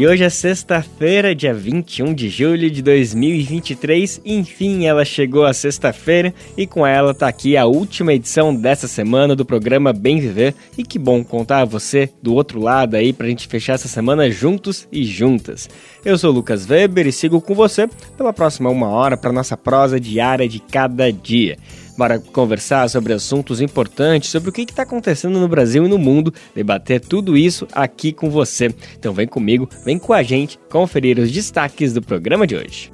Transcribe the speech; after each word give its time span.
E 0.00 0.06
hoje 0.06 0.24
é 0.24 0.30
sexta-feira, 0.30 1.34
dia 1.34 1.52
21 1.52 2.14
de 2.14 2.30
julho 2.30 2.70
de 2.70 2.80
2023. 2.80 4.22
Enfim, 4.24 4.86
ela 4.86 5.04
chegou 5.04 5.44
a 5.44 5.52
sexta-feira 5.52 6.32
e 6.56 6.66
com 6.66 6.86
ela 6.86 7.12
tá 7.12 7.28
aqui 7.28 7.54
a 7.54 7.66
última 7.66 8.14
edição 8.14 8.54
dessa 8.54 8.88
semana 8.88 9.36
do 9.36 9.44
programa 9.44 9.92
Bem 9.92 10.18
Viver. 10.18 10.54
E 10.78 10.84
que 10.84 10.98
bom 10.98 11.22
contar 11.22 11.58
a 11.58 11.64
você 11.66 12.08
do 12.22 12.32
outro 12.32 12.58
lado 12.58 12.94
aí 12.94 13.12
pra 13.12 13.28
gente 13.28 13.46
fechar 13.46 13.74
essa 13.74 13.88
semana 13.88 14.30
juntos 14.30 14.88
e 14.90 15.04
juntas. 15.04 15.68
Eu 16.02 16.16
sou 16.16 16.32
Lucas 16.32 16.66
Weber 16.66 17.06
e 17.06 17.12
sigo 17.12 17.38
com 17.38 17.54
você 17.54 17.86
pela 18.16 18.32
próxima 18.32 18.70
uma 18.70 18.88
hora 18.88 19.18
para 19.18 19.30
nossa 19.30 19.54
prosa 19.54 20.00
diária 20.00 20.48
de 20.48 20.60
cada 20.60 21.12
dia 21.12 21.58
para 22.00 22.18
conversar 22.18 22.88
sobre 22.88 23.12
assuntos 23.12 23.60
importantes, 23.60 24.30
sobre 24.30 24.48
o 24.48 24.52
que 24.52 24.62
está 24.62 24.84
acontecendo 24.84 25.38
no 25.38 25.46
Brasil 25.46 25.84
e 25.84 25.88
no 25.88 25.98
mundo, 25.98 26.32
debater 26.54 26.98
tudo 26.98 27.36
isso 27.36 27.68
aqui 27.74 28.10
com 28.10 28.30
você. 28.30 28.74
Então 28.98 29.12
vem 29.12 29.26
comigo, 29.26 29.68
vem 29.84 29.98
com 29.98 30.14
a 30.14 30.22
gente 30.22 30.58
conferir 30.70 31.18
os 31.18 31.30
destaques 31.30 31.92
do 31.92 32.00
programa 32.00 32.46
de 32.46 32.56
hoje. 32.56 32.90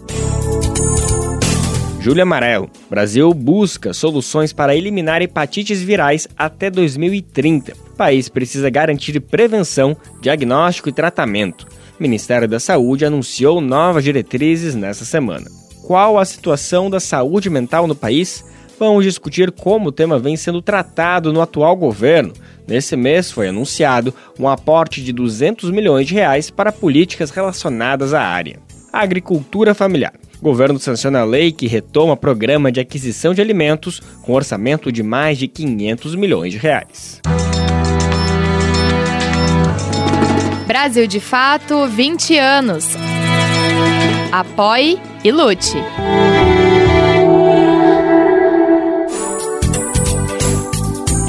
Júlia 2.01 2.25
Amarelo. 2.25 2.69
Brasil 2.91 3.33
busca 3.33 3.95
soluções 3.95 4.53
para 4.53 4.75
eliminar 4.75 5.23
hepatites 5.23 5.81
virais 5.81 6.27
até 6.37 6.69
2030. 6.69 7.75
O 7.75 7.97
país 7.97 8.29
precisa 8.29 8.69
garantir 8.69 9.21
prevenção, 9.21 9.97
diagnóstico 10.21 10.89
e 10.89 10.93
tratamento. 10.93 11.65
O 11.97 12.03
Ministério 12.03 12.49
da 12.49 12.59
Saúde 12.59 13.05
anunciou 13.05 13.61
novas 13.61 14.03
diretrizes 14.03 14.75
nessa 14.75 15.05
semana. 15.05 15.47
Qual 15.85 16.19
a 16.19 16.25
situação 16.25 16.91
da 16.91 16.99
saúde 16.99 17.49
mental 17.49 17.87
no 17.87 17.95
país? 17.95 18.45
Vamos 18.79 19.05
discutir 19.05 19.51
como 19.51 19.89
o 19.89 19.93
tema 19.93 20.19
vem 20.19 20.37
sendo 20.37 20.63
tratado 20.63 21.33
no 21.33 21.41
atual 21.41 21.77
governo. 21.77 22.33
Nesse 22.67 22.97
mês 22.97 23.31
foi 23.31 23.49
anunciado 23.49 24.13
um 24.39 24.49
aporte 24.49 25.03
de 25.03 25.13
200 25.13 25.71
milhões 25.71 26.07
de 26.07 26.15
reais 26.15 26.51
para 26.51 26.73
políticas 26.73 27.31
relacionadas 27.31 28.13
à 28.13 28.23
área. 28.23 28.59
A 28.93 29.01
agricultura 29.01 29.75
familiar. 29.75 30.13
O 30.41 30.45
governo 30.45 30.79
sanciona 30.79 31.21
a 31.21 31.25
lei 31.25 31.53
que 31.53 31.67
retoma 31.67 32.17
programa 32.17 32.71
de 32.71 32.81
aquisição 32.81 33.33
de 33.33 33.41
alimentos 33.41 34.01
com 34.23 34.33
orçamento 34.33 34.93
de 34.93 35.03
mais 35.03 35.39
de 35.39 35.49
500 35.49 36.15
milhões 36.15 36.53
de 36.53 36.59
reais. 36.59 37.21
Brasil 40.67 41.07
de 41.07 41.21
Fato, 41.21 41.87
20 41.87 42.37
anos. 42.39 42.89
Apoie 44.33 44.99
e 45.25 45.33
lute. 45.33 45.77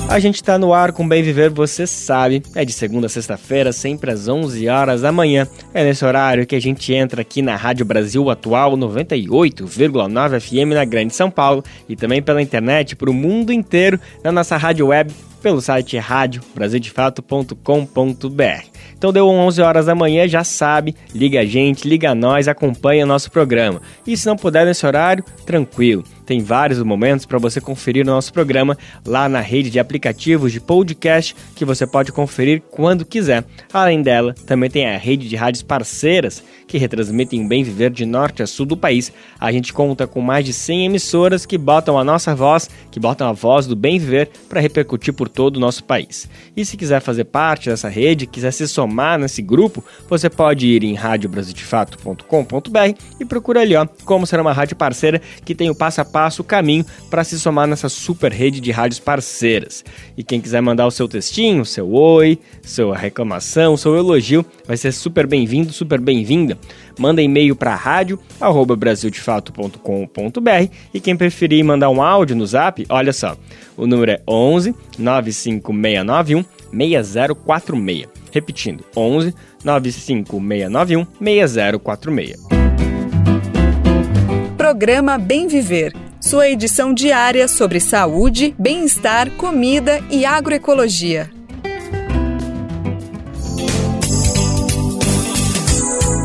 A 0.10 0.20
gente 0.20 0.42
tá 0.42 0.58
no 0.58 0.74
ar 0.74 0.94
com 0.94 1.06
Bem 1.08 1.22
Viver, 1.22 1.50
você 1.50 1.86
sabe. 1.86 2.42
É 2.56 2.64
de 2.64 2.72
segunda 2.72 3.08
a 3.08 3.10
sexta-feira, 3.10 3.74
sempre 3.74 4.10
às 4.10 4.30
11 4.30 4.70
horas 4.70 5.02
da 5.02 5.12
manhã. 5.12 5.46
É 5.74 5.84
nesse 5.84 6.06
horário 6.06 6.48
que 6.48 6.56
a 6.56 6.62
gente 6.62 6.94
entra 6.94 7.22
aqui 7.22 7.42
na 7.42 7.58
Rádio 7.58 7.86
Brasil 7.86 8.30
Atual 8.30 8.78
98,9 8.78 10.40
FM 10.40 10.74
na 10.74 10.86
Grande 10.86 11.14
São 11.14 11.30
Paulo 11.30 11.62
e 11.90 11.96
também 11.96 12.22
pela 12.22 12.42
internet 12.42 12.96
para 12.96 13.10
o 13.10 13.14
mundo 13.14 13.52
inteiro 13.52 14.00
na 14.24 14.32
nossa 14.32 14.56
rádio 14.56 14.88
web 14.88 15.14
pelo 15.42 15.60
site 15.62 15.98
radiobrasildefato.com.br. 15.98 18.66
Então 18.98 19.12
deu 19.12 19.28
11 19.28 19.62
horas 19.62 19.88
da 19.88 19.94
manhã, 19.94 20.26
já 20.28 20.44
sabe, 20.44 20.96
liga 21.14 21.42
a 21.42 21.46
gente, 21.46 21.88
liga 21.88 22.10
a 22.12 22.16
nós, 22.16 22.48
acompanha 22.48 23.06
nosso 23.06 23.30
programa. 23.30 23.82
E 24.06 24.16
se 24.16 24.26
não 24.26 24.38
puder 24.38 24.66
nesse 24.66 24.86
horário, 24.86 25.24
tranquilo. 25.46 26.06
Tem 26.28 26.42
vários 26.42 26.84
momentos 26.84 27.26
para 27.26 27.40
você 27.40 27.62
conferir 27.62 28.04
o 28.04 28.06
nosso 28.06 28.34
programa 28.34 28.78
lá 29.06 29.30
na 29.30 29.40
rede 29.40 29.70
de 29.70 29.80
aplicativos 29.80 30.52
de 30.52 30.60
podcast 30.60 31.34
que 31.56 31.64
você 31.64 31.88
pode 31.88 32.12
conferir 32.12 32.62
quando 32.70 33.06
quiser. 33.06 33.46
Além 33.72 34.02
dela, 34.02 34.36
também 34.46 34.70
tem 34.70 34.86
a 34.86 34.98
rede 34.98 35.30
de 35.30 35.38
rádios 35.38 35.64
parceiras 35.64 36.44
que 36.68 36.78
retransmitem 36.78 37.46
o 37.46 37.48
bem 37.48 37.64
viver 37.64 37.90
de 37.90 38.06
norte 38.06 38.44
a 38.44 38.48
sul 38.48 38.66
do 38.66 38.76
país. 38.76 39.10
A 39.40 39.54
gente 39.54 39.72
conta 39.72 40.06
com 40.06 40.20
mais 40.20 40.44
de 40.44 40.52
100 40.52 40.88
emissoras 40.88 41.46
que 41.46 41.58
botam 41.58 41.98
a 41.98 42.04
nossa 42.04 42.36
voz, 42.36 42.70
que 42.92 43.00
botam 43.00 43.30
a 43.30 43.32
voz 43.32 43.66
do 43.66 43.76
bem 43.76 43.98
viver 43.98 44.30
para 44.50 44.60
repercutir 44.60 45.14
por 45.14 45.30
todo 45.30 45.56
o 45.56 45.62
nosso 45.62 45.86
país. 45.86 46.30
E 46.58 46.66
se 46.66 46.76
quiser 46.76 47.00
fazer 47.00 47.24
parte 47.24 47.70
dessa 47.70 47.88
rede, 47.88 48.28
quiser 48.28 48.52
se 48.52 48.68
somar 48.68 49.18
nesse 49.18 49.42
grupo, 49.42 49.82
você 50.10 50.30
pode 50.30 50.68
ir 50.68 50.84
em 50.84 50.94
radiobrasildefato.com.br 50.94 53.02
e 53.18 53.26
procura 53.26 53.62
ali, 53.62 53.78
ó, 53.78 53.88
como 54.04 54.28
ser 54.28 54.42
uma 54.42 54.52
rádio 54.52 54.76
parceira 54.76 55.22
que 55.46 55.56
tem 55.56 55.70
o 55.70 55.76
passo 55.76 56.02
a 56.02 56.06
passo, 56.06 56.17
o 56.40 56.44
caminho 56.44 56.86
para 57.10 57.24
se 57.24 57.40
somar 57.40 57.68
nessa 57.68 57.90
super 57.90 58.32
rede 58.32 58.60
de 58.60 58.72
rádios 58.72 59.00
parceiras. 59.00 59.84
E 60.18 60.24
quem 60.24 60.42
quiser 60.42 60.62
mandar 60.62 60.88
o 60.88 60.92
seu 60.92 61.08
textinho, 61.08 61.66
seu 61.66 61.94
oi, 61.94 62.40
sua 62.64 62.98
reclamação, 62.98 63.78
seu 63.78 63.96
elogio, 63.96 64.46
vai 64.66 64.78
ser 64.78 64.92
super 64.92 65.28
bem-vindo, 65.28 65.72
super 65.72 66.00
bem-vinda 66.00 66.58
manda 66.98 67.22
e-mail 67.22 67.56
para 67.56 67.76
rádio@brasildefato.com.br 67.76 70.72
e 70.94 71.00
quem 71.00 71.16
preferir 71.16 71.64
mandar 71.64 71.90
um 71.90 72.02
áudio 72.02 72.36
no 72.36 72.46
Zap, 72.46 72.86
olha 72.90 73.14
só, 73.14 73.38
o 73.76 73.88
número 73.88 74.12
é 74.12 74.22
11 74.28 74.76
95691 74.98 76.44
6046. 76.72 78.08
Repetindo, 78.32 78.84
11 78.96 79.34
95691 79.64 81.08
6046. 81.20 82.38
Programa 84.58 85.18
Bem 85.18 85.48
Viver. 85.48 86.07
Sua 86.28 86.50
edição 86.50 86.94
diária 86.94 87.48
sobre 87.48 87.80
saúde, 87.80 88.54
bem-estar, 88.60 89.32
comida 89.38 90.04
e 90.12 90.26
agroecologia. 90.26 91.32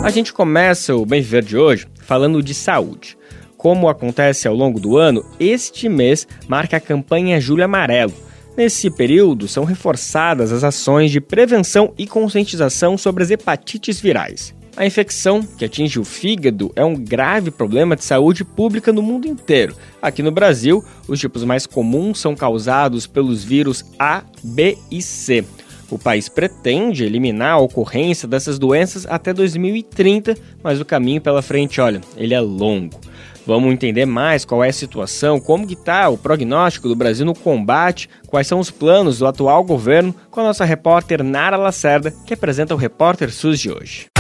A 0.03 0.11
gente 0.11 0.33
começa 0.33 0.93
o 0.97 1.07
Bem 1.07 1.23
Viver 1.23 1.45
de 1.45 1.57
hoje 1.57 1.87
falando 2.01 2.43
de 2.43 2.53
saúde. 2.53 3.17
Como 3.57 3.89
acontece 3.89 4.49
ao 4.49 4.57
longo 4.57 4.81
do 4.81 4.97
ano, 4.97 5.25
este 5.39 5.89
mês 5.89 6.27
marca 6.49 6.79
a 6.79 6.81
campanha 6.81 7.41
Julho 7.41 7.63
Amarelo. 7.63 8.13
Nesse 8.57 8.91
período, 8.91 9.47
são 9.47 9.63
reforçadas 9.63 10.51
as 10.51 10.65
ações 10.65 11.13
de 11.13 11.21
prevenção 11.21 11.95
e 11.97 12.09
conscientização 12.09 12.99
sobre 12.99 13.23
as 13.23 13.31
hepatites 13.31 14.01
virais. 14.01 14.53
A 14.75 14.87
infecção, 14.87 15.43
que 15.43 15.67
atinge 15.67 16.01
o 16.01 16.05
fígado, 16.05 16.73
é 16.75 16.83
um 16.83 16.95
grave 16.95 17.51
problema 17.51 17.95
de 17.95 18.05
saúde 18.05 18.43
pública 18.43 18.91
no 18.91 19.03
mundo 19.03 19.29
inteiro. 19.29 19.77
Aqui 20.01 20.23
no 20.23 20.31
Brasil, 20.31 20.83
os 21.07 21.21
tipos 21.21 21.45
mais 21.45 21.67
comuns 21.67 22.19
são 22.19 22.35
causados 22.35 23.07
pelos 23.07 23.45
vírus 23.45 23.85
A, 23.99 24.23
B 24.43 24.79
e 24.91 25.03
C. 25.03 25.45
O 25.91 25.99
país 25.99 26.27
pretende 26.27 27.05
eliminar 27.05 27.53
a 27.53 27.59
ocorrência 27.59 28.27
dessas 28.27 28.59
doenças 28.59 29.05
até 29.07 29.35
2030, 29.35 30.35
mas 30.63 30.81
o 30.81 30.87
caminho 30.87 31.21
pela 31.21 31.43
frente, 31.43 31.79
olha, 31.79 32.01
ele 32.17 32.33
é 32.33 32.41
longo. 32.41 32.99
Vamos 33.47 33.73
entender 33.75 34.07
mais 34.07 34.45
qual 34.45 34.65
é 34.65 34.71
a 34.71 34.73
situação, 34.73 35.39
como 35.39 35.71
está 35.71 36.09
o 36.09 36.17
prognóstico 36.17 36.89
do 36.89 36.97
Brasil 36.97 37.27
no 37.27 37.35
combate, 37.35 38.09
quais 38.27 38.47
são 38.47 38.59
os 38.59 38.71
planos 38.71 39.19
do 39.19 39.27
atual 39.27 39.63
governo, 39.65 40.15
com 40.31 40.41
a 40.41 40.45
nossa 40.45 40.65
repórter 40.65 41.23
Nara 41.23 41.59
Lacerda, 41.59 42.11
que 42.25 42.33
apresenta 42.33 42.73
o 42.73 42.79
Repórter 42.79 43.31
SUS 43.31 43.61
de 43.61 43.71
hoje. 43.71 44.12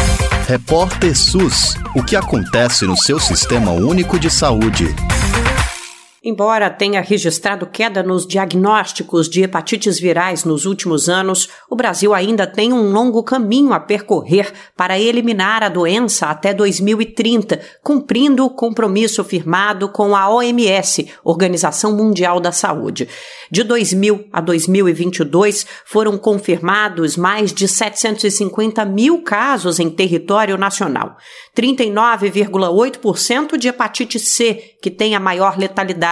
Repórter 0.46 1.16
SUS. 1.16 1.76
O 1.94 2.02
que 2.02 2.16
acontece 2.16 2.84
no 2.84 2.96
seu 2.96 3.18
sistema 3.18 3.70
único 3.70 4.18
de 4.18 4.30
saúde? 4.30 4.94
Embora 6.24 6.70
tenha 6.70 7.00
registrado 7.00 7.66
queda 7.66 8.00
nos 8.00 8.24
diagnósticos 8.24 9.28
de 9.28 9.42
hepatites 9.42 9.98
virais 9.98 10.44
nos 10.44 10.66
últimos 10.66 11.08
anos, 11.08 11.48
o 11.68 11.74
Brasil 11.74 12.14
ainda 12.14 12.46
tem 12.46 12.72
um 12.72 12.92
longo 12.92 13.24
caminho 13.24 13.72
a 13.72 13.80
percorrer 13.80 14.52
para 14.76 14.96
eliminar 14.96 15.64
a 15.64 15.68
doença 15.68 16.26
até 16.26 16.54
2030, 16.54 17.60
cumprindo 17.82 18.44
o 18.44 18.50
compromisso 18.50 19.24
firmado 19.24 19.88
com 19.88 20.14
a 20.14 20.32
OMS, 20.32 21.10
Organização 21.24 21.96
Mundial 21.96 22.38
da 22.38 22.52
Saúde. 22.52 23.08
De 23.50 23.64
2000 23.64 24.28
a 24.32 24.40
2022, 24.40 25.66
foram 25.84 26.16
confirmados 26.16 27.16
mais 27.16 27.52
de 27.52 27.66
750 27.66 28.84
mil 28.84 29.22
casos 29.22 29.80
em 29.80 29.90
território 29.90 30.56
nacional. 30.56 31.16
39,8% 31.56 33.58
de 33.58 33.66
hepatite 33.66 34.20
C, 34.20 34.76
que 34.80 34.90
tem 34.90 35.16
a 35.16 35.20
maior 35.20 35.58
letalidade, 35.58 36.11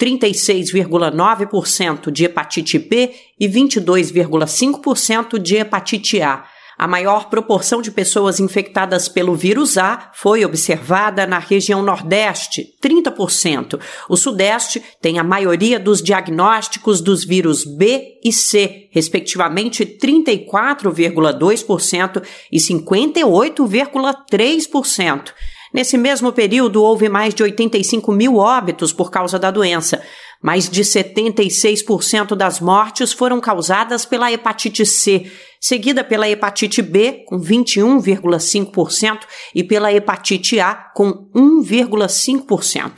36,9% 0.00 2.10
de 2.10 2.24
hepatite 2.24 2.78
B 2.78 3.12
e 3.38 3.46
22,5% 3.48 5.38
de 5.38 5.56
hepatite 5.56 6.22
A. 6.22 6.46
A 6.78 6.86
maior 6.86 7.30
proporção 7.30 7.80
de 7.80 7.90
pessoas 7.90 8.38
infectadas 8.38 9.08
pelo 9.08 9.34
vírus 9.34 9.78
A 9.78 10.10
foi 10.12 10.44
observada 10.44 11.26
na 11.26 11.38
região 11.38 11.82
Nordeste, 11.82 12.66
30%. 12.84 13.80
O 14.10 14.16
Sudeste 14.16 14.84
tem 15.00 15.18
a 15.18 15.24
maioria 15.24 15.80
dos 15.80 16.02
diagnósticos 16.02 17.00
dos 17.00 17.24
vírus 17.24 17.64
B 17.64 18.20
e 18.22 18.30
C, 18.30 18.90
respectivamente 18.92 19.86
34,2% 19.86 22.22
e 22.52 22.58
58,3%. 22.58 25.32
Nesse 25.76 25.98
mesmo 25.98 26.32
período, 26.32 26.82
houve 26.82 27.06
mais 27.06 27.34
de 27.34 27.42
85 27.42 28.10
mil 28.10 28.36
óbitos 28.36 28.94
por 28.94 29.10
causa 29.10 29.38
da 29.38 29.50
doença. 29.50 30.02
Mais 30.42 30.70
de 30.70 30.82
76% 30.82 32.34
das 32.34 32.60
mortes 32.60 33.12
foram 33.12 33.38
causadas 33.42 34.06
pela 34.06 34.32
hepatite 34.32 34.86
C, 34.86 35.30
seguida 35.60 36.02
pela 36.02 36.26
hepatite 36.26 36.80
B, 36.80 37.24
com 37.26 37.38
21,5%, 37.38 39.18
e 39.54 39.62
pela 39.62 39.92
hepatite 39.92 40.58
A, 40.58 40.74
com 40.94 41.28
1,5%. 41.34 42.92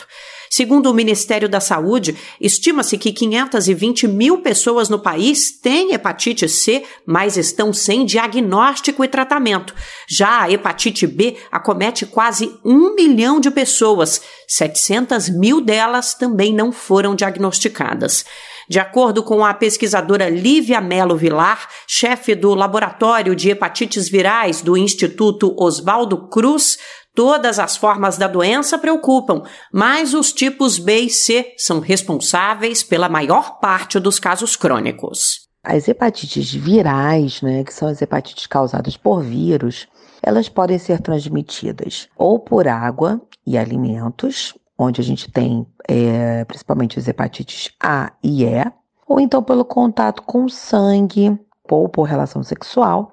Segundo 0.51 0.91
o 0.91 0.95
Ministério 0.95 1.49
da 1.49 1.61
Saúde, 1.61 2.17
estima-se 2.41 2.97
que 2.97 3.13
520 3.13 4.09
mil 4.09 4.39
pessoas 4.39 4.89
no 4.89 4.99
país 4.99 5.51
têm 5.51 5.93
hepatite 5.93 6.49
C, 6.49 6.85
mas 7.07 7.37
estão 7.37 7.73
sem 7.73 8.05
diagnóstico 8.05 9.05
e 9.05 9.09
tratamento. 9.09 9.75
Já 10.09 10.43
a 10.43 10.51
hepatite 10.51 11.07
B 11.07 11.37
acomete 11.51 12.07
quase 12.07 12.53
um 12.65 12.95
milhão 12.95 13.41
de 13.41 13.51
pessoas. 13.51 14.21
700 14.47 15.29
mil 15.29 15.61
delas 15.61 16.15
também 16.15 16.55
não 16.55 16.73
foram 16.73 17.15
diagnosticadas. 17.15 18.25
De 18.69 18.79
acordo 18.79 19.23
com 19.23 19.43
a 19.43 19.55
pesquisadora 19.55 20.29
Lívia 20.29 20.79
Melo 20.79 21.17
Vilar, 21.17 21.69
chefe 21.87 22.35
do 22.35 22.55
Laboratório 22.55 23.35
de 23.35 23.49
Hepatites 23.49 24.11
Virais 24.11 24.61
do 24.61 24.77
Instituto 24.77 25.55
Oswaldo 25.59 26.29
Cruz, 26.29 26.77
Todas 27.19 27.59
as 27.59 27.77
formas 27.77 28.17
da 28.17 28.29
doença 28.29 28.79
preocupam, 28.79 29.43
mas 29.73 30.15
os 30.15 30.33
tipos 30.33 30.79
B 30.79 31.01
e 31.01 31.11
C 31.11 31.53
são 31.57 31.81
responsáveis 31.81 32.85
pela 32.85 33.09
maior 33.09 33.59
parte 33.59 33.99
dos 33.99 34.21
casos 34.21 34.55
crônicos. 34.55 35.49
As 35.61 35.89
hepatites 35.89 36.55
virais, 36.55 37.43
né, 37.43 37.65
que 37.65 37.75
são 37.75 37.89
as 37.89 38.01
hepatites 38.01 38.47
causadas 38.47 38.97
por 38.97 39.21
vírus, 39.21 39.89
elas 40.23 40.49
podem 40.49 40.79
ser 40.79 41.01
transmitidas 41.01 42.09
ou 42.17 42.39
por 42.39 42.69
água 42.69 43.21
e 43.45 43.59
alimentos, 43.59 44.57
onde 44.79 45.01
a 45.01 45.05
gente 45.05 45.29
tem 45.29 45.67
é, 45.89 46.45
principalmente 46.45 47.01
as 47.01 47.09
hepatites 47.09 47.73
A 47.83 48.13
e 48.23 48.45
E, 48.45 48.65
ou 49.09 49.19
então 49.19 49.43
pelo 49.43 49.65
contato 49.65 50.23
com 50.23 50.49
sangue 50.49 51.37
ou 51.77 51.89
por 51.89 52.05
relação 52.05 52.43
sexual, 52.43 53.13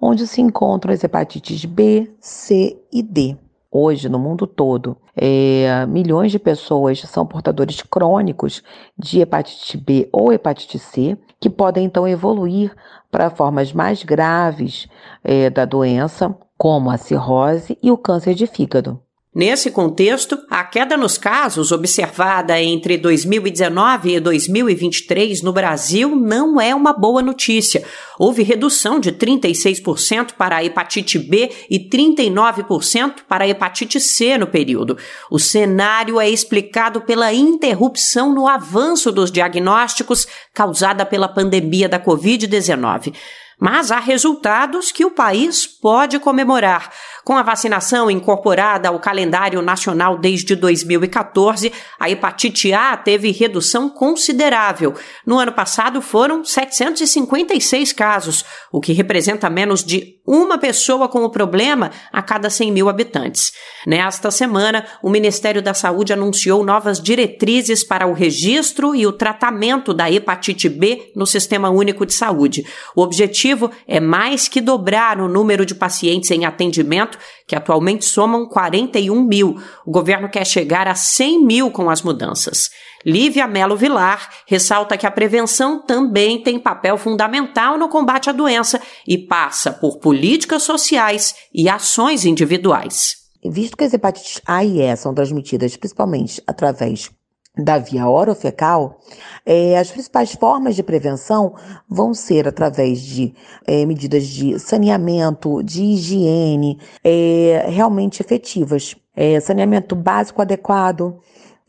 onde 0.00 0.26
se 0.26 0.40
encontram 0.40 0.92
as 0.92 1.04
hepatites 1.04 1.64
B, 1.64 2.10
C 2.20 2.78
e 2.92 3.02
D. 3.02 3.36
Hoje, 3.72 4.08
no 4.08 4.18
mundo 4.18 4.48
todo, 4.48 4.96
é, 5.14 5.86
milhões 5.86 6.32
de 6.32 6.40
pessoas 6.40 7.00
são 7.02 7.24
portadores 7.24 7.80
crônicos 7.82 8.64
de 8.98 9.20
hepatite 9.20 9.76
B 9.76 10.08
ou 10.12 10.32
hepatite 10.32 10.76
C, 10.78 11.16
que 11.38 11.48
podem 11.48 11.84
então 11.84 12.08
evoluir 12.08 12.74
para 13.10 13.30
formas 13.30 13.72
mais 13.72 14.02
graves 14.02 14.88
é, 15.22 15.48
da 15.50 15.64
doença, 15.64 16.36
como 16.58 16.90
a 16.90 16.96
cirrose 16.96 17.78
e 17.80 17.92
o 17.92 17.96
câncer 17.96 18.34
de 18.34 18.46
fígado. 18.46 19.00
Nesse 19.32 19.70
contexto, 19.70 20.36
a 20.50 20.64
queda 20.64 20.96
nos 20.96 21.16
casos 21.16 21.70
observada 21.70 22.60
entre 22.60 22.98
2019 22.98 24.16
e 24.16 24.18
2023 24.18 25.40
no 25.42 25.52
Brasil 25.52 26.16
não 26.16 26.60
é 26.60 26.74
uma 26.74 26.92
boa 26.92 27.22
notícia. 27.22 27.84
Houve 28.18 28.42
redução 28.42 28.98
de 28.98 29.12
36% 29.12 30.32
para 30.32 30.56
a 30.56 30.64
hepatite 30.64 31.16
B 31.16 31.48
e 31.70 31.78
39% 31.78 33.18
para 33.28 33.44
a 33.44 33.48
hepatite 33.48 34.00
C 34.00 34.36
no 34.36 34.48
período. 34.48 34.98
O 35.30 35.38
cenário 35.38 36.20
é 36.20 36.28
explicado 36.28 37.00
pela 37.00 37.32
interrupção 37.32 38.34
no 38.34 38.48
avanço 38.48 39.12
dos 39.12 39.30
diagnósticos 39.30 40.26
causada 40.52 41.06
pela 41.06 41.28
pandemia 41.28 41.88
da 41.88 42.00
Covid-19. 42.00 43.14
Mas 43.60 43.92
há 43.92 43.98
resultados 43.98 44.90
que 44.90 45.04
o 45.04 45.10
país 45.10 45.66
pode 45.66 46.18
comemorar. 46.18 46.90
Com 47.24 47.36
a 47.36 47.42
vacinação 47.42 48.10
incorporada 48.10 48.88
ao 48.88 48.98
calendário 48.98 49.60
nacional 49.62 50.18
desde 50.18 50.54
2014, 50.56 51.72
a 51.98 52.10
hepatite 52.10 52.72
A 52.72 52.96
teve 52.96 53.30
redução 53.30 53.88
considerável. 53.88 54.94
No 55.26 55.38
ano 55.38 55.52
passado 55.52 56.00
foram 56.00 56.44
756 56.44 57.92
casos, 57.92 58.44
o 58.72 58.80
que 58.80 58.92
representa 58.92 59.50
menos 59.50 59.84
de 59.84 60.19
uma 60.30 60.56
pessoa 60.58 61.08
com 61.08 61.24
o 61.24 61.30
problema 61.30 61.90
a 62.12 62.22
cada 62.22 62.48
100 62.48 62.70
mil 62.70 62.88
habitantes. 62.88 63.52
Nesta 63.84 64.30
semana, 64.30 64.86
o 65.02 65.10
Ministério 65.10 65.60
da 65.60 65.74
Saúde 65.74 66.12
anunciou 66.12 66.64
novas 66.64 67.02
diretrizes 67.02 67.82
para 67.82 68.06
o 68.06 68.12
registro 68.12 68.94
e 68.94 69.04
o 69.08 69.12
tratamento 69.12 69.92
da 69.92 70.08
hepatite 70.08 70.68
B 70.68 71.10
no 71.16 71.26
Sistema 71.26 71.68
Único 71.68 72.06
de 72.06 72.14
Saúde. 72.14 72.64
O 72.94 73.02
objetivo 73.02 73.72
é 73.88 73.98
mais 73.98 74.46
que 74.46 74.60
dobrar 74.60 75.20
o 75.20 75.28
número 75.28 75.66
de 75.66 75.74
pacientes 75.74 76.30
em 76.30 76.44
atendimento 76.44 77.18
que 77.50 77.56
atualmente 77.56 78.04
somam 78.04 78.46
41 78.46 79.24
mil. 79.24 79.60
O 79.84 79.90
governo 79.90 80.28
quer 80.28 80.46
chegar 80.46 80.86
a 80.86 80.94
100 80.94 81.44
mil 81.44 81.70
com 81.72 81.90
as 81.90 82.00
mudanças. 82.00 82.70
Lívia 83.04 83.48
Melo 83.48 83.76
Vilar 83.76 84.30
ressalta 84.46 84.96
que 84.96 85.04
a 85.04 85.10
prevenção 85.10 85.84
também 85.84 86.40
tem 86.40 86.60
papel 86.60 86.96
fundamental 86.96 87.76
no 87.76 87.88
combate 87.88 88.30
à 88.30 88.32
doença 88.32 88.80
e 89.04 89.18
passa 89.18 89.72
por 89.72 89.98
políticas 89.98 90.62
sociais 90.62 91.34
e 91.52 91.68
ações 91.68 92.24
individuais. 92.24 93.16
Visto 93.44 93.76
que 93.76 93.82
as 93.82 93.92
hepatites 93.92 94.40
A 94.46 94.64
e 94.64 94.80
E 94.80 94.94
são 94.94 95.12
transmitidas 95.12 95.76
principalmente 95.76 96.40
através 96.46 97.10
da 97.56 97.78
via 97.78 98.08
orofecal, 98.08 98.98
é, 99.44 99.78
as 99.78 99.90
principais 99.90 100.32
formas 100.32 100.76
de 100.76 100.82
prevenção 100.82 101.54
vão 101.88 102.14
ser 102.14 102.46
através 102.46 103.00
de 103.00 103.34
é, 103.66 103.84
medidas 103.84 104.26
de 104.26 104.58
saneamento, 104.58 105.62
de 105.62 105.82
higiene, 105.82 106.78
é, 107.02 107.66
realmente 107.68 108.20
efetivas. 108.20 108.96
Saneamento 109.42 109.94
básico 109.94 110.40
adequado, 110.40 111.20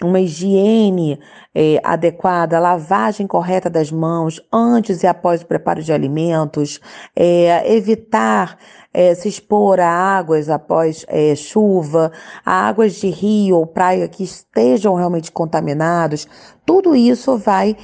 uma 0.07 0.19
higiene 0.19 1.19
é, 1.53 1.79
adequada, 1.83 2.59
lavagem 2.59 3.27
correta 3.27 3.69
das 3.69 3.91
mãos 3.91 4.41
antes 4.51 5.03
e 5.03 5.07
após 5.07 5.41
o 5.41 5.45
preparo 5.45 5.81
de 5.81 5.91
alimentos, 5.91 6.79
é, 7.15 7.73
evitar 7.73 8.57
é, 8.93 9.15
se 9.15 9.27
expor 9.27 9.79
a 9.79 9.89
águas 9.89 10.49
após 10.49 11.05
chuva, 11.37 12.11
a 12.45 12.67
águas 12.67 12.95
de 12.95 13.09
rio 13.09 13.57
ou 13.57 13.65
praia 13.65 14.07
que 14.07 14.23
estejam 14.23 14.95
realmente 14.95 15.31
contaminados, 15.31 16.27
tudo 16.65 16.95
isso 16.95 17.37
vai 17.37 17.77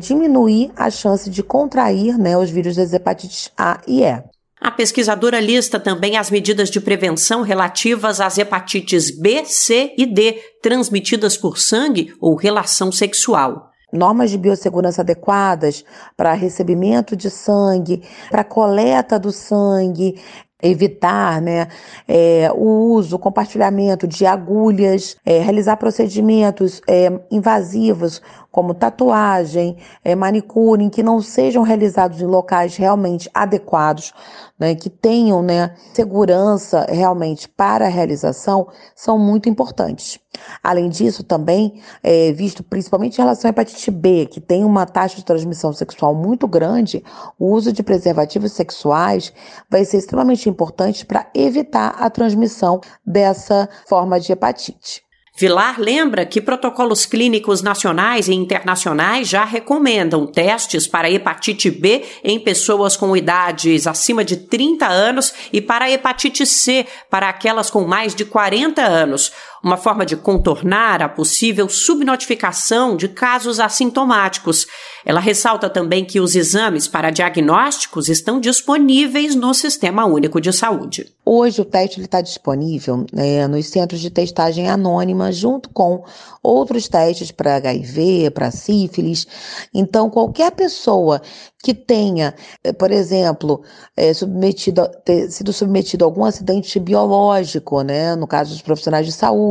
diminuir 0.00 0.72
a 0.76 0.90
chance 0.90 1.30
de 1.30 1.42
contrair 1.42 2.18
né, 2.18 2.36
os 2.36 2.50
vírus 2.50 2.76
das 2.76 2.92
hepatites 2.92 3.52
A 3.56 3.80
e 3.86 4.02
E. 4.02 4.39
A 4.60 4.70
pesquisadora 4.70 5.40
lista 5.40 5.80
também 5.80 6.18
as 6.18 6.30
medidas 6.30 6.68
de 6.68 6.82
prevenção 6.82 7.40
relativas 7.40 8.20
às 8.20 8.36
hepatites 8.36 9.10
B, 9.10 9.42
C 9.46 9.94
e 9.96 10.04
D, 10.04 10.34
transmitidas 10.62 11.34
por 11.34 11.56
sangue 11.56 12.12
ou 12.20 12.36
relação 12.36 12.92
sexual. 12.92 13.70
Normas 13.90 14.30
de 14.30 14.36
biossegurança 14.36 15.00
adequadas 15.00 15.82
para 16.14 16.34
recebimento 16.34 17.16
de 17.16 17.30
sangue, 17.30 18.02
para 18.30 18.44
coleta 18.44 19.18
do 19.18 19.32
sangue, 19.32 20.20
evitar 20.62 21.40
né, 21.40 21.68
é, 22.06 22.50
o 22.54 22.92
uso, 22.92 23.18
compartilhamento 23.18 24.06
de 24.06 24.26
agulhas, 24.26 25.16
é, 25.24 25.38
realizar 25.38 25.76
procedimentos 25.76 26.80
é, 26.86 27.10
invasivos 27.30 28.20
como 28.50 28.74
tatuagem, 28.74 29.76
é, 30.04 30.14
manicure, 30.14 30.90
que 30.90 31.02
não 31.02 31.20
sejam 31.20 31.62
realizados 31.62 32.20
em 32.20 32.26
locais 32.26 32.76
realmente 32.76 33.30
adequados, 33.32 34.12
né, 34.60 34.74
que 34.74 34.90
tenham 34.90 35.42
né, 35.42 35.74
segurança 35.94 36.86
realmente 36.88 37.48
para 37.48 37.86
a 37.86 37.88
realização, 37.88 38.68
são 38.94 39.18
muito 39.18 39.48
importantes. 39.48 40.20
Além 40.62 40.88
disso, 40.90 41.24
também, 41.24 41.80
é, 42.02 42.30
visto 42.32 42.62
principalmente 42.62 43.14
em 43.18 43.22
relação 43.22 43.48
à 43.48 43.50
hepatite 43.50 43.90
B, 43.90 44.26
que 44.26 44.40
tem 44.40 44.64
uma 44.64 44.86
taxa 44.86 45.16
de 45.16 45.24
transmissão 45.24 45.72
sexual 45.72 46.14
muito 46.14 46.46
grande, 46.46 47.02
o 47.38 47.46
uso 47.52 47.72
de 47.72 47.82
preservativos 47.82 48.52
sexuais 48.52 49.32
vai 49.68 49.84
ser 49.84 49.96
extremamente 49.96 50.48
importante 50.48 51.06
para 51.06 51.26
evitar 51.34 51.96
a 51.98 52.10
transmissão 52.10 52.80
dessa 53.04 53.68
forma 53.88 54.20
de 54.20 54.30
hepatite. 54.32 55.02
Vilar 55.36 55.80
lembra 55.80 56.26
que 56.26 56.40
protocolos 56.40 57.06
clínicos 57.06 57.62
nacionais 57.62 58.28
e 58.28 58.34
internacionais 58.34 59.28
já 59.28 59.44
recomendam 59.44 60.26
testes 60.26 60.86
para 60.86 61.10
hepatite 61.10 61.70
B 61.70 62.04
em 62.22 62.38
pessoas 62.38 62.96
com 62.96 63.16
idades 63.16 63.86
acima 63.86 64.24
de 64.24 64.36
30 64.36 64.86
anos 64.86 65.32
e 65.52 65.60
para 65.60 65.90
hepatite 65.90 66.44
C 66.44 66.86
para 67.08 67.28
aquelas 67.28 67.70
com 67.70 67.84
mais 67.84 68.14
de 68.14 68.24
40 68.24 68.82
anos. 68.82 69.32
Uma 69.62 69.76
forma 69.76 70.06
de 70.06 70.16
contornar 70.16 71.02
a 71.02 71.08
possível 71.08 71.68
subnotificação 71.68 72.96
de 72.96 73.08
casos 73.08 73.60
assintomáticos. 73.60 74.66
Ela 75.04 75.20
ressalta 75.20 75.68
também 75.68 76.04
que 76.04 76.20
os 76.20 76.34
exames 76.34 76.88
para 76.88 77.10
diagnósticos 77.10 78.08
estão 78.08 78.40
disponíveis 78.40 79.34
no 79.34 79.52
Sistema 79.52 80.04
Único 80.06 80.40
de 80.40 80.52
Saúde. 80.52 81.12
Hoje 81.24 81.60
o 81.60 81.64
teste 81.64 82.00
está 82.00 82.20
disponível 82.20 83.06
né, 83.12 83.46
nos 83.46 83.66
centros 83.66 84.00
de 84.00 84.10
testagem 84.10 84.68
anônima, 84.68 85.30
junto 85.30 85.68
com 85.70 86.02
outros 86.42 86.88
testes 86.88 87.30
para 87.30 87.56
HIV, 87.56 88.30
para 88.30 88.50
sífilis. 88.50 89.26
Então, 89.72 90.10
qualquer 90.10 90.50
pessoa 90.52 91.20
que 91.62 91.74
tenha, 91.74 92.34
eh, 92.64 92.72
por 92.72 92.90
exemplo, 92.90 93.62
é, 93.96 94.14
submetido, 94.14 94.82
sido 95.28 95.52
submetido 95.52 96.04
a 96.04 96.08
algum 96.08 96.24
acidente 96.24 96.80
biológico, 96.80 97.82
né, 97.82 98.16
no 98.16 98.26
caso 98.26 98.52
dos 98.52 98.62
profissionais 98.62 99.04
de 99.06 99.12
saúde, 99.12 99.49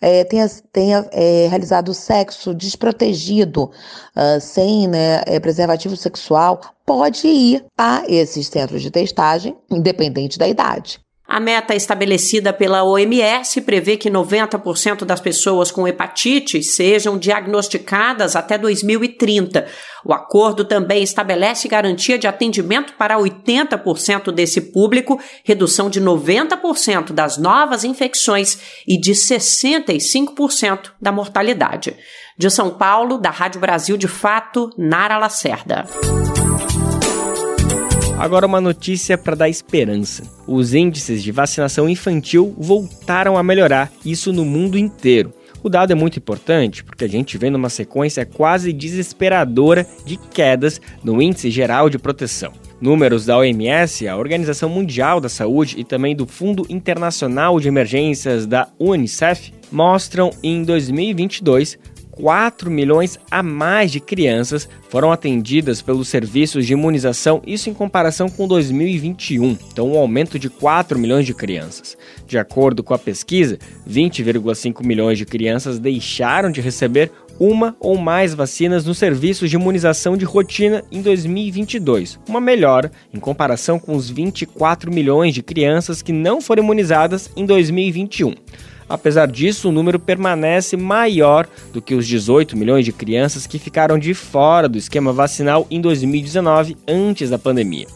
é, 0.00 0.24
tenha, 0.24 0.48
tenha 0.72 1.08
é, 1.12 1.46
realizado 1.48 1.92
sexo 1.94 2.54
desprotegido, 2.54 3.64
uh, 3.64 4.40
sem 4.40 4.86
né, 4.86 5.22
preservativo 5.40 5.96
sexual, 5.96 6.60
pode 6.84 7.26
ir 7.26 7.64
a 7.76 8.02
esses 8.08 8.46
centros 8.46 8.82
de 8.82 8.90
testagem, 8.90 9.56
independente 9.70 10.38
da 10.38 10.48
idade. 10.48 11.00
A 11.30 11.38
meta 11.38 11.74
estabelecida 11.74 12.54
pela 12.54 12.82
OMS 12.82 13.60
prevê 13.60 13.98
que 13.98 14.10
90% 14.10 15.04
das 15.04 15.20
pessoas 15.20 15.70
com 15.70 15.86
hepatite 15.86 16.62
sejam 16.62 17.18
diagnosticadas 17.18 18.34
até 18.34 18.56
2030. 18.56 19.66
O 20.02 20.14
acordo 20.14 20.64
também 20.64 21.02
estabelece 21.02 21.68
garantia 21.68 22.18
de 22.18 22.26
atendimento 22.26 22.94
para 22.94 23.18
80% 23.18 24.32
desse 24.32 24.72
público, 24.72 25.20
redução 25.44 25.90
de 25.90 26.00
90% 26.00 27.12
das 27.12 27.36
novas 27.36 27.84
infecções 27.84 28.58
e 28.86 28.98
de 28.98 29.12
65% 29.12 30.92
da 30.98 31.12
mortalidade. 31.12 31.94
De 32.38 32.48
São 32.48 32.70
Paulo, 32.70 33.18
da 33.18 33.28
Rádio 33.28 33.60
Brasil 33.60 33.98
de 33.98 34.08
Fato, 34.08 34.70
Nara 34.78 35.18
Lacerda. 35.18 35.84
Agora 38.18 38.46
uma 38.46 38.60
notícia 38.60 39.16
para 39.16 39.36
dar 39.36 39.48
esperança. 39.48 40.24
Os 40.44 40.74
índices 40.74 41.22
de 41.22 41.30
vacinação 41.30 41.88
infantil 41.88 42.52
voltaram 42.58 43.38
a 43.38 43.44
melhorar, 43.44 43.92
isso 44.04 44.32
no 44.32 44.44
mundo 44.44 44.76
inteiro. 44.76 45.32
O 45.62 45.68
dado 45.68 45.92
é 45.92 45.94
muito 45.94 46.18
importante 46.18 46.82
porque 46.82 47.04
a 47.04 47.08
gente 47.08 47.38
vê 47.38 47.48
numa 47.48 47.68
sequência 47.68 48.26
quase 48.26 48.72
desesperadora 48.72 49.86
de 50.04 50.16
quedas 50.16 50.80
no 51.02 51.22
índice 51.22 51.48
geral 51.48 51.88
de 51.88 51.96
proteção. 51.96 52.52
Números 52.80 53.24
da 53.24 53.38
OMS, 53.38 54.08
a 54.08 54.16
Organização 54.16 54.68
Mundial 54.68 55.20
da 55.20 55.28
Saúde 55.28 55.76
e 55.78 55.84
também 55.84 56.16
do 56.16 56.26
Fundo 56.26 56.66
Internacional 56.68 57.60
de 57.60 57.68
Emergências 57.68 58.46
da 58.46 58.68
UNICEF 58.80 59.52
mostram 59.70 60.30
em 60.42 60.64
2022 60.64 61.78
4 62.20 62.68
milhões 62.68 63.16
a 63.30 63.44
mais 63.44 63.92
de 63.92 64.00
crianças 64.00 64.68
foram 64.88 65.12
atendidas 65.12 65.80
pelos 65.80 66.08
serviços 66.08 66.66
de 66.66 66.72
imunização, 66.72 67.40
isso 67.46 67.70
em 67.70 67.74
comparação 67.74 68.28
com 68.28 68.48
2021, 68.48 69.56
então 69.72 69.92
um 69.92 69.96
aumento 69.96 70.36
de 70.38 70.50
4 70.50 70.98
milhões 70.98 71.24
de 71.24 71.32
crianças. 71.32 71.96
De 72.26 72.36
acordo 72.36 72.82
com 72.82 72.92
a 72.92 72.98
pesquisa, 72.98 73.58
20,5 73.88 74.84
milhões 74.84 75.16
de 75.16 75.24
crianças 75.24 75.78
deixaram 75.78 76.50
de 76.50 76.60
receber 76.60 77.12
uma 77.38 77.76
ou 77.78 77.96
mais 77.96 78.34
vacinas 78.34 78.84
nos 78.84 78.98
serviços 78.98 79.48
de 79.48 79.54
imunização 79.54 80.16
de 80.16 80.24
rotina 80.24 80.82
em 80.90 81.00
2022, 81.00 82.18
uma 82.28 82.40
melhora 82.40 82.90
em 83.14 83.20
comparação 83.20 83.78
com 83.78 83.94
os 83.94 84.10
24 84.10 84.92
milhões 84.92 85.32
de 85.32 85.42
crianças 85.42 86.02
que 86.02 86.12
não 86.12 86.40
foram 86.40 86.64
imunizadas 86.64 87.30
em 87.36 87.46
2021. 87.46 88.34
Apesar 88.88 89.26
disso, 89.26 89.68
o 89.68 89.72
número 89.72 89.98
permanece 89.98 90.76
maior 90.76 91.46
do 91.72 91.82
que 91.82 91.94
os 91.94 92.06
18 92.06 92.56
milhões 92.56 92.84
de 92.84 92.92
crianças 92.92 93.46
que 93.46 93.58
ficaram 93.58 93.98
de 93.98 94.14
fora 94.14 94.68
do 94.68 94.78
esquema 94.78 95.12
vacinal 95.12 95.66
em 95.70 95.80
2019, 95.80 96.76
antes 96.86 97.30
da 97.30 97.38
pandemia. 97.38 97.86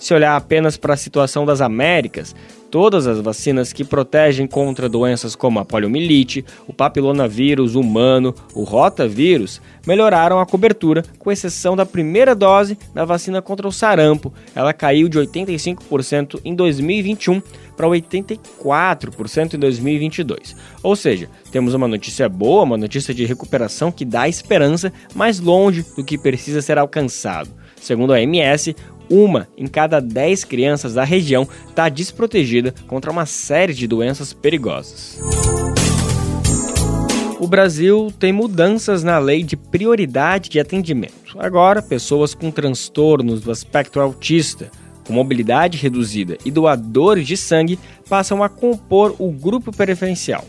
Se 0.00 0.14
olhar 0.14 0.34
apenas 0.34 0.78
para 0.78 0.94
a 0.94 0.96
situação 0.96 1.44
das 1.44 1.60
Américas, 1.60 2.34
todas 2.70 3.06
as 3.06 3.20
vacinas 3.20 3.70
que 3.70 3.84
protegem 3.84 4.46
contra 4.46 4.88
doenças 4.88 5.36
como 5.36 5.58
a 5.58 5.64
poliomielite, 5.64 6.42
o 6.66 6.72
papilonavírus 6.72 7.74
humano, 7.74 8.34
o 8.54 8.64
rotavírus, 8.64 9.60
melhoraram 9.86 10.40
a 10.40 10.46
cobertura, 10.46 11.04
com 11.18 11.30
exceção 11.30 11.76
da 11.76 11.84
primeira 11.84 12.34
dose 12.34 12.78
da 12.94 13.04
vacina 13.04 13.42
contra 13.42 13.68
o 13.68 13.72
sarampo. 13.72 14.32
Ela 14.54 14.72
caiu 14.72 15.06
de 15.06 15.18
85% 15.18 16.40
em 16.46 16.54
2021 16.54 17.42
para 17.76 17.86
84% 17.86 19.54
em 19.54 19.58
2022. 19.58 20.56
Ou 20.82 20.96
seja, 20.96 21.28
temos 21.52 21.74
uma 21.74 21.86
notícia 21.86 22.26
boa, 22.26 22.62
uma 22.62 22.78
notícia 22.78 23.12
de 23.12 23.26
recuperação 23.26 23.92
que 23.92 24.06
dá 24.06 24.26
esperança, 24.26 24.90
mais 25.14 25.40
longe 25.40 25.84
do 25.94 26.02
que 26.02 26.16
precisa 26.16 26.62
ser 26.62 26.78
alcançado. 26.78 27.50
Segundo 27.76 28.12
a 28.12 28.16
OMS, 28.16 28.76
uma 29.10 29.48
em 29.58 29.66
cada 29.66 30.00
10 30.00 30.44
crianças 30.44 30.94
da 30.94 31.04
região 31.04 31.46
está 31.68 31.88
desprotegida 31.88 32.72
contra 32.86 33.10
uma 33.10 33.26
série 33.26 33.74
de 33.74 33.86
doenças 33.86 34.32
perigosas. 34.32 35.18
O 37.40 37.46
Brasil 37.46 38.12
tem 38.18 38.32
mudanças 38.32 39.02
na 39.02 39.18
lei 39.18 39.42
de 39.42 39.56
prioridade 39.56 40.50
de 40.50 40.60
atendimento. 40.60 41.38
Agora, 41.38 41.82
pessoas 41.82 42.34
com 42.34 42.50
transtornos 42.50 43.40
do 43.40 43.50
aspecto 43.50 43.98
autista 43.98 44.70
com 45.06 45.14
mobilidade 45.14 45.76
reduzida 45.76 46.38
e 46.44 46.50
doadores 46.50 47.26
de 47.26 47.36
sangue 47.36 47.78
passam 48.08 48.44
a 48.44 48.48
compor 48.48 49.16
o 49.18 49.32
grupo 49.32 49.72
preferencial. 49.72 50.44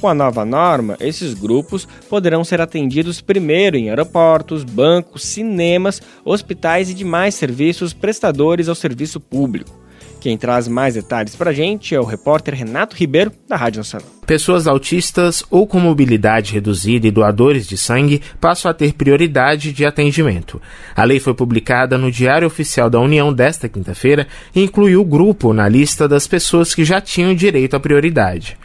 Com 0.00 0.08
a 0.08 0.14
nova 0.14 0.44
norma, 0.44 0.96
esses 1.00 1.34
grupos 1.34 1.88
poderão 2.08 2.44
ser 2.44 2.60
atendidos 2.60 3.20
primeiro 3.20 3.76
em 3.76 3.88
aeroportos, 3.88 4.64
bancos, 4.64 5.24
cinemas, 5.24 6.00
hospitais 6.24 6.90
e 6.90 6.94
demais 6.94 7.34
serviços 7.34 7.92
prestadores 7.92 8.68
ao 8.68 8.74
serviço 8.74 9.18
público. 9.18 9.84
Quem 10.24 10.38
traz 10.38 10.66
mais 10.66 10.94
detalhes 10.94 11.36
para 11.36 11.50
a 11.50 11.52
gente 11.52 11.94
é 11.94 12.00
o 12.00 12.04
repórter 12.04 12.54
Renato 12.54 12.96
Ribeiro, 12.96 13.30
da 13.46 13.56
Rádio 13.56 13.80
Nacional. 13.80 14.08
Pessoas 14.26 14.66
autistas 14.66 15.44
ou 15.50 15.66
com 15.66 15.78
mobilidade 15.78 16.54
reduzida 16.54 17.06
e 17.06 17.10
doadores 17.10 17.66
de 17.66 17.76
sangue 17.76 18.22
passam 18.40 18.70
a 18.70 18.74
ter 18.74 18.94
prioridade 18.94 19.70
de 19.70 19.84
atendimento. 19.84 20.62
A 20.96 21.04
lei 21.04 21.20
foi 21.20 21.34
publicada 21.34 21.98
no 21.98 22.10
Diário 22.10 22.46
Oficial 22.46 22.88
da 22.88 22.98
União 22.98 23.34
desta 23.34 23.68
quinta-feira 23.68 24.26
e 24.54 24.62
incluiu 24.62 25.02
o 25.02 25.04
grupo 25.04 25.52
na 25.52 25.68
lista 25.68 26.08
das 26.08 26.26
pessoas 26.26 26.74
que 26.74 26.86
já 26.86 27.02
tinham 27.02 27.34
direito 27.34 27.76
à 27.76 27.80
prioridade. 27.80 28.56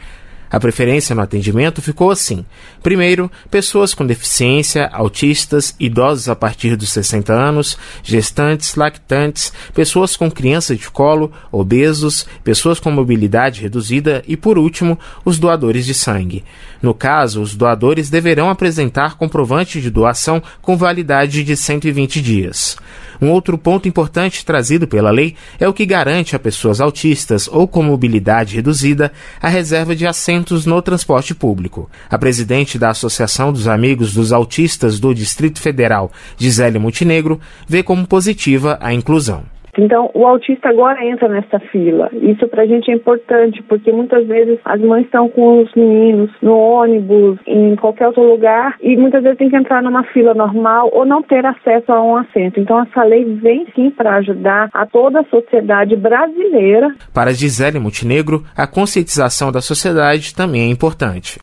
A 0.50 0.58
preferência 0.58 1.14
no 1.14 1.22
atendimento 1.22 1.80
ficou 1.80 2.10
assim: 2.10 2.44
primeiro, 2.82 3.30
pessoas 3.50 3.94
com 3.94 4.04
deficiência, 4.04 4.88
autistas, 4.92 5.74
idosos 5.78 6.28
a 6.28 6.34
partir 6.34 6.74
dos 6.76 6.90
60 6.90 7.32
anos, 7.32 7.78
gestantes, 8.02 8.74
lactantes, 8.74 9.52
pessoas 9.72 10.16
com 10.16 10.30
crianças 10.30 10.76
de 10.76 10.90
colo, 10.90 11.32
obesos, 11.52 12.26
pessoas 12.42 12.80
com 12.80 12.90
mobilidade 12.90 13.62
reduzida 13.62 14.24
e, 14.26 14.36
por 14.36 14.58
último, 14.58 14.98
os 15.24 15.38
doadores 15.38 15.86
de 15.86 15.94
sangue. 15.94 16.44
No 16.82 16.92
caso, 16.92 17.40
os 17.40 17.54
doadores 17.54 18.10
deverão 18.10 18.50
apresentar 18.50 19.16
comprovante 19.16 19.80
de 19.80 19.90
doação 19.90 20.42
com 20.60 20.76
validade 20.76 21.44
de 21.44 21.56
120 21.56 22.20
dias. 22.20 22.76
Um 23.20 23.30
outro 23.30 23.58
ponto 23.58 23.86
importante 23.86 24.44
trazido 24.44 24.88
pela 24.88 25.10
lei 25.10 25.36
é 25.58 25.68
o 25.68 25.72
que 25.74 25.84
garante 25.84 26.34
a 26.34 26.38
pessoas 26.38 26.80
autistas 26.80 27.48
ou 27.48 27.68
com 27.68 27.82
mobilidade 27.82 28.56
reduzida 28.56 29.12
a 29.40 29.48
reserva 29.48 29.94
de 29.94 30.06
assentos 30.06 30.64
no 30.64 30.80
transporte 30.80 31.34
público. 31.34 31.90
A 32.08 32.16
presidente 32.16 32.78
da 32.78 32.90
Associação 32.90 33.52
dos 33.52 33.68
Amigos 33.68 34.14
dos 34.14 34.32
Autistas 34.32 34.98
do 34.98 35.14
Distrito 35.14 35.60
Federal, 35.60 36.10
Gisele 36.38 36.78
Montenegro, 36.78 37.40
vê 37.68 37.82
como 37.82 38.06
positiva 38.06 38.78
a 38.80 38.94
inclusão. 38.94 39.44
Então, 39.78 40.10
o 40.14 40.26
autista 40.26 40.68
agora 40.68 41.04
entra 41.04 41.28
nessa 41.28 41.58
fila. 41.58 42.10
Isso 42.12 42.46
para 42.48 42.62
a 42.62 42.66
gente 42.66 42.90
é 42.90 42.94
importante, 42.94 43.62
porque 43.62 43.92
muitas 43.92 44.26
vezes 44.26 44.58
as 44.64 44.80
mães 44.80 45.04
estão 45.04 45.28
com 45.28 45.62
os 45.62 45.72
meninos 45.74 46.30
no 46.42 46.56
ônibus, 46.56 47.38
em 47.46 47.76
qualquer 47.76 48.08
outro 48.08 48.22
lugar, 48.22 48.76
e 48.80 48.96
muitas 48.96 49.22
vezes 49.22 49.38
tem 49.38 49.50
que 49.50 49.56
entrar 49.56 49.82
numa 49.82 50.04
fila 50.04 50.34
normal 50.34 50.90
ou 50.92 51.04
não 51.04 51.22
ter 51.22 51.44
acesso 51.44 51.92
a 51.92 52.02
um 52.02 52.16
assento. 52.16 52.60
Então, 52.60 52.80
essa 52.80 53.02
lei 53.02 53.24
vem 53.24 53.66
sim 53.74 53.90
para 53.90 54.16
ajudar 54.16 54.68
a 54.72 54.86
toda 54.86 55.20
a 55.20 55.24
sociedade 55.24 55.96
brasileira. 55.96 56.94
Para 57.12 57.32
Gisele 57.32 57.78
Montenegro, 57.78 58.42
a 58.56 58.66
conscientização 58.66 59.52
da 59.52 59.60
sociedade 59.60 60.34
também 60.34 60.62
é 60.62 60.70
importante. 60.70 61.38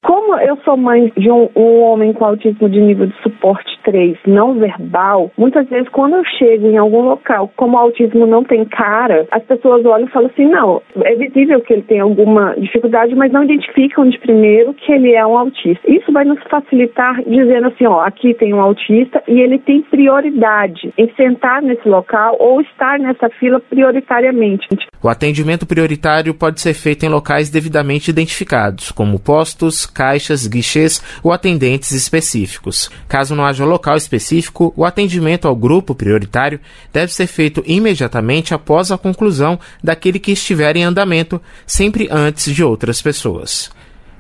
Eu 0.47 0.57
sou 0.63 0.77
mãe 0.77 1.11
de 1.17 1.29
um, 1.29 1.49
um 1.55 1.81
homem 1.81 2.13
com 2.13 2.25
autismo 2.25 2.69
de 2.69 2.79
nível 2.79 3.07
de 3.07 3.21
suporte 3.21 3.77
três 3.83 4.17
não 4.25 4.55
verbal, 4.55 5.31
muitas 5.37 5.67
vezes 5.69 5.87
quando 5.89 6.15
eu 6.15 6.23
chego 6.37 6.67
em 6.67 6.77
algum 6.77 7.01
local, 7.01 7.49
como 7.55 7.77
o 7.77 7.79
autismo 7.79 8.25
não 8.25 8.43
tem 8.43 8.65
cara, 8.65 9.25
as 9.31 9.43
pessoas 9.43 9.85
olham 9.85 10.07
e 10.07 10.11
falam 10.11 10.29
assim, 10.29 10.45
não, 10.45 10.81
é 11.03 11.15
visível 11.15 11.61
que 11.61 11.71
ele 11.71 11.83
tem 11.83 12.01
alguma 12.01 12.53
dificuldade, 12.55 13.15
mas 13.15 13.31
não 13.31 13.43
identificam 13.43 14.09
de 14.09 14.19
primeiro 14.19 14.73
que 14.73 14.91
ele 14.91 15.13
é 15.13 15.25
um 15.25 15.37
autista. 15.37 15.81
Isso 15.89 16.11
vai 16.11 16.25
nos 16.25 16.41
facilitar 16.49 17.21
dizendo 17.23 17.67
assim, 17.67 17.85
ó, 17.85 18.01
aqui 18.01 18.33
tem 18.33 18.53
um 18.53 18.59
autista 18.59 19.23
e 19.27 19.39
ele 19.39 19.57
tem 19.59 19.81
prioridade 19.81 20.93
em 20.97 21.09
sentar 21.15 21.61
nesse 21.61 21.87
local 21.87 22.35
ou 22.39 22.59
estar 22.61 22.99
nessa 22.99 23.29
fila 23.29 23.59
prioritariamente. 23.59 24.67
O 25.01 25.07
atendimento 25.07 25.65
prioritário 25.65 26.33
pode 26.33 26.59
ser 26.59 26.73
feito 26.73 27.05
em 27.05 27.09
locais 27.09 27.49
devidamente 27.49 28.11
identificados, 28.11 28.91
como 28.91 29.19
postos, 29.19 29.85
caixas, 29.85 30.36
guichês 30.45 31.01
ou 31.23 31.31
atendentes 31.31 31.91
específicos. 31.91 32.91
Caso 33.07 33.33
não 33.33 33.45
haja 33.45 33.65
local 33.65 33.95
específico, 33.95 34.73
o 34.75 34.85
atendimento 34.85 35.47
ao 35.47 35.55
grupo 35.55 35.95
prioritário 35.95 36.59
deve 36.91 37.13
ser 37.13 37.27
feito 37.27 37.63
imediatamente 37.65 38.53
após 38.53 38.91
a 38.91 38.97
conclusão 38.97 39.59
daquele 39.83 40.19
que 40.19 40.33
estiver 40.33 40.75
em 40.75 40.83
andamento, 40.83 41.41
sempre 41.65 42.07
antes 42.11 42.53
de 42.53 42.63
outras 42.63 43.01
pessoas. 43.01 43.71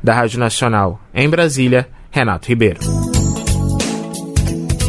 Da 0.01 0.13
Rádio 0.13 0.39
Nacional, 0.39 1.01
em 1.13 1.29
Brasília, 1.29 1.89
Renato 2.09 2.47
Ribeiro. 2.47 2.79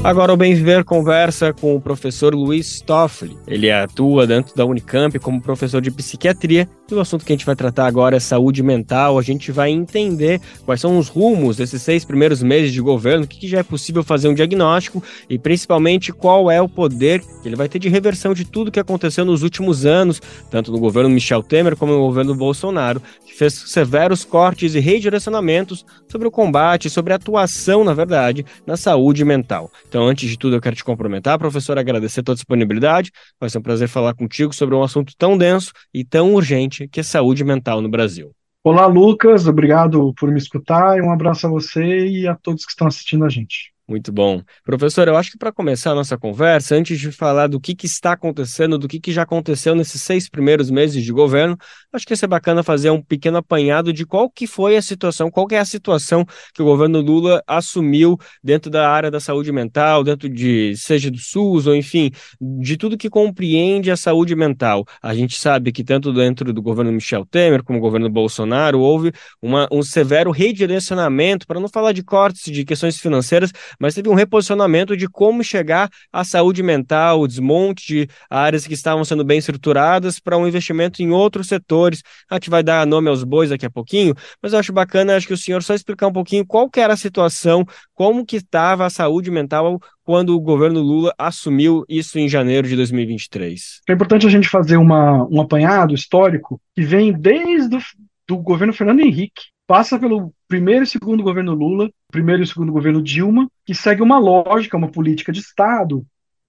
Agora 0.04 0.32
o 0.32 0.36
Bem 0.36 0.54
Viver 0.54 0.84
conversa 0.84 1.52
com 1.52 1.74
o 1.74 1.80
professor 1.80 2.32
Luiz 2.32 2.80
Toffoli. 2.80 3.36
Ele 3.48 3.68
atua 3.68 4.28
dentro 4.28 4.54
da 4.54 4.64
Unicamp 4.64 5.18
como 5.18 5.42
professor 5.42 5.80
de 5.80 5.90
psiquiatria 5.90 6.68
e 6.88 6.94
o 6.94 7.00
assunto 7.00 7.24
que 7.24 7.32
a 7.32 7.36
gente 7.36 7.44
vai 7.44 7.56
tratar 7.56 7.86
agora 7.86 8.16
é 8.16 8.20
saúde 8.20 8.62
mental. 8.62 9.18
A 9.18 9.22
gente 9.22 9.50
vai 9.50 9.70
entender 9.70 10.40
quais 10.64 10.80
são 10.80 10.96
os 10.98 11.08
rumos 11.08 11.56
desses 11.56 11.82
seis 11.82 12.04
primeiros 12.04 12.42
meses 12.44 12.72
de 12.72 12.80
governo, 12.80 13.24
o 13.24 13.26
que, 13.26 13.40
que 13.40 13.48
já 13.48 13.58
é 13.58 13.62
possível 13.64 14.04
fazer 14.04 14.28
um 14.28 14.34
diagnóstico 14.34 15.02
e 15.28 15.36
principalmente 15.36 16.12
qual 16.12 16.48
é 16.48 16.62
o 16.62 16.68
poder 16.68 17.20
que 17.20 17.48
ele 17.48 17.56
vai 17.56 17.68
ter 17.68 17.80
de 17.80 17.88
reversão 17.88 18.32
de 18.32 18.44
tudo 18.44 18.70
que 18.70 18.80
aconteceu 18.80 19.24
nos 19.24 19.42
últimos 19.42 19.84
anos, 19.84 20.22
tanto 20.48 20.70
no 20.70 20.78
governo 20.78 21.10
Michel 21.10 21.42
Temer 21.42 21.76
como 21.76 21.92
no 21.92 21.98
governo 21.98 22.36
Bolsonaro, 22.36 23.02
fez 23.38 23.54
severos 23.54 24.24
cortes 24.24 24.74
e 24.74 24.80
redirecionamentos 24.80 25.86
sobre 26.10 26.26
o 26.26 26.30
combate, 26.30 26.90
sobre 26.90 27.12
a 27.12 27.16
atuação, 27.16 27.84
na 27.84 27.94
verdade, 27.94 28.44
na 28.66 28.76
saúde 28.76 29.24
mental. 29.24 29.70
Então, 29.88 30.04
antes 30.04 30.28
de 30.28 30.36
tudo, 30.36 30.56
eu 30.56 30.60
quero 30.60 30.74
te 30.74 30.82
cumprimentar, 30.82 31.38
professor, 31.38 31.78
agradecer 31.78 32.20
a 32.20 32.22
tua 32.24 32.34
disponibilidade. 32.34 33.12
Vai 33.40 33.48
ser 33.48 33.58
um 33.58 33.62
prazer 33.62 33.86
falar 33.86 34.14
contigo 34.14 34.52
sobre 34.52 34.74
um 34.74 34.82
assunto 34.82 35.14
tão 35.16 35.38
denso 35.38 35.72
e 35.94 36.04
tão 36.04 36.34
urgente 36.34 36.88
que 36.88 36.98
é 36.98 37.02
saúde 37.04 37.44
mental 37.44 37.80
no 37.80 37.88
Brasil. 37.88 38.32
Olá, 38.64 38.86
Lucas, 38.86 39.46
obrigado 39.46 40.12
por 40.18 40.30
me 40.32 40.38
escutar 40.38 41.00
um 41.00 41.12
abraço 41.12 41.46
a 41.46 41.50
você 41.50 42.08
e 42.08 42.26
a 42.26 42.34
todos 42.34 42.64
que 42.64 42.72
estão 42.72 42.88
assistindo 42.88 43.24
a 43.24 43.28
gente. 43.28 43.72
Muito 43.88 44.12
bom. 44.12 44.42
Professor, 44.62 45.08
eu 45.08 45.16
acho 45.16 45.30
que 45.30 45.38
para 45.38 45.50
começar 45.50 45.92
a 45.92 45.94
nossa 45.94 46.18
conversa, 46.18 46.76
antes 46.76 47.00
de 47.00 47.10
falar 47.10 47.46
do 47.46 47.58
que, 47.58 47.74
que 47.74 47.86
está 47.86 48.12
acontecendo, 48.12 48.76
do 48.76 48.86
que, 48.86 49.00
que 49.00 49.10
já 49.10 49.22
aconteceu 49.22 49.74
nesses 49.74 50.02
seis 50.02 50.28
primeiros 50.28 50.70
meses 50.70 51.02
de 51.02 51.10
governo, 51.10 51.56
acho 51.90 52.04
que 52.04 52.12
ia 52.12 52.16
ser 52.18 52.26
bacana 52.26 52.62
fazer 52.62 52.90
um 52.90 53.00
pequeno 53.00 53.38
apanhado 53.38 53.90
de 53.90 54.04
qual 54.04 54.28
que 54.28 54.46
foi 54.46 54.76
a 54.76 54.82
situação, 54.82 55.30
qual 55.30 55.46
que 55.46 55.54
é 55.54 55.58
a 55.58 55.64
situação 55.64 56.26
que 56.52 56.60
o 56.60 56.66
governo 56.66 57.00
Lula 57.00 57.42
assumiu 57.46 58.18
dentro 58.44 58.70
da 58.70 58.90
área 58.90 59.10
da 59.10 59.20
saúde 59.20 59.50
mental, 59.50 60.04
dentro 60.04 60.28
de, 60.28 60.76
seja 60.76 61.10
do 61.10 61.16
SUS, 61.16 61.66
ou 61.66 61.74
enfim, 61.74 62.10
de 62.38 62.76
tudo 62.76 62.98
que 62.98 63.08
compreende 63.08 63.90
a 63.90 63.96
saúde 63.96 64.36
mental. 64.36 64.84
A 65.02 65.14
gente 65.14 65.40
sabe 65.40 65.72
que 65.72 65.82
tanto 65.82 66.12
dentro 66.12 66.52
do 66.52 66.60
governo 66.60 66.92
Michel 66.92 67.24
Temer, 67.24 67.62
como 67.64 67.78
o 67.78 67.82
governo 67.82 68.10
Bolsonaro, 68.10 68.80
houve 68.80 69.12
uma, 69.40 69.66
um 69.72 69.82
severo 69.82 70.30
redirecionamento, 70.30 71.46
para 71.46 71.58
não 71.58 71.68
falar 71.68 71.92
de 71.92 72.02
cortes 72.02 72.52
de 72.52 72.66
questões 72.66 72.98
financeiras, 72.98 73.50
mas 73.78 73.94
teve 73.94 74.08
um 74.08 74.14
reposicionamento 74.14 74.96
de 74.96 75.08
como 75.08 75.42
chegar 75.44 75.88
à 76.12 76.24
saúde 76.24 76.62
mental, 76.62 77.20
o 77.20 77.28
desmonte 77.28 77.86
de 77.86 78.08
áreas 78.28 78.66
que 78.66 78.74
estavam 78.74 79.04
sendo 79.04 79.24
bem 79.24 79.38
estruturadas 79.38 80.18
para 80.18 80.36
um 80.36 80.46
investimento 80.46 81.02
em 81.02 81.10
outros 81.10 81.48
setores. 81.48 82.02
A 82.30 82.34
gente 82.34 82.50
vai 82.50 82.62
dar 82.62 82.86
nome 82.86 83.08
aos 83.08 83.24
bois 83.24 83.50
daqui 83.50 83.66
a 83.66 83.70
pouquinho, 83.70 84.14
mas 84.42 84.52
eu 84.52 84.58
acho 84.58 84.72
bacana, 84.72 85.16
acho 85.16 85.26
que 85.26 85.34
o 85.34 85.38
senhor 85.38 85.62
só 85.62 85.74
explicar 85.74 86.06
um 86.06 86.12
pouquinho 86.12 86.46
qual 86.46 86.68
era 86.76 86.94
a 86.94 86.96
situação, 86.96 87.64
como 87.94 88.24
que 88.24 88.36
estava 88.36 88.86
a 88.86 88.90
saúde 88.90 89.30
mental 89.30 89.80
quando 90.04 90.34
o 90.34 90.40
governo 90.40 90.80
Lula 90.80 91.12
assumiu 91.18 91.84
isso 91.88 92.18
em 92.18 92.28
janeiro 92.28 92.66
de 92.66 92.76
2023. 92.76 93.82
É 93.88 93.92
importante 93.92 94.26
a 94.26 94.30
gente 94.30 94.48
fazer 94.48 94.76
uma, 94.76 95.26
um 95.30 95.40
apanhado 95.40 95.94
histórico 95.94 96.60
que 96.74 96.82
vem 96.82 97.12
desde 97.12 97.76
o 97.76 97.80
do 98.28 98.36
governo 98.36 98.74
Fernando 98.74 99.00
Henrique, 99.00 99.46
passa 99.68 99.98
pelo 99.98 100.32
primeiro 100.48 100.82
e 100.82 100.86
segundo 100.86 101.22
governo 101.22 101.52
Lula, 101.52 101.90
primeiro 102.10 102.42
e 102.42 102.46
segundo 102.46 102.72
governo 102.72 103.02
Dilma, 103.02 103.46
que 103.66 103.74
segue 103.74 104.02
uma 104.02 104.18
lógica, 104.18 104.78
uma 104.78 104.90
política 104.90 105.30
de 105.30 105.40
Estado, 105.40 106.04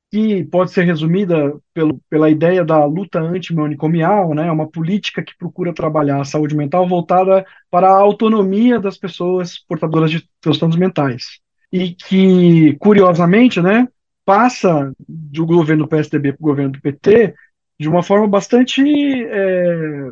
que 0.09 0.45
pode 0.45 0.71
ser 0.71 0.85
resumida 0.85 1.53
pelo, 1.73 1.99
pela 2.09 2.29
ideia 2.29 2.63
da 2.63 2.83
luta 2.85 3.19
antimanicomial, 3.19 4.33
né, 4.33 4.49
uma 4.49 4.67
política 4.67 5.21
que 5.21 5.37
procura 5.37 5.73
trabalhar 5.73 6.21
a 6.21 6.25
saúde 6.25 6.55
mental 6.55 6.87
voltada 6.87 7.45
para 7.69 7.89
a 7.89 7.99
autonomia 7.99 8.79
das 8.79 8.97
pessoas 8.97 9.59
portadoras 9.67 10.09
de 10.09 10.27
transtornos 10.39 10.77
mentais. 10.77 11.39
E 11.71 11.93
que, 11.93 12.77
curiosamente, 12.79 13.61
né, 13.61 13.85
passa 14.25 14.93
do 15.07 15.45
governo 15.45 15.87
PSDB 15.87 16.31
para 16.33 16.41
o 16.41 16.47
governo 16.47 16.71
do 16.71 16.81
PT 16.81 17.35
de 17.79 17.87
uma 17.87 18.03
forma 18.03 18.27
bastante 18.27 18.83
é, 18.83 20.09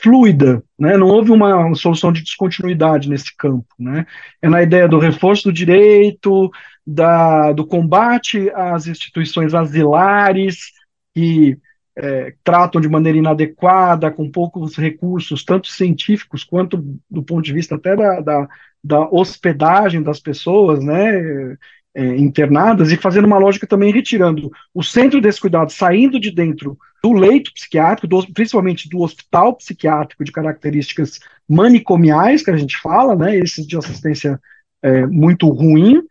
fluida, 0.00 0.62
né? 0.78 0.96
não 0.96 1.08
houve 1.08 1.32
uma 1.32 1.74
solução 1.74 2.12
de 2.12 2.22
descontinuidade 2.22 3.08
nesse 3.08 3.36
campo. 3.36 3.66
Né? 3.76 4.06
É 4.40 4.48
na 4.48 4.62
ideia 4.62 4.86
do 4.86 5.00
reforço 5.00 5.44
do 5.44 5.52
direito, 5.52 6.48
da, 6.86 7.52
do 7.52 7.66
combate 7.66 8.48
às 8.54 8.86
instituições 8.86 9.52
asilares, 9.52 10.70
que 11.12 11.58
é, 11.96 12.34
tratam 12.44 12.80
de 12.80 12.88
maneira 12.88 13.18
inadequada, 13.18 14.10
com 14.10 14.30
poucos 14.30 14.76
recursos, 14.76 15.44
tanto 15.44 15.66
científicos 15.66 16.44
quanto 16.44 16.76
do 17.10 17.22
ponto 17.22 17.42
de 17.42 17.52
vista 17.52 17.74
até 17.74 17.96
da, 17.96 18.20
da, 18.20 18.48
da 18.82 19.00
hospedagem 19.10 20.02
das 20.02 20.20
pessoas, 20.20 20.82
né? 20.82 21.56
É, 21.94 22.16
internadas 22.16 22.90
e 22.90 22.96
fazendo 22.96 23.26
uma 23.26 23.36
lógica 23.36 23.66
também 23.66 23.92
retirando 23.92 24.50
o 24.72 24.82
centro 24.82 25.20
desse 25.20 25.38
cuidado, 25.38 25.70
saindo 25.70 26.18
de 26.18 26.30
dentro 26.30 26.78
do 27.02 27.12
leito 27.12 27.52
psiquiátrico, 27.52 28.06
do, 28.06 28.32
principalmente 28.32 28.88
do 28.88 29.00
hospital 29.00 29.54
psiquiátrico 29.56 30.24
de 30.24 30.32
características 30.32 31.20
manicomiais, 31.46 32.42
que 32.42 32.50
a 32.50 32.56
gente 32.56 32.78
fala, 32.78 33.14
né, 33.14 33.36
esses 33.36 33.66
de 33.66 33.76
assistência 33.76 34.40
é, 34.82 35.06
muito 35.06 35.48
ruim, 35.50 36.02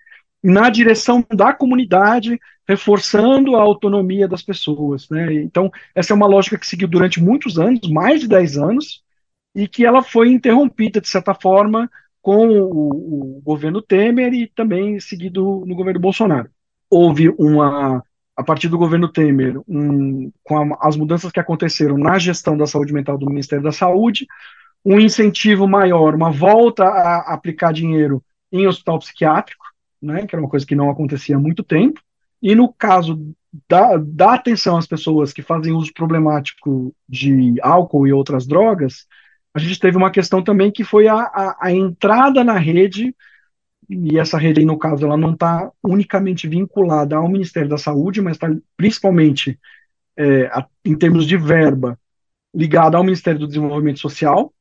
na 0.43 0.69
direção 0.69 1.25
da 1.33 1.53
comunidade, 1.53 2.39
reforçando 2.67 3.55
a 3.55 3.61
autonomia 3.61 4.27
das 4.27 4.41
pessoas. 4.41 5.09
Né? 5.09 5.33
Então, 5.35 5.71
essa 5.93 6.13
é 6.13 6.15
uma 6.15 6.27
lógica 6.27 6.57
que 6.57 6.67
seguiu 6.67 6.87
durante 6.87 7.21
muitos 7.21 7.59
anos, 7.59 7.89
mais 7.89 8.21
de 8.21 8.27
10 8.27 8.57
anos, 8.57 9.03
e 9.53 9.67
que 9.67 9.85
ela 9.85 10.01
foi 10.01 10.29
interrompida, 10.29 11.01
de 11.01 11.07
certa 11.07 11.33
forma, 11.33 11.89
com 12.21 12.47
o, 12.47 13.37
o 13.37 13.41
governo 13.41 13.81
Temer 13.81 14.33
e 14.33 14.47
também 14.47 14.99
seguido 14.99 15.63
no 15.65 15.75
governo 15.75 15.99
Bolsonaro. 15.99 16.49
Houve 16.89 17.29
uma, 17.29 18.03
a 18.35 18.43
partir 18.43 18.67
do 18.67 18.77
governo 18.77 19.07
Temer, 19.07 19.59
um, 19.67 20.31
com 20.43 20.73
a, 20.73 20.77
as 20.81 20.95
mudanças 20.95 21.31
que 21.31 21.39
aconteceram 21.39 21.97
na 21.97 22.19
gestão 22.19 22.55
da 22.55 22.67
saúde 22.67 22.93
mental 22.93 23.17
do 23.17 23.25
Ministério 23.25 23.63
da 23.63 23.71
Saúde, 23.71 24.27
um 24.83 24.99
incentivo 24.99 25.67
maior, 25.67 26.15
uma 26.15 26.31
volta 26.31 26.83
a 26.85 27.33
aplicar 27.33 27.71
dinheiro 27.71 28.23
em 28.51 28.67
hospital 28.67 28.99
psiquiátrico, 28.99 29.65
né, 30.01 30.25
que 30.25 30.35
era 30.35 30.41
uma 30.41 30.49
coisa 30.49 30.65
que 30.65 30.75
não 30.75 30.89
acontecia 30.89 31.35
há 31.35 31.39
muito 31.39 31.63
tempo, 31.63 32.01
e 32.41 32.55
no 32.55 32.73
caso 32.73 33.33
da, 33.69 33.97
da 33.97 34.33
atenção 34.33 34.77
às 34.77 34.87
pessoas 34.87 35.31
que 35.31 35.41
fazem 35.41 35.73
uso 35.73 35.93
problemático 35.93 36.93
de 37.07 37.55
álcool 37.61 38.07
e 38.07 38.13
outras 38.13 38.47
drogas, 38.47 39.05
a 39.53 39.59
gente 39.59 39.79
teve 39.79 39.97
uma 39.97 40.11
questão 40.11 40.43
também 40.43 40.71
que 40.71 40.83
foi 40.83 41.07
a, 41.07 41.15
a, 41.15 41.57
a 41.67 41.71
entrada 41.71 42.43
na 42.43 42.57
rede, 42.57 43.15
e 43.89 44.17
essa 44.17 44.37
rede 44.37 44.61
aí, 44.61 44.65
no 44.65 44.77
caso, 44.77 45.05
ela 45.05 45.17
não 45.17 45.33
está 45.33 45.69
unicamente 45.83 46.47
vinculada 46.47 47.17
ao 47.17 47.27
Ministério 47.27 47.67
da 47.69 47.77
Saúde, 47.77 48.21
mas 48.21 48.33
está 48.37 48.47
principalmente, 48.77 49.59
é, 50.15 50.45
a, 50.45 50.65
em 50.85 50.97
termos 50.97 51.27
de 51.27 51.35
verba, 51.35 51.99
ligada 52.53 52.97
ao 52.97 53.03
Ministério 53.03 53.39
do 53.39 53.47
Desenvolvimento 53.47 53.99
Social, 53.99 54.53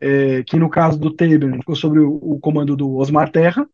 é, 0.00 0.42
que 0.44 0.56
no 0.56 0.68
caso 0.68 0.98
do 0.98 1.10
Temer 1.10 1.58
ficou 1.58 1.74
sob 1.74 1.98
o, 1.98 2.14
o, 2.16 2.40
comando 2.40 2.76
do 2.76 2.96
Osmar 2.96 3.30
Terra, 3.30 3.68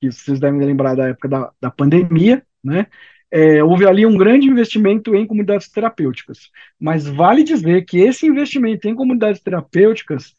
que 0.00 0.12
vocês 0.12 0.38
devem 0.38 0.60
lembrar 0.60 0.94
da 0.94 1.08
época 1.08 1.28
da, 1.28 1.52
da 1.60 1.70
pandemia, 1.70 2.44
né? 2.62 2.86
É, 3.30 3.62
houve 3.62 3.86
ali 3.86 4.06
um 4.06 4.16
grande 4.16 4.48
investimento 4.48 5.14
em 5.14 5.26
comunidades 5.26 5.68
terapêuticas. 5.68 6.50
Mas 6.78 7.06
vale 7.06 7.42
dizer 7.42 7.84
que 7.84 7.98
esse 7.98 8.26
investimento 8.26 8.88
em 8.88 8.94
comunidades 8.94 9.40
terapêuticas 9.40 10.34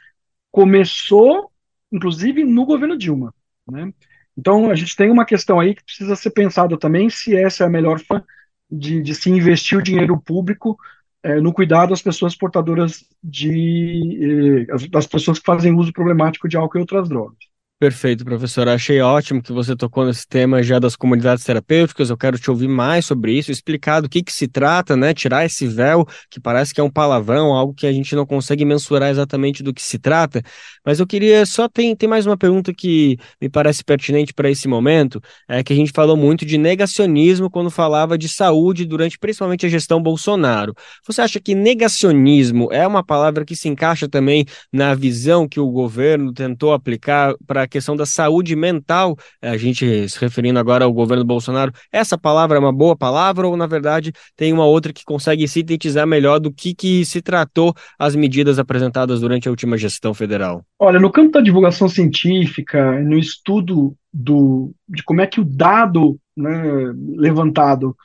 começou, 0.51 1.51
inclusive, 1.91 2.43
no 2.43 2.65
governo 2.65 2.97
Dilma. 2.97 3.33
Né? 3.69 3.93
Então, 4.37 4.69
a 4.69 4.75
gente 4.75 4.95
tem 4.95 5.09
uma 5.09 5.25
questão 5.25 5.59
aí 5.59 5.75
que 5.75 5.83
precisa 5.83 6.15
ser 6.15 6.31
pensada 6.31 6.77
também 6.77 7.09
se 7.09 7.35
essa 7.35 7.63
é 7.63 7.67
a 7.67 7.69
melhor 7.69 7.99
forma 7.99 8.25
de, 8.69 9.01
de 9.01 9.15
se 9.15 9.29
investir 9.29 9.77
o 9.77 9.83
dinheiro 9.83 10.19
público 10.19 10.77
é, 11.23 11.41
no 11.41 11.53
cuidado 11.53 11.89
das 11.89 12.01
pessoas 12.01 12.35
portadoras 12.35 13.05
de. 13.23 14.65
Eh, 14.69 14.87
das 14.89 15.07
pessoas 15.07 15.39
que 15.39 15.45
fazem 15.45 15.73
uso 15.73 15.91
problemático 15.91 16.47
de 16.47 16.55
álcool 16.57 16.77
e 16.77 16.81
outras 16.81 17.09
drogas. 17.09 17.37
Perfeito, 17.79 18.25
professor. 18.25 18.67
Achei 18.67 18.99
ótimo 19.01 19.39
que 19.39 19.53
você 19.53 19.75
tocou 19.75 20.03
nesse 20.03 20.27
tema 20.27 20.63
já 20.63 20.79
das 20.79 20.95
comunidades 20.95 21.43
terapêuticas. 21.43 22.09
Eu 22.09 22.17
quero 22.17 22.39
te 22.39 22.49
ouvir 22.49 22.67
mais 22.67 23.05
sobre 23.05 23.33
isso, 23.37 23.51
explicar 23.51 24.01
do 24.01 24.09
que, 24.09 24.23
que 24.23 24.33
se 24.33 24.47
trata, 24.47 24.97
né? 24.97 25.13
Tirar 25.13 25.45
esse 25.45 25.67
véu 25.67 26.03
que 26.27 26.39
parece 26.39 26.73
que 26.73 26.81
é 26.81 26.83
um 26.83 26.89
palavrão, 26.89 27.53
algo 27.53 27.75
que 27.75 27.85
a 27.85 27.91
gente 27.91 28.15
não 28.15 28.25
consegue 28.25 28.65
mensurar 28.65 29.11
exatamente 29.11 29.61
do 29.61 29.71
que 29.71 29.83
se 29.83 29.99
trata. 29.99 30.41
Mas 30.83 30.99
eu 30.99 31.05
queria 31.05 31.45
só 31.45 31.69
tem, 31.69 31.95
tem 31.95 32.09
mais 32.09 32.25
uma 32.25 32.35
pergunta 32.35 32.73
que 32.73 33.15
me 33.39 33.47
parece 33.47 33.83
pertinente 33.83 34.33
para 34.33 34.49
esse 34.49 34.67
momento, 34.67 35.21
é 35.47 35.63
que 35.63 35.71
a 35.71 35.75
gente 35.75 35.91
falou 35.93 36.17
muito 36.17 36.47
de 36.47 36.57
negacionismo 36.57 37.47
quando 37.47 37.69
falava 37.69 38.17
de 38.17 38.27
saúde 38.27 38.87
durante 38.87 39.19
principalmente 39.19 39.67
a 39.67 39.69
gestão 39.69 40.01
Bolsonaro. 40.01 40.73
Você 41.05 41.21
acha 41.21 41.39
que 41.39 41.53
negacionismo 41.53 42.69
é 42.71 42.87
uma 42.87 43.05
palavra 43.05 43.45
que 43.45 43.55
se 43.55 43.69
encaixa 43.69 44.09
também 44.09 44.45
na 44.73 44.95
visão 44.95 45.47
que 45.47 45.59
o 45.59 45.69
governo 45.69 46.33
tentou 46.33 46.73
aplicar 46.73 47.35
para 47.45 47.66
a 47.67 47.69
questão 47.69 47.95
da 47.95 48.05
saúde 48.05 48.55
mental, 48.55 49.15
a 49.41 49.57
gente 49.57 50.09
se 50.09 50.19
referindo 50.19 50.57
agora 50.57 50.85
ao 50.85 50.93
governo 50.93 51.23
Bolsonaro, 51.23 51.71
essa 51.91 52.17
palavra 52.17 52.57
é 52.57 52.59
uma 52.59 52.73
boa 52.73 52.95
palavra 52.95 53.47
ou, 53.47 53.55
na 53.55 53.67
verdade, 53.67 54.11
tem 54.35 54.51
uma 54.51 54.65
outra 54.65 54.93
que 54.93 55.03
consegue 55.03 55.47
sintetizar 55.47 56.07
melhor 56.07 56.39
do 56.39 56.51
que, 56.51 56.73
que 56.73 57.05
se 57.05 57.21
tratou 57.21 57.75
as 57.99 58.15
medidas 58.15 58.57
apresentadas 58.57 59.19
durante 59.19 59.47
a 59.47 59.51
última 59.51 59.77
gestão 59.77 60.13
federal? 60.13 60.65
Olha, 60.79 60.99
no 60.99 61.11
campo 61.11 61.31
da 61.31 61.41
divulgação 61.41 61.89
científica, 61.89 62.99
no 63.01 63.17
estudo 63.17 63.95
do, 64.11 64.71
de 64.87 65.03
como 65.03 65.21
é 65.21 65.27
que 65.27 65.41
o 65.41 65.45
dado 65.45 66.17
né, 66.35 66.93
levantado 67.15 67.95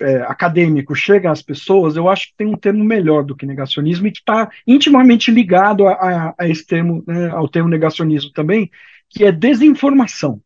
é, 0.00 0.16
acadêmico 0.22 0.94
chega 0.94 1.30
às 1.30 1.42
pessoas, 1.42 1.96
eu 1.96 2.08
acho 2.08 2.28
que 2.28 2.36
tem 2.36 2.46
um 2.46 2.56
termo 2.56 2.84
melhor 2.84 3.24
do 3.24 3.34
que 3.34 3.46
negacionismo 3.46 4.06
e 4.06 4.12
que 4.12 4.18
está 4.18 4.50
intimamente 4.66 5.30
ligado 5.30 5.86
a, 5.86 5.92
a, 5.92 6.34
a 6.38 6.48
esse 6.48 6.66
termo, 6.66 7.02
né, 7.06 7.30
ao 7.30 7.48
termo 7.48 7.68
negacionismo 7.68 8.30
também, 8.32 8.70
que 9.10 9.24
é 9.24 9.32
desinformação. 9.32 10.40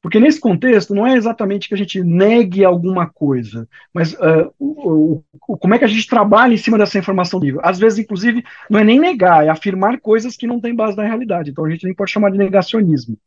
Porque 0.00 0.20
nesse 0.20 0.40
contexto 0.40 0.94
não 0.94 1.06
é 1.06 1.14
exatamente 1.16 1.68
que 1.68 1.74
a 1.74 1.76
gente 1.76 2.02
negue 2.02 2.64
alguma 2.64 3.08
coisa, 3.08 3.68
mas 3.92 4.14
uh, 4.14 4.52
o, 4.58 5.22
o, 5.48 5.56
como 5.58 5.74
é 5.74 5.78
que 5.78 5.84
a 5.84 5.88
gente 5.88 6.06
trabalha 6.06 6.54
em 6.54 6.58
cima 6.58 6.78
dessa 6.78 6.98
informação 6.98 7.40
livre. 7.40 7.60
Às 7.64 7.78
vezes, 7.78 7.98
inclusive, 7.98 8.44
não 8.70 8.78
é 8.78 8.84
nem 8.84 9.00
negar, 9.00 9.44
é 9.44 9.48
afirmar 9.48 10.00
coisas 10.00 10.36
que 10.36 10.46
não 10.46 10.60
têm 10.60 10.74
base 10.74 10.96
na 10.96 11.02
realidade. 11.02 11.50
Então 11.50 11.64
a 11.64 11.70
gente 11.70 11.84
nem 11.84 11.94
pode 11.94 12.12
chamar 12.12 12.30
de 12.30 12.38
negacionismo. 12.38 13.18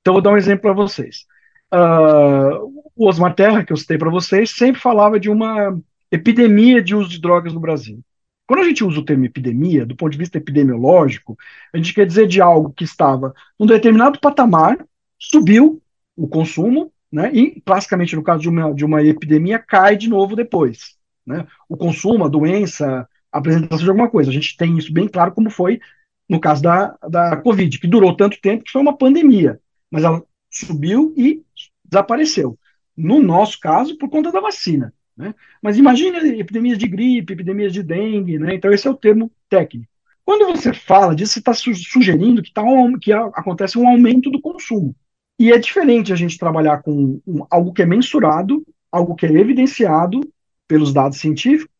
Então 0.00 0.12
vou 0.14 0.22
dar 0.22 0.32
um 0.32 0.36
exemplo 0.36 0.62
para 0.62 0.72
vocês. 0.72 1.24
Uh, 1.72 2.82
o 2.96 3.06
Osmar 3.06 3.34
Terra, 3.34 3.64
que 3.64 3.72
eu 3.72 3.76
citei 3.76 3.96
para 3.96 4.10
vocês, 4.10 4.50
sempre 4.50 4.80
falava 4.80 5.20
de 5.20 5.30
uma 5.30 5.78
epidemia 6.10 6.82
de 6.82 6.96
uso 6.96 7.08
de 7.08 7.20
drogas 7.20 7.52
no 7.52 7.60
Brasil. 7.60 8.00
Quando 8.48 8.60
a 8.60 8.64
gente 8.64 8.82
usa 8.82 8.98
o 8.98 9.04
termo 9.04 9.26
epidemia, 9.26 9.84
do 9.84 9.94
ponto 9.94 10.10
de 10.10 10.16
vista 10.16 10.38
epidemiológico, 10.38 11.36
a 11.70 11.76
gente 11.76 11.92
quer 11.92 12.06
dizer 12.06 12.26
de 12.26 12.40
algo 12.40 12.72
que 12.72 12.82
estava 12.82 13.34
num 13.60 13.66
determinado 13.66 14.18
patamar, 14.18 14.82
subiu 15.18 15.82
o 16.16 16.26
consumo, 16.26 16.90
né, 17.12 17.30
e, 17.32 17.60
classicamente, 17.60 18.16
no 18.16 18.22
caso 18.22 18.40
de 18.40 18.48
uma, 18.48 18.74
de 18.74 18.86
uma 18.86 19.02
epidemia, 19.02 19.58
cai 19.58 19.98
de 19.98 20.08
novo 20.08 20.34
depois. 20.34 20.96
Né? 21.26 21.46
O 21.68 21.76
consumo, 21.76 22.24
a 22.24 22.28
doença, 22.28 23.06
a 23.30 23.38
apresentação 23.38 23.84
de 23.84 23.90
alguma 23.90 24.08
coisa. 24.08 24.30
A 24.30 24.32
gente 24.32 24.56
tem 24.56 24.78
isso 24.78 24.90
bem 24.90 25.06
claro, 25.08 25.32
como 25.32 25.50
foi 25.50 25.78
no 26.26 26.40
caso 26.40 26.62
da, 26.62 26.96
da 27.06 27.36
Covid, 27.36 27.78
que 27.78 27.86
durou 27.86 28.16
tanto 28.16 28.40
tempo 28.40 28.64
que 28.64 28.72
foi 28.72 28.80
uma 28.80 28.96
pandemia, 28.96 29.60
mas 29.90 30.04
ela 30.04 30.22
subiu 30.50 31.12
e 31.18 31.42
desapareceu. 31.84 32.58
No 32.96 33.20
nosso 33.20 33.60
caso, 33.60 33.96
por 33.98 34.08
conta 34.08 34.32
da 34.32 34.40
vacina. 34.40 34.92
Né? 35.18 35.34
Mas 35.60 35.76
imagine 35.76 36.16
epidemias 36.38 36.78
de 36.78 36.86
gripe, 36.86 37.32
epidemias 37.32 37.72
de 37.72 37.82
dengue, 37.82 38.38
né? 38.38 38.54
então 38.54 38.72
esse 38.72 38.86
é 38.86 38.90
o 38.90 38.94
termo 38.94 39.30
técnico. 39.48 39.90
Quando 40.24 40.46
você 40.46 40.72
fala 40.72 41.16
disso, 41.16 41.32
você 41.32 41.38
está 41.40 41.52
su 41.52 41.74
sugerindo 41.74 42.42
que, 42.42 42.52
tá 42.52 42.62
um, 42.62 42.96
que 42.98 43.12
acontece 43.12 43.76
um 43.76 43.88
aumento 43.88 44.30
do 44.30 44.40
consumo. 44.40 44.94
E 45.38 45.50
é 45.50 45.58
diferente 45.58 46.12
a 46.12 46.16
gente 46.16 46.38
trabalhar 46.38 46.82
com 46.82 47.20
um, 47.26 47.44
algo 47.50 47.72
que 47.72 47.82
é 47.82 47.86
mensurado, 47.86 48.64
algo 48.92 49.16
que 49.16 49.26
é 49.26 49.32
evidenciado 49.32 50.20
pelos 50.68 50.92
dados 50.92 51.18
científicos 51.18 51.74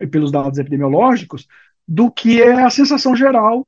e 0.00 0.06
pelos 0.06 0.32
dados 0.32 0.58
epidemiológicos, 0.58 1.46
do 1.86 2.10
que 2.10 2.42
é 2.42 2.62
a 2.62 2.70
sensação 2.70 3.14
geral, 3.14 3.66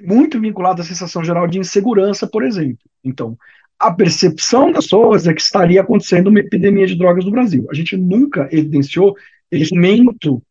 muito 0.00 0.40
vinculada 0.40 0.82
à 0.82 0.84
sensação 0.84 1.22
geral 1.24 1.46
de 1.46 1.58
insegurança, 1.58 2.26
por 2.26 2.44
exemplo. 2.44 2.84
Então, 3.04 3.38
a 3.78 3.92
percepção 3.92 4.72
das 4.72 4.84
pessoas 4.84 5.26
é 5.26 5.32
que 5.32 5.40
estaria 5.40 5.80
acontecendo 5.80 6.28
uma 6.28 6.40
epidemia 6.40 6.86
de 6.86 6.96
drogas 6.96 7.24
no 7.24 7.30
Brasil. 7.30 7.66
A 7.70 7.74
gente 7.74 7.96
nunca 7.96 8.48
evidenciou 8.50 9.16
esse 9.50 9.74
aumento 9.74 10.42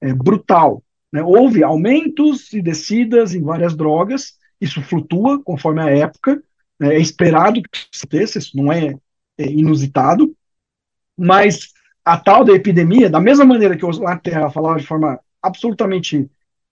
é, 0.00 0.14
brutal. 0.14 0.82
Né? 1.12 1.22
Houve 1.22 1.64
aumentos 1.64 2.52
e 2.52 2.62
descidas 2.62 3.34
em 3.34 3.42
várias 3.42 3.76
drogas, 3.76 4.38
isso 4.60 4.80
flutua 4.82 5.42
conforme 5.42 5.80
a 5.80 5.90
época, 5.90 6.42
né? 6.78 6.94
é 6.94 7.00
esperado 7.00 7.60
que 7.60 7.68
isso 7.92 8.04
aconteça, 8.04 8.38
isso 8.38 8.56
não 8.56 8.72
é, 8.72 8.94
é, 9.36 9.46
inusitado, 9.46 10.32
mas 11.16 11.72
a 12.04 12.16
tal 12.16 12.44
da 12.44 12.52
epidemia, 12.52 13.10
da 13.10 13.20
mesma 13.20 13.44
maneira 13.44 13.76
que 13.76 13.84
o 13.84 14.18
Terra 14.22 14.50
falava 14.50 14.78
de 14.78 14.86
forma 14.86 15.18
absolutamente 15.42 16.30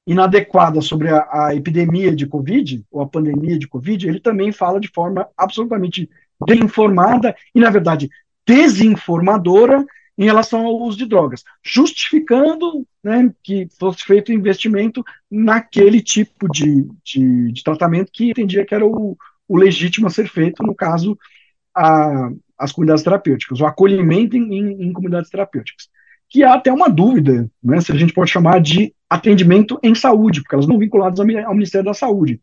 inadequada 0.08 0.80
sobre 0.80 1.10
a, 1.10 1.28
a, 1.30 1.54
epidemia 1.54 2.16
de 2.16 2.26
Covid, 2.26 2.82
ou 2.90 3.02
a 3.02 3.06
pandemia 3.06 3.58
de 3.58 3.68
Covid, 3.68 4.08
ele 4.08 4.18
também 4.18 4.50
fala 4.50 4.80
de 4.80 4.88
forma 4.88 5.28
absolutamente 5.36 6.08
bem 6.46 6.60
informada 6.60 7.36
e, 7.54 7.60
na 7.60 7.68
verdade, 7.68 8.08
desinformadora 8.46 9.84
em 10.16 10.24
relação 10.24 10.64
ao 10.64 10.78
uso 10.80 10.96
de 10.96 11.04
drogas, 11.04 11.44
justificando 11.62 12.86
né, 13.04 13.30
que 13.42 13.68
fosse 13.78 14.02
feito 14.02 14.32
investimento 14.32 15.04
naquele 15.30 16.00
tipo 16.00 16.48
de, 16.50 16.88
de, 17.04 17.52
de 17.52 17.62
tratamento 17.62 18.10
que 18.10 18.30
entendia 18.30 18.64
que 18.64 18.74
era 18.74 18.86
o, 18.86 19.14
o, 19.46 19.56
legítimo 19.58 20.06
a 20.06 20.10
ser 20.10 20.26
feito, 20.26 20.62
no 20.62 20.74
caso, 20.74 21.18
a, 21.76 22.30
as 22.56 22.72
comunidades 22.72 23.04
terapêuticas, 23.04 23.60
o 23.60 23.66
acolhimento 23.66 24.38
em, 24.38 24.54
em, 24.54 24.88
em 24.88 24.92
comunidades 24.92 25.30
terapêuticas. 25.30 25.86
Que 26.30 26.42
há 26.42 26.54
até 26.54 26.72
uma 26.72 26.88
dúvida 26.88 27.48
né, 27.62 27.78
se 27.82 27.92
a 27.92 27.96
gente 27.96 28.14
pode 28.14 28.30
chamar 28.30 28.60
de 28.60 28.94
atendimento 29.08 29.78
em 29.82 29.94
saúde, 29.94 30.40
porque 30.42 30.54
elas 30.54 30.66
não 30.66 30.78
vinculadas 30.78 31.18
ao 31.20 31.54
Ministério 31.54 31.84
da 31.84 31.94
Saúde, 31.94 32.40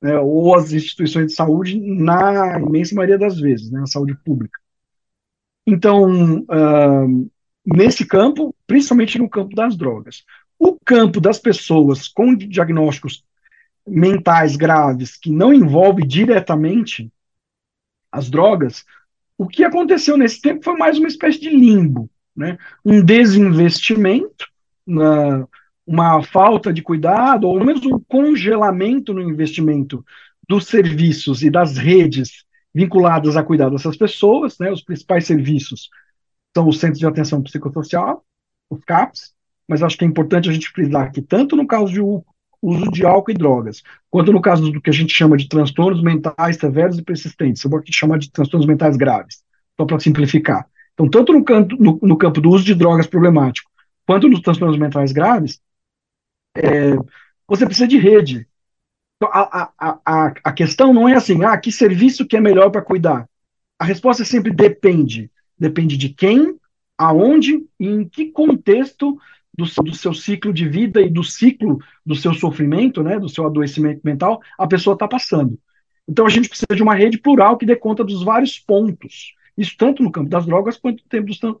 né, 0.00 0.18
ou 0.18 0.54
às 0.54 0.72
instituições 0.72 1.28
de 1.28 1.32
saúde, 1.32 1.78
na 1.78 2.58
imensa 2.60 2.94
maioria 2.94 3.18
das 3.18 3.38
vezes, 3.38 3.70
né, 3.70 3.80
a 3.82 3.86
saúde 3.86 4.14
pública. 4.24 4.58
Então, 5.66 6.40
uh, 6.40 7.30
nesse 7.64 8.06
campo, 8.06 8.54
principalmente 8.66 9.18
no 9.18 9.28
campo 9.28 9.54
das 9.54 9.76
drogas. 9.76 10.24
O 10.58 10.76
campo 10.84 11.20
das 11.20 11.38
pessoas 11.38 12.08
com 12.08 12.34
diagnósticos 12.34 13.24
mentais 13.86 14.56
graves, 14.56 15.16
que 15.16 15.30
não 15.30 15.52
envolve 15.52 16.04
diretamente 16.06 17.12
as 18.10 18.28
drogas, 18.28 18.84
o 19.36 19.46
que 19.46 19.62
aconteceu 19.62 20.16
nesse 20.16 20.40
tempo 20.40 20.64
foi 20.64 20.76
mais 20.76 20.98
uma 20.98 21.06
espécie 21.06 21.40
de 21.40 21.50
limbo 21.50 22.10
né? 22.38 22.56
um 22.84 23.04
desinvestimento, 23.04 24.46
uma 25.88 26.22
falta 26.22 26.70
de 26.70 26.82
cuidado, 26.82 27.48
ou 27.48 27.64
mesmo 27.64 27.96
um 27.96 28.00
congelamento 28.06 29.14
no 29.14 29.22
investimento 29.22 30.04
dos 30.46 30.66
serviços 30.66 31.42
e 31.42 31.48
das 31.48 31.78
redes 31.78 32.44
vinculadas 32.74 33.38
a 33.38 33.42
cuidar 33.42 33.70
dessas 33.70 33.96
pessoas, 33.96 34.58
né? 34.58 34.70
os 34.70 34.82
principais 34.82 35.26
serviços 35.26 35.88
são 36.54 36.68
os 36.68 36.78
centros 36.78 36.98
de 36.98 37.06
atenção 37.06 37.42
psicossocial, 37.42 38.22
os 38.68 38.84
CAPs, 38.84 39.32
mas 39.66 39.82
acho 39.82 39.96
que 39.96 40.04
é 40.04 40.08
importante 40.08 40.50
a 40.50 40.52
gente 40.52 40.68
frisar 40.68 41.10
que 41.10 41.22
tanto 41.22 41.56
no 41.56 41.66
caso 41.66 41.90
de 41.90 42.00
uso 42.00 42.90
de 42.90 43.06
álcool 43.06 43.30
e 43.30 43.34
drogas, 43.34 43.82
quanto 44.10 44.30
no 44.30 44.42
caso 44.42 44.70
do 44.70 44.82
que 44.82 44.90
a 44.90 44.92
gente 44.92 45.14
chama 45.14 45.38
de 45.38 45.48
transtornos 45.48 46.02
mentais 46.02 46.56
severos 46.56 46.98
e 46.98 47.02
persistentes, 47.02 47.64
eu 47.64 47.70
vou 47.70 47.78
aqui 47.78 47.94
chamar 47.94 48.18
de 48.18 48.30
transtornos 48.30 48.66
mentais 48.66 48.96
graves, 48.96 49.42
só 49.74 49.86
para 49.86 49.98
simplificar. 50.00 50.66
Então, 50.92 51.08
tanto 51.08 51.32
no, 51.32 51.42
canto, 51.42 51.76
no, 51.76 51.98
no 52.02 52.16
campo 52.18 52.42
do 52.42 52.50
uso 52.50 52.64
de 52.64 52.74
drogas 52.74 53.06
problemático, 53.06 53.70
quanto 54.06 54.28
nos 54.28 54.40
transtornos 54.40 54.78
mentais 54.78 55.12
graves, 55.12 55.60
é, 56.58 56.96
você 57.46 57.64
precisa 57.64 57.88
de 57.88 57.98
rede. 57.98 58.46
Então, 59.16 59.30
a, 59.32 59.72
a, 59.78 59.98
a, 60.04 60.34
a 60.44 60.52
questão 60.52 60.92
não 60.92 61.08
é 61.08 61.14
assim, 61.14 61.44
ah, 61.44 61.56
que 61.56 61.72
serviço 61.72 62.26
que 62.26 62.36
é 62.36 62.40
melhor 62.40 62.70
para 62.70 62.82
cuidar. 62.82 63.28
A 63.78 63.84
resposta 63.84 64.24
sempre 64.24 64.52
depende. 64.52 65.30
Depende 65.58 65.96
de 65.96 66.08
quem, 66.10 66.56
aonde 66.96 67.64
e 67.80 67.86
em 67.86 68.08
que 68.08 68.30
contexto 68.30 69.18
do, 69.56 69.64
do, 69.82 69.94
seu 69.94 70.14
ciclo 70.14 70.52
de 70.52 70.68
vida 70.68 71.00
e 71.00 71.10
do 71.10 71.24
ciclo 71.24 71.80
do 72.06 72.14
seu 72.14 72.32
sofrimento, 72.32 73.02
né, 73.02 73.18
do 73.18 73.28
seu 73.28 73.44
adoecimento 73.44 74.00
mental, 74.04 74.40
a 74.56 74.66
pessoa 74.66 74.94
está 74.94 75.08
passando. 75.08 75.58
Então 76.08 76.26
a 76.26 76.30
gente 76.30 76.48
precisa 76.48 76.76
de 76.76 76.82
uma 76.82 76.94
rede 76.94 77.18
plural 77.18 77.56
que 77.56 77.66
dê 77.66 77.74
conta 77.74 78.04
dos 78.04 78.22
vários 78.22 78.58
pontos 78.58 79.34
isso 79.58 79.74
tanto 79.76 80.04
no 80.04 80.12
campo 80.12 80.30
das 80.30 80.46
drogas 80.46 80.76
quanto 80.76 81.02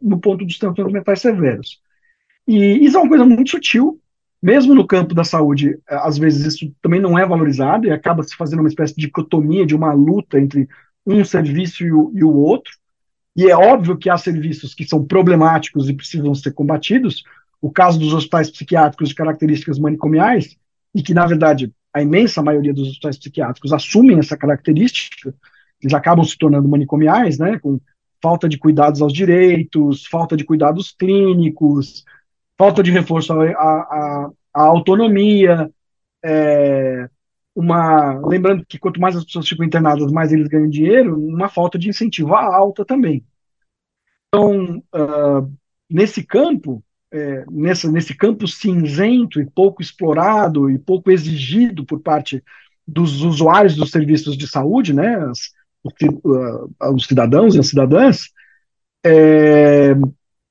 no 0.00 0.20
ponto 0.20 0.44
dos 0.44 0.56
transtornos 0.56 0.92
mentais 0.92 1.20
severos. 1.20 1.82
E 2.46 2.84
isso 2.84 2.96
é 2.96 3.00
uma 3.00 3.08
coisa 3.08 3.24
muito 3.24 3.50
sutil, 3.50 4.00
mesmo 4.42 4.74
no 4.74 4.86
campo 4.86 5.14
da 5.14 5.24
saúde, 5.24 5.78
às 5.88 6.16
vezes 6.16 6.46
isso 6.46 6.72
também 6.80 7.00
não 7.00 7.18
é 7.18 7.26
valorizado 7.26 7.86
e 7.86 7.90
acaba 7.90 8.22
se 8.22 8.36
fazendo 8.36 8.60
uma 8.60 8.68
espécie 8.68 8.94
de 8.94 9.02
dicotomia, 9.02 9.66
de 9.66 9.74
uma 9.74 9.92
luta 9.92 10.38
entre 10.38 10.68
um 11.04 11.24
serviço 11.24 11.84
e 11.84 11.92
o, 11.92 12.12
e 12.14 12.22
o 12.22 12.32
outro. 12.34 12.72
E 13.36 13.50
é 13.50 13.56
óbvio 13.56 13.96
que 13.96 14.10
há 14.10 14.16
serviços 14.16 14.74
que 14.74 14.84
são 14.84 15.04
problemáticos 15.04 15.88
e 15.88 15.94
precisam 15.94 16.34
ser 16.34 16.52
combatidos. 16.52 17.24
O 17.60 17.70
caso 17.70 17.98
dos 17.98 18.12
hospitais 18.12 18.50
psiquiátricos 18.50 19.08
de 19.08 19.14
características 19.14 19.78
manicomiais, 19.78 20.56
e 20.94 21.02
que, 21.02 21.14
na 21.14 21.26
verdade, 21.26 21.72
a 21.92 22.02
imensa 22.02 22.42
maioria 22.42 22.72
dos 22.72 22.88
hospitais 22.88 23.18
psiquiátricos 23.18 23.72
assumem 23.72 24.18
essa 24.18 24.36
característica, 24.36 25.34
eles 25.80 25.94
acabam 25.94 26.24
se 26.24 26.36
tornando 26.36 26.68
manicomiais, 26.68 27.38
né, 27.38 27.58
com 27.58 27.80
falta 28.20 28.48
de 28.48 28.58
cuidados 28.58 29.00
aos 29.00 29.12
direitos, 29.12 30.06
falta 30.06 30.36
de 30.36 30.44
cuidados 30.44 30.92
clínicos, 30.98 32.04
falta 32.58 32.82
de 32.82 32.90
reforço 32.90 33.32
à, 33.32 33.44
à, 33.44 34.30
à 34.52 34.62
autonomia, 34.62 35.70
é, 36.24 37.08
uma, 37.54 38.20
lembrando 38.26 38.66
que 38.66 38.78
quanto 38.78 39.00
mais 39.00 39.16
as 39.16 39.24
pessoas 39.24 39.48
ficam 39.48 39.64
internadas, 39.64 40.10
mais 40.12 40.32
eles 40.32 40.48
ganham 40.48 40.68
dinheiro, 40.68 41.18
uma 41.18 41.48
falta 41.48 41.78
de 41.78 41.88
incentivo 41.88 42.34
à 42.34 42.44
alta 42.54 42.84
também. 42.84 43.24
Então, 44.28 44.78
uh, 44.94 45.52
nesse 45.88 46.22
campo, 46.22 46.82
é, 47.10 47.44
nessa, 47.50 47.90
nesse 47.90 48.14
campo 48.14 48.46
cinzento 48.46 49.40
e 49.40 49.46
pouco 49.46 49.80
explorado 49.80 50.68
e 50.68 50.78
pouco 50.78 51.10
exigido 51.10 51.84
por 51.84 52.00
parte 52.00 52.42
dos 52.86 53.22
usuários 53.22 53.74
dos 53.74 53.90
serviços 53.90 54.36
de 54.36 54.46
saúde, 54.46 54.92
né, 54.92 55.16
as, 55.16 55.50
os, 55.82 55.92
uh, 56.24 56.94
os 56.94 57.06
cidadãos 57.06 57.54
e 57.54 57.58
as 57.58 57.68
cidadãs, 57.68 58.30
é, 59.04 59.94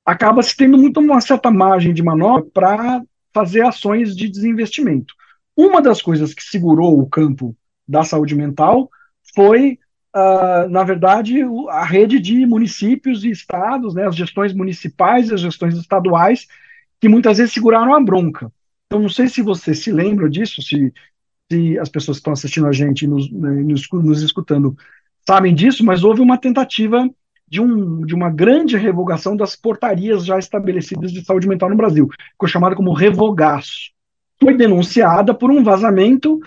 acaba 0.08 0.42
se 0.42 0.56
tendo 0.56 0.78
muito 0.78 1.00
uma 1.00 1.20
certa 1.20 1.50
margem 1.50 1.92
de 1.92 2.02
manobra 2.02 2.46
para 2.54 3.02
fazer 3.30 3.60
ações 3.60 4.16
de 4.16 4.26
desinvestimento. 4.26 5.12
Uma 5.54 5.82
das 5.82 6.00
coisas 6.00 6.32
que 6.32 6.42
segurou 6.42 6.98
o 6.98 7.06
campo 7.06 7.54
da 7.86 8.02
saúde 8.02 8.34
mental 8.34 8.88
foi, 9.34 9.78
uh, 10.16 10.66
na 10.70 10.82
verdade, 10.82 11.42
a 11.68 11.84
rede 11.84 12.18
de 12.18 12.46
municípios 12.46 13.22
e 13.22 13.30
estados, 13.30 13.94
né, 13.94 14.06
as 14.06 14.16
gestões 14.16 14.54
municipais 14.54 15.28
e 15.28 15.34
as 15.34 15.42
gestões 15.42 15.76
estaduais, 15.76 16.46
que 16.98 17.08
muitas 17.08 17.36
vezes 17.36 17.52
seguraram 17.52 17.94
a 17.94 18.00
bronca. 18.00 18.50
Então, 18.86 19.02
não 19.02 19.10
sei 19.10 19.28
se 19.28 19.42
você 19.42 19.74
se 19.74 19.92
lembra 19.92 20.30
disso, 20.30 20.62
se, 20.62 20.90
se 21.52 21.78
as 21.78 21.90
pessoas 21.90 22.16
que 22.16 22.20
estão 22.20 22.32
assistindo 22.32 22.66
a 22.66 22.72
gente, 22.72 23.06
nos, 23.06 23.30
nos, 23.30 23.86
nos 23.92 24.22
escutando, 24.22 24.74
sabem 25.28 25.54
disso, 25.54 25.84
mas 25.84 26.02
houve 26.02 26.22
uma 26.22 26.38
tentativa 26.38 27.06
de, 27.48 27.60
um, 27.60 28.04
de 28.04 28.14
uma 28.14 28.30
grande 28.30 28.76
revogação 28.76 29.36
das 29.36 29.56
portarias 29.56 30.24
já 30.24 30.38
estabelecidas 30.38 31.12
de 31.12 31.24
saúde 31.24 31.48
mental 31.48 31.70
no 31.70 31.76
Brasil, 31.76 32.08
ficou 32.32 32.48
chamada 32.48 32.76
como 32.76 32.92
revogaço. 32.92 33.90
Foi 34.40 34.54
denunciada 34.54 35.34
por 35.34 35.50
um 35.50 35.64
vazamento 35.64 36.38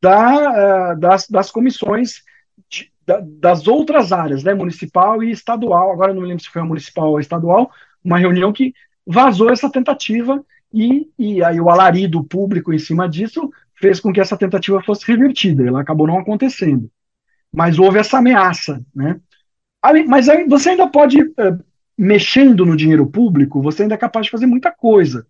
da, 0.00 0.92
uh, 0.92 1.00
das, 1.00 1.28
das 1.28 1.50
comissões 1.50 2.22
de, 2.68 2.92
da, 3.06 3.20
das 3.22 3.66
outras 3.66 4.12
áreas, 4.12 4.44
né, 4.44 4.54
municipal 4.54 5.22
e 5.22 5.30
estadual, 5.30 5.92
agora 5.92 6.12
não 6.12 6.22
me 6.22 6.28
lembro 6.28 6.42
se 6.42 6.50
foi 6.50 6.62
a 6.62 6.64
municipal 6.64 7.10
ou 7.10 7.16
a 7.16 7.20
estadual, 7.20 7.70
uma 8.04 8.18
reunião 8.18 8.52
que 8.52 8.74
vazou 9.06 9.50
essa 9.50 9.70
tentativa 9.70 10.44
e, 10.72 11.08
e 11.18 11.42
aí 11.42 11.60
o 11.60 11.70
alarido 11.70 12.22
público 12.22 12.72
em 12.72 12.78
cima 12.78 13.08
disso 13.08 13.50
fez 13.76 13.98
com 13.98 14.12
que 14.12 14.20
essa 14.20 14.36
tentativa 14.36 14.82
fosse 14.82 15.06
revertida, 15.06 15.66
ela 15.66 15.80
acabou 15.80 16.06
não 16.06 16.18
acontecendo. 16.18 16.90
Mas 17.52 17.78
houve 17.78 17.98
essa 17.98 18.18
ameaça, 18.18 18.84
né? 18.94 19.20
Mas 20.06 20.26
você 20.48 20.70
ainda 20.70 20.86
pode, 20.86 21.20
uh, 21.22 21.64
mexendo 21.96 22.64
no 22.64 22.76
dinheiro 22.76 23.06
público, 23.06 23.60
você 23.60 23.82
ainda 23.82 23.94
é 23.94 23.98
capaz 23.98 24.26
de 24.26 24.32
fazer 24.32 24.46
muita 24.46 24.70
coisa. 24.70 25.26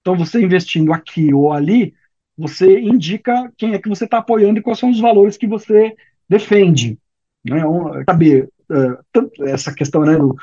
Então, 0.00 0.16
você 0.16 0.42
investindo 0.42 0.92
aqui 0.92 1.32
ou 1.32 1.52
ali, 1.52 1.94
você 2.36 2.78
indica 2.80 3.50
quem 3.56 3.72
é 3.72 3.78
que 3.78 3.88
você 3.88 4.04
está 4.04 4.18
apoiando 4.18 4.58
e 4.58 4.62
quais 4.62 4.78
são 4.78 4.90
os 4.90 5.00
valores 5.00 5.36
que 5.36 5.46
você 5.46 5.94
defende. 6.28 6.98
Né? 7.44 7.62
Saber 8.04 8.50
uh, 8.70 9.46
essa 9.46 9.72
questão 9.74 10.02
né, 10.02 10.16
do 10.16 10.36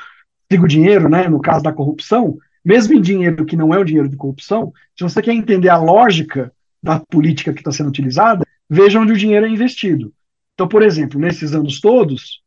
dinheiro, 0.66 1.08
né, 1.08 1.28
no 1.28 1.40
caso 1.40 1.62
da 1.62 1.72
corrupção, 1.72 2.38
mesmo 2.64 2.94
em 2.94 3.00
dinheiro 3.00 3.44
que 3.44 3.56
não 3.56 3.72
é 3.72 3.78
o 3.78 3.84
dinheiro 3.84 4.08
de 4.08 4.16
corrupção, 4.16 4.72
se 4.96 5.02
você 5.02 5.22
quer 5.22 5.32
entender 5.32 5.68
a 5.68 5.78
lógica 5.78 6.52
da 6.82 6.98
política 6.98 7.52
que 7.52 7.60
está 7.60 7.70
sendo 7.70 7.88
utilizada, 7.88 8.44
veja 8.68 9.00
onde 9.00 9.12
o 9.12 9.16
dinheiro 9.16 9.46
é 9.46 9.48
investido. 9.48 10.12
Então, 10.54 10.68
por 10.68 10.82
exemplo, 10.82 11.20
nesses 11.20 11.54
anos 11.54 11.80
todos, 11.80 12.41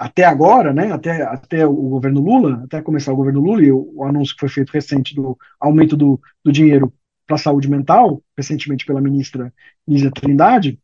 até 0.00 0.24
agora, 0.24 0.72
né, 0.72 0.90
até, 0.90 1.22
até 1.22 1.66
o 1.66 1.74
governo 1.74 2.22
Lula, 2.22 2.62
até 2.64 2.80
começar 2.80 3.12
o 3.12 3.16
governo 3.16 3.40
Lula 3.40 3.62
e 3.62 3.70
o, 3.70 3.92
o 3.96 4.02
anúncio 4.02 4.34
que 4.34 4.40
foi 4.40 4.48
feito 4.48 4.70
recente 4.70 5.14
do 5.14 5.36
aumento 5.60 5.94
do, 5.94 6.18
do 6.42 6.50
dinheiro 6.50 6.90
para 7.26 7.36
a 7.36 7.38
saúde 7.38 7.68
mental, 7.68 8.22
recentemente 8.34 8.86
pela 8.86 8.98
ministra 8.98 9.52
Nízia 9.86 10.10
Trindade, 10.10 10.80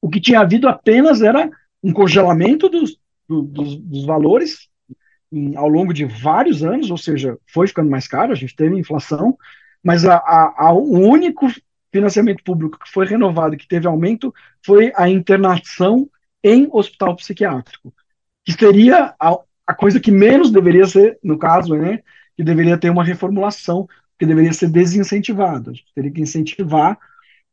o 0.00 0.10
que 0.10 0.20
tinha 0.20 0.40
havido 0.40 0.66
apenas 0.66 1.22
era 1.22 1.48
um 1.80 1.92
congelamento 1.92 2.68
dos, 2.68 2.98
do, 3.28 3.42
dos, 3.42 3.76
dos, 3.76 4.04
valores 4.04 4.68
em, 5.30 5.54
ao 5.54 5.68
longo 5.68 5.94
de 5.94 6.04
vários 6.04 6.64
anos, 6.64 6.90
ou 6.90 6.98
seja, 6.98 7.38
foi 7.46 7.68
ficando 7.68 7.90
mais 7.90 8.08
caro, 8.08 8.32
a 8.32 8.36
gente 8.36 8.56
teve 8.56 8.76
inflação, 8.76 9.38
mas 9.84 10.04
a, 10.04 10.16
a, 10.16 10.66
a, 10.66 10.72
o 10.72 10.98
único 10.98 11.46
financiamento 11.92 12.42
público 12.42 12.76
que 12.76 12.90
foi 12.90 13.06
renovado, 13.06 13.56
que 13.56 13.68
teve 13.68 13.86
aumento, 13.86 14.34
foi 14.66 14.92
a 14.96 15.08
internação 15.08 16.10
em 16.42 16.68
hospital 16.72 17.14
psiquiátrico 17.14 17.94
que 18.44 18.52
seria 18.52 19.14
a, 19.18 19.38
a 19.66 19.74
coisa 19.74 20.00
que 20.00 20.10
menos 20.10 20.50
deveria 20.50 20.86
ser, 20.86 21.18
no 21.22 21.38
caso, 21.38 21.76
né, 21.76 22.00
que 22.36 22.42
deveria 22.42 22.78
ter 22.78 22.90
uma 22.90 23.04
reformulação, 23.04 23.88
que 24.18 24.26
deveria 24.26 24.52
ser 24.52 24.68
desincentivado. 24.68 25.70
A 25.70 25.72
gente 25.72 25.92
teria 25.94 26.10
que 26.10 26.20
incentivar 26.20 26.98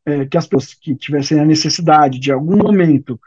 é, 0.06 0.26
que 0.26 0.38
as 0.38 0.48
pessoas 0.48 0.74
que 0.74 0.96
tivessem 0.96 1.40
a 1.40 1.46
necessidade 1.46 2.20
de 2.20 2.32
algum 2.32 2.58
momento 2.58 3.20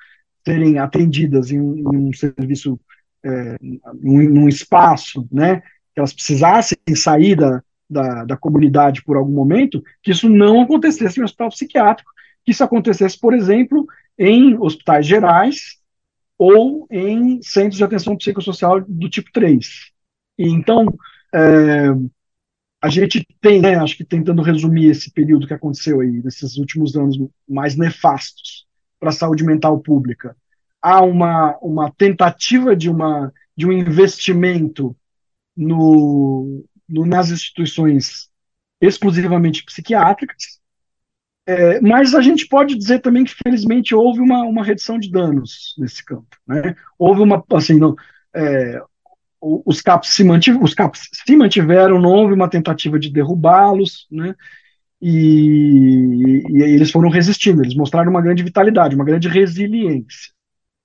serem 0.45 0.79
atendidas 0.79 1.51
em 1.51 1.61
um, 1.61 1.77
em 1.93 1.97
um 2.09 2.13
serviço, 2.13 2.79
é, 3.25 3.57
num, 3.61 4.29
num, 4.29 4.49
espaço, 4.49 5.27
né, 5.31 5.61
que 5.95 5.99
elas 5.99 6.13
precisassem 6.13 6.77
sair 6.97 7.37
da, 7.37 7.63
da, 7.89 8.25
da, 8.25 8.37
comunidade 8.37 9.03
por 9.05 9.17
algum 9.17 9.33
momento, 9.33 9.83
que 10.03 10.11
isso 10.11 10.29
não 10.29 10.63
acontecesse 10.63 11.19
em 11.19 11.23
um 11.23 11.25
hospital 11.25 11.49
psiquiátrico, 11.51 12.11
que 12.45 12.51
isso 12.51 12.65
acontecesse, 12.65 13.19
por 13.19 13.35
exemplo, 13.35 13.87
em 14.19 14.59
hospitais 14.59 15.07
gerais, 15.07 15.79
ou 16.43 16.89
em 16.91 17.41
centros 17.41 17.77
de 17.77 17.85
atenção 17.85 18.17
psicossocial 18.17 18.81
do 18.81 19.09
tipo 19.09 19.31
3. 19.33 19.93
E, 20.37 20.49
então, 20.49 20.87
é, 21.33 21.87
a 22.83 22.89
gente 22.89 23.25
tem, 23.41 23.61
né, 23.61 23.77
acho 23.77 23.97
que 23.97 24.05
tentando 24.05 24.43
resumir 24.43 24.87
esse 24.87 25.13
período 25.13 25.47
que 25.47 25.55
aconteceu 25.55 26.01
aí, 26.01 26.21
nesses 26.21 26.57
últimos 26.57 26.97
anos 26.97 27.17
mais 27.49 27.77
nefastos 27.77 28.67
para 28.99 29.11
a 29.11 29.13
saúde 29.13 29.45
mental 29.45 29.79
pública, 29.79 30.37
há 30.81 31.01
uma, 31.01 31.57
uma 31.63 31.93
tentativa 31.93 32.75
de, 32.75 32.91
uma, 32.91 33.33
de 33.57 33.65
um 33.65 33.71
investimento 33.71 34.97
no, 35.57 36.65
no, 36.89 37.07
nas 37.07 37.31
instituições 37.31 38.29
exclusivamente 38.81 39.65
psiquiátricas, 39.65 40.61
é, 41.47 41.81
mas 41.81 42.15
a 42.15 42.21
gente 42.21 42.47
pode 42.47 42.77
dizer 42.77 43.01
também 43.01 43.25
que, 43.25 43.35
felizmente, 43.35 43.95
houve 43.95 44.21
uma, 44.21 44.43
uma 44.43 44.65
redução 44.65 44.99
de 44.99 45.11
danos 45.11 45.75
nesse 45.79 46.05
campo. 46.05 46.37
Né? 46.47 46.77
Houve 46.99 47.21
uma, 47.23 47.45
assim, 47.53 47.79
não, 47.79 47.97
é, 48.35 48.81
os 49.41 49.81
CAPs 49.81 50.11
se, 50.11 50.23
mantiv 50.23 50.57
os 50.63 50.73
CAPs 50.73 51.09
se 51.13 51.37
mantiveram, 51.37 52.01
não 52.01 52.11
houve 52.11 52.33
uma 52.33 52.49
tentativa 52.49 52.99
de 52.99 53.11
derrubá-los, 53.11 54.07
né? 54.11 54.35
E, 55.05 56.45
e, 56.49 56.63
eles 56.63 56.93
foram 56.93 57.09
resistindo, 57.09 57.61
eles 57.61 57.75
mostraram 57.75 58.09
uma 58.09 58.23
grande 58.23 58.45
vitalidade, 58.45 58.95
uma 58.95 59.05
grande 59.05 59.27
resiliência. 59.27 60.31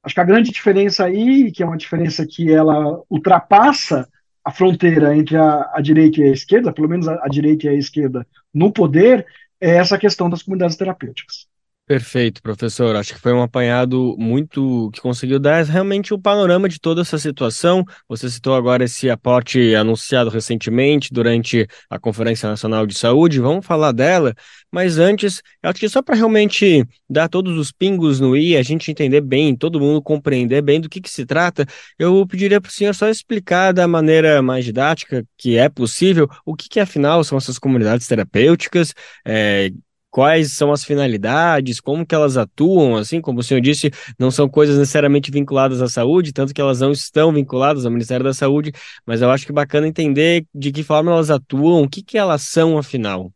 Acho 0.04 0.16
que 0.16 0.22
a 0.22 0.26
grande 0.26 0.50
diferença 0.50 1.06
aí, 1.06 1.52
que 1.52 1.62
é 1.62 1.66
uma 1.66 1.78
diferença 1.78 2.26
que 2.26 2.52
ela 2.52 3.00
ultrapassa 3.12 4.08
a 4.44 4.52
fronteira 4.52 5.16
entre 5.16 5.38
a, 5.38 5.72
a 5.72 5.82
direita 5.82 6.22
e 6.22 6.24
a 6.24 6.32
esquerda, 6.32 6.74
pelo 6.74 6.90
menos 6.90 7.08
a, 7.08 7.20
a 7.24 7.28
direita 7.28 7.68
e 7.68 7.70
a 7.70 7.74
esquerda 7.74 8.26
no 8.52 8.72
poder, 8.72 9.24
é 9.60 9.72
essa 9.78 9.98
questão 9.98 10.30
das 10.30 10.44
comunidades 10.44 10.78
terapêuticas. 10.78 11.48
Perfeito, 11.88 12.42
professor. 12.42 12.98
Acho 12.98 13.14
que 13.14 13.20
foi 13.22 13.32
um 13.32 13.42
apanhado 13.42 14.14
muito 14.20 14.92
que 14.92 15.00
conseguiu 15.00 15.40
dar 15.40 15.64
realmente 15.64 16.14
o 16.14 16.18
um 16.18 16.22
panorama 16.22 16.68
de 16.68 16.82
toda 16.82 17.00
essa 17.00 17.18
situação. 17.18 17.86
Você 18.10 18.30
citou 18.30 18.56
agora 18.56 18.84
esse 18.84 19.10
aporte 19.10 19.74
anunciado 19.74 20.30
recentemente 20.30 21.14
durante 21.14 21.66
a 21.90 21.98
Conferência 21.98 22.50
Nacional 22.50 22.86
de 22.86 22.94
Saúde. 22.94 23.40
Vamos 23.40 23.66
falar 23.66 23.94
dela, 23.94 24.36
mas 24.70 24.98
antes, 24.98 25.42
acho 25.64 25.80
que 25.80 25.88
só 25.88 26.02
para 26.02 26.16
realmente 26.16 26.86
dar 27.10 27.30
todos 27.30 27.58
os 27.58 27.72
pingos 27.72 28.20
no 28.20 28.36
i, 28.36 28.58
a 28.58 28.64
gente 28.64 28.92
entender 28.92 29.22
bem, 29.22 29.56
todo 29.56 29.80
mundo 29.80 30.02
compreender 30.02 30.62
bem 30.62 30.82
do 30.82 30.90
que, 30.90 31.00
que 31.00 31.10
se 31.10 31.26
trata, 31.26 31.66
eu 31.98 32.28
pediria 32.28 32.60
para 32.60 32.68
o 32.68 32.72
senhor 32.72 32.94
só 32.94 33.08
explicar 33.08 33.72
da 33.72 33.88
maneira 33.88 34.42
mais 34.42 34.66
didática 34.66 35.26
que 35.38 35.56
é 35.56 35.70
possível 35.70 36.28
o 36.46 36.54
que, 36.54 36.68
que 36.68 36.82
afinal 36.82 37.24
são 37.24 37.38
essas 37.38 37.58
comunidades 37.58 38.08
terapêuticas. 38.08 38.94
É, 39.26 39.72
quais 40.10 40.54
são 40.54 40.72
as 40.72 40.84
finalidades, 40.84 41.80
como 41.80 42.06
que 42.06 42.16
elas 42.16 42.38
atuam, 42.38 42.96
assim, 42.96 43.22
como 43.22 43.40
o 43.40 43.44
senhor 43.44 43.62
disse, 43.62 43.92
não 44.18 44.32
são 44.32 44.50
coisas 44.50 44.78
necessariamente 44.78 45.32
vinculadas 45.32 45.82
à 45.82 45.88
saúde, 45.88 46.34
tanto 46.34 46.54
que 46.54 46.62
elas 46.62 46.80
não 46.80 46.92
estão 46.92 47.32
vinculadas 47.32 47.86
ao 47.86 47.92
Ministério 47.92 48.24
da 48.24 48.34
Saúde, 48.34 48.72
mas 49.06 49.22
eu 49.22 49.30
acho 49.30 49.46
que 49.46 49.52
é 49.52 49.56
bacana 49.56 49.88
entender 49.88 50.46
de 50.54 50.72
que 50.72 50.84
forma 50.84 51.12
elas 51.12 51.30
atuam, 51.30 51.84
o 51.84 51.90
que 51.90 52.02
que 52.02 52.18
elas 52.18 52.42
são, 52.44 52.78
afinal. 52.78 53.32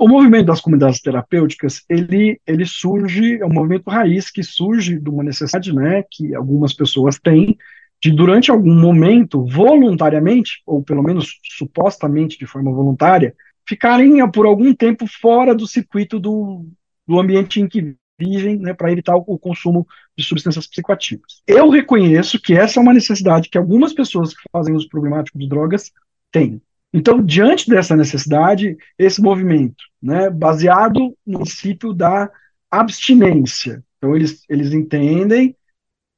O 0.00 0.08
movimento 0.08 0.46
das 0.46 0.60
comunidades 0.60 1.00
terapêuticas, 1.00 1.84
ele, 1.88 2.40
ele 2.44 2.66
surge, 2.66 3.38
é 3.40 3.46
um 3.46 3.52
movimento 3.52 3.88
raiz 3.88 4.30
que 4.30 4.42
surge 4.42 4.98
de 4.98 5.08
uma 5.08 5.22
necessidade, 5.22 5.72
né, 5.72 6.02
que 6.10 6.34
algumas 6.34 6.74
pessoas 6.74 7.20
têm, 7.20 7.56
de 8.02 8.10
durante 8.10 8.50
algum 8.50 8.74
momento, 8.74 9.44
voluntariamente, 9.46 10.60
ou 10.66 10.82
pelo 10.82 11.02
menos 11.02 11.38
supostamente 11.56 12.36
de 12.36 12.46
forma 12.46 12.72
voluntária, 12.72 13.34
ficarem 13.66 14.28
por 14.30 14.46
algum 14.46 14.74
tempo 14.74 15.06
fora 15.06 15.54
do 15.54 15.66
circuito 15.66 16.18
do, 16.18 16.66
do 17.06 17.18
ambiente 17.18 17.60
em 17.60 17.68
que 17.68 17.96
vivem, 18.18 18.56
né, 18.58 18.72
para 18.72 18.90
evitar 18.90 19.14
o, 19.14 19.38
consumo 19.38 19.86
de 20.16 20.24
substâncias 20.24 20.66
psicoativas. 20.66 21.42
Eu 21.46 21.68
reconheço 21.68 22.40
que 22.40 22.54
essa 22.54 22.80
é 22.80 22.82
uma 22.82 22.94
necessidade 22.94 23.48
que 23.48 23.58
algumas 23.58 23.92
pessoas 23.92 24.32
que 24.34 24.42
fazem 24.50 24.74
uso 24.74 24.88
problemático 24.88 25.38
de 25.38 25.48
drogas 25.48 25.92
têm. 26.32 26.60
Então, 26.92 27.22
diante 27.22 27.68
dessa 27.68 27.94
necessidade, 27.94 28.76
esse 28.98 29.20
movimento, 29.20 29.84
né, 30.00 30.30
baseado 30.30 31.14
no 31.26 31.40
princípio 31.40 31.92
da 31.92 32.30
abstinência, 32.70 33.84
então 33.98 34.16
eles, 34.16 34.44
eles 34.48 34.72
entendem 34.72 35.54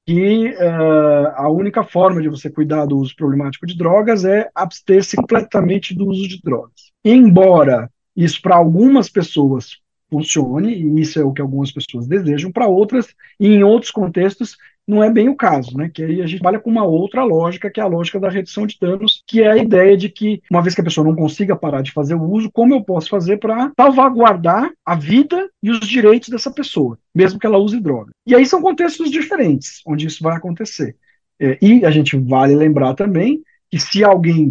que 0.09 0.55
uh, 0.55 1.35
a 1.35 1.51
única 1.51 1.85
forma 1.85 2.23
de 2.23 2.31
você 2.31 2.49
cuidar 2.49 2.87
do 2.87 2.97
uso 2.97 3.14
problemático 3.14 3.66
de 3.66 3.77
drogas 3.77 4.25
é 4.25 4.49
abster-se 4.55 5.16
completamente 5.16 5.94
do 5.94 6.07
uso 6.07 6.27
de 6.27 6.40
drogas. 6.40 6.90
Embora 7.05 7.90
isso 8.16 8.40
para 8.40 8.57
algumas 8.57 9.11
pessoas 9.11 9.77
funcione, 10.11 10.73
e 10.73 11.01
isso 11.03 11.21
é 11.21 11.23
o 11.23 11.31
que 11.31 11.42
algumas 11.42 11.71
pessoas 11.71 12.07
desejam, 12.07 12.51
para 12.51 12.66
outras, 12.66 13.09
e 13.38 13.49
em 13.49 13.62
outros 13.62 13.90
contextos, 13.90 14.57
não 14.88 15.05
é 15.05 15.11
bem 15.11 15.29
o 15.29 15.37
caso, 15.37 15.77
né? 15.77 15.90
Que 15.92 16.03
aí 16.03 16.22
a 16.22 16.27
gente 16.27 16.40
trabalha 16.40 16.59
com 16.59 16.70
uma 16.70 16.83
outra 16.83 17.22
lógica, 17.22 17.70
que 17.70 17.79
é 17.79 17.83
a 17.83 17.87
lógica 17.87 18.18
da 18.18 18.31
redução 18.31 18.66
de 18.66 18.79
danos, 18.81 19.22
que 19.27 19.42
é 19.42 19.51
a 19.51 19.57
ideia 19.59 19.94
de 19.96 20.09
que, 20.09 20.42
uma 20.51 20.62
vez 20.62 20.74
que 20.74 20.81
a 20.81 20.85
pessoa 20.85 21.07
não 21.07 21.14
consiga 21.14 21.55
parar 21.55 21.83
de 21.83 21.92
fazer 21.92 22.14
o 22.14 22.22
uso, 22.22 22.51
como 22.51 22.74
eu 22.74 22.83
posso 22.83 23.11
fazer 23.11 23.37
para 23.37 23.70
salvaguardar 23.79 24.72
a 24.85 24.94
vida 24.94 25.51
e 25.62 25.70
os 25.70 25.87
direitos 25.87 26.31
dessa 26.31 26.51
pessoa, 26.51 26.98
mesmo 27.14 27.38
que 27.38 27.46
ela 27.46 27.59
use 27.59 27.79
droga. 27.79 28.11
E 28.27 28.35
aí 28.35 28.46
são 28.46 28.62
contextos 28.62 29.11
diferentes 29.11 29.83
onde 29.87 30.07
isso 30.07 30.22
vai 30.22 30.35
acontecer. 30.35 30.96
É, 31.38 31.59
e 31.61 31.85
a 31.85 31.90
gente 31.90 32.16
vale 32.16 32.55
lembrar 32.55 32.94
também 32.94 33.42
que 33.70 33.79
se 33.79 34.03
alguém 34.03 34.48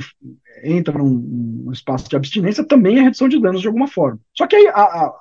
entra 0.64 0.98
num, 0.98 1.10
num, 1.66 1.72
espaço 1.72 2.08
de 2.08 2.16
abstinência, 2.16 2.64
também 2.64 3.00
é 3.00 3.02
redução 3.02 3.28
de 3.28 3.42
danos 3.42 3.62
de 3.62 3.68
alguma 3.68 3.88
forma. 3.88 4.20
Só 4.36 4.46
que 4.46 4.56
aí 4.56 4.68
a, 4.68 4.82
a, 4.82 5.14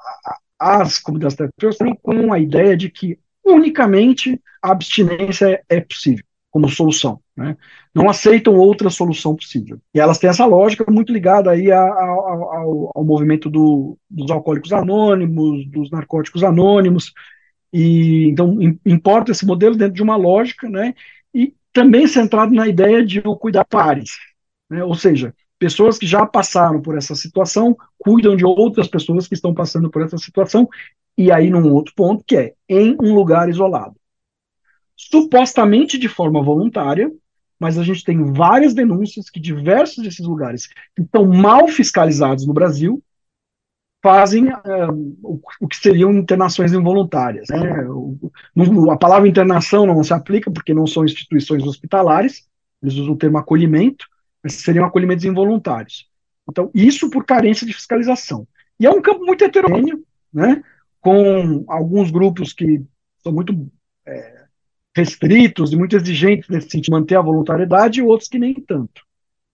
a, 0.60 0.82
as 0.82 0.98
comunidades 0.98 1.36
terapêuticas 1.36 1.74
estão 1.74 1.96
com 2.02 2.32
a 2.32 2.38
ideia 2.38 2.76
de 2.76 2.90
que 2.90 3.18
unicamente 3.46 4.40
a 4.60 4.72
abstinência 4.72 5.62
é, 5.68 5.80
possível 5.80 6.24
como 6.56 6.70
solução. 6.70 7.20
Né? 7.36 7.54
Não 7.94 8.08
aceitam 8.08 8.54
outra 8.54 8.88
solução 8.88 9.36
possível. 9.36 9.78
E 9.94 10.00
elas 10.00 10.18
têm 10.18 10.30
essa 10.30 10.46
lógica 10.46 10.90
muito 10.90 11.12
ligada 11.12 11.50
aí 11.50 11.70
ao, 11.70 12.90
ao, 12.96 13.04
movimento 13.04 13.50
do, 13.50 13.98
dos 14.08 14.30
alcoólicos 14.30 14.72
anônimos, 14.72 15.66
dos 15.66 15.90
narcóticos 15.90 16.42
anônimos. 16.42 17.12
E 17.70 18.28
então 18.28 18.56
importa 18.86 19.32
esse 19.32 19.44
modelo 19.44 19.76
dentro 19.76 19.92
de 19.92 20.02
uma 20.02 20.16
lógica, 20.16 20.66
né? 20.66 20.94
E 21.34 21.52
também 21.74 22.06
centrado 22.06 22.54
na 22.54 22.66
ideia 22.66 23.04
de 23.04 23.20
cuidar 23.38 23.66
pares, 23.66 24.12
né? 24.70 24.82
Ou 24.82 24.94
seja, 24.94 25.34
pessoas 25.58 25.98
que 25.98 26.06
já 26.06 26.26
passaram 26.26 26.80
por 26.80 26.96
essa 26.96 27.14
situação 27.14 27.76
cuidam 27.98 28.36
de 28.36 28.44
outras 28.44 28.88
pessoas 28.88 29.26
que 29.26 29.34
estão 29.34 29.54
passando 29.54 29.90
por 29.90 30.02
essa 30.02 30.18
situação 30.18 30.68
e 31.16 31.32
aí 31.32 31.48
num 31.50 31.72
outro 31.72 31.94
ponto, 31.94 32.24
que 32.24 32.36
é 32.36 32.54
em 32.68 32.96
um 33.00 33.14
lugar 33.14 33.48
isolado. 33.48 33.96
Supostamente 34.94 35.98
de 35.98 36.08
forma 36.08 36.42
voluntária, 36.42 37.10
mas 37.58 37.78
a 37.78 37.82
gente 37.82 38.04
tem 38.04 38.22
várias 38.32 38.74
denúncias 38.74 39.30
que 39.30 39.40
diversos 39.40 40.04
desses 40.04 40.26
lugares 40.26 40.66
que 40.66 41.02
estão 41.02 41.26
mal 41.26 41.68
fiscalizados 41.68 42.46
no 42.46 42.52
Brasil 42.52 43.02
fazem 44.02 44.48
uh, 44.48 45.18
o, 45.22 45.40
o, 45.60 45.66
que 45.66 45.76
seriam 45.76 46.12
internações 46.12 46.72
involuntárias. 46.72 47.48
Né? 47.48 47.58
O, 47.88 48.30
a 48.90 48.96
palavra 48.96 49.26
internação 49.26 49.86
não 49.86 50.02
se 50.04 50.12
aplica 50.12 50.50
porque 50.50 50.74
não 50.74 50.86
são 50.86 51.04
instituições 51.04 51.64
hospitalares, 51.64 52.46
eles 52.82 52.94
usam 52.94 53.14
o 53.14 53.18
termo 53.18 53.38
acolhimento, 53.38 54.06
seriam 54.54 54.84
acolhimentos 54.84 55.24
involuntários. 55.24 56.08
Então, 56.48 56.70
isso 56.74 57.10
por 57.10 57.24
carência 57.24 57.66
de 57.66 57.72
fiscalização. 57.72 58.46
E 58.78 58.86
é 58.86 58.90
um 58.90 59.02
campo 59.02 59.24
muito 59.24 59.42
heterogêneo, 59.44 60.04
né? 60.32 60.62
com 61.00 61.64
alguns 61.68 62.10
grupos 62.10 62.52
que 62.52 62.82
são 63.22 63.32
muito 63.32 63.70
é, 64.06 64.44
restritos 64.96 65.72
e 65.72 65.76
muito 65.76 65.94
exigentes 65.94 66.48
nesse 66.48 66.70
sentido, 66.70 66.94
manter 66.94 67.16
a 67.16 67.22
voluntariedade, 67.22 68.00
e 68.00 68.02
outros 68.02 68.28
que 68.28 68.38
nem 68.38 68.54
tanto. 68.54 69.02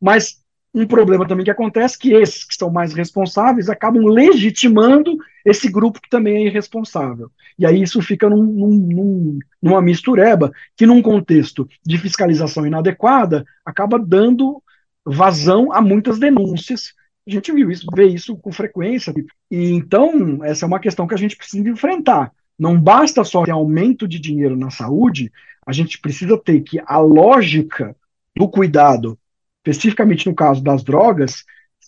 Mas 0.00 0.42
um 0.74 0.86
problema 0.86 1.28
também 1.28 1.44
que 1.44 1.50
acontece 1.50 1.96
é 1.96 1.98
que 2.00 2.14
esses 2.14 2.44
que 2.44 2.54
são 2.54 2.70
mais 2.70 2.94
responsáveis 2.94 3.68
acabam 3.68 4.06
legitimando 4.06 5.18
esse 5.44 5.70
grupo 5.70 6.00
que 6.00 6.08
também 6.08 6.36
é 6.36 6.46
irresponsável. 6.46 7.30
E 7.58 7.66
aí 7.66 7.82
isso 7.82 8.00
fica 8.00 8.30
num, 8.30 8.42
num, 8.42 9.38
numa 9.60 9.82
mistureba 9.82 10.50
que, 10.74 10.86
num 10.86 11.02
contexto 11.02 11.68
de 11.84 11.98
fiscalização 11.98 12.66
inadequada, 12.66 13.44
acaba 13.64 13.98
dando 13.98 14.62
vazão 15.04 15.72
a 15.72 15.80
muitas 15.80 16.18
denúncias 16.18 16.94
a 17.26 17.30
gente 17.30 17.52
viu 17.52 17.70
isso, 17.70 17.86
vê 17.94 18.06
isso 18.06 18.36
com 18.36 18.50
frequência. 18.50 19.12
E 19.50 19.70
então, 19.70 20.44
essa 20.44 20.64
é 20.64 20.68
uma 20.68 20.80
questão 20.80 21.06
que 21.06 21.14
a 21.14 21.18
gente 21.18 21.36
precisa 21.36 21.68
enfrentar. 21.68 22.32
Não 22.58 22.80
basta 22.80 23.24
só 23.24 23.44
ter 23.44 23.52
aumento 23.52 24.06
de 24.08 24.18
dinheiro 24.18 24.56
na 24.56 24.70
saúde, 24.70 25.32
a 25.66 25.72
gente 25.72 26.00
precisa 26.00 26.36
ter 26.36 26.60
que 26.62 26.80
a 26.84 26.98
lógica 26.98 27.96
do 28.36 28.48
cuidado, 28.48 29.18
especificamente 29.58 30.28
no 30.28 30.34
caso 30.34 30.62
das 30.62 30.82
drogas, 30.82 31.44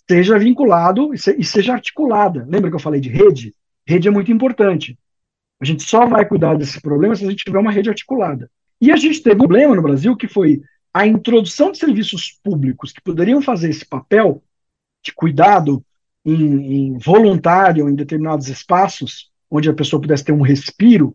seja 0.09 0.39
vinculado 0.39 1.11
e 1.13 1.43
seja 1.43 1.73
articulada. 1.73 2.45
Lembra 2.47 2.69
que 2.69 2.75
eu 2.75 2.79
falei 2.79 3.01
de 3.01 3.09
rede? 3.09 3.53
Rede 3.85 4.07
é 4.07 4.11
muito 4.11 4.31
importante. 4.31 4.97
A 5.59 5.65
gente 5.65 5.83
só 5.83 6.05
vai 6.05 6.25
cuidar 6.25 6.55
desse 6.55 6.81
problema 6.81 7.15
se 7.15 7.25
a 7.25 7.29
gente 7.29 7.43
tiver 7.43 7.59
uma 7.59 7.71
rede 7.71 7.89
articulada. 7.89 8.49
E 8.79 8.91
a 8.91 8.95
gente 8.95 9.21
teve 9.21 9.35
um 9.35 9.39
problema 9.39 9.75
no 9.75 9.81
Brasil 9.81 10.15
que 10.15 10.27
foi 10.27 10.61
a 10.95 11.05
introdução 11.05 11.73
de 11.73 11.77
serviços 11.77 12.39
públicos 12.41 12.93
que 12.93 13.01
poderiam 13.01 13.41
fazer 13.41 13.69
esse 13.69 13.85
papel 13.85 14.41
de 15.03 15.11
cuidado 15.11 15.83
em, 16.23 16.93
em 16.93 16.97
voluntário 16.97 17.89
em 17.89 17.95
determinados 17.95 18.47
espaços, 18.47 19.29
onde 19.51 19.69
a 19.69 19.73
pessoa 19.73 20.01
pudesse 20.01 20.23
ter 20.23 20.31
um 20.31 20.41
respiro, 20.41 21.13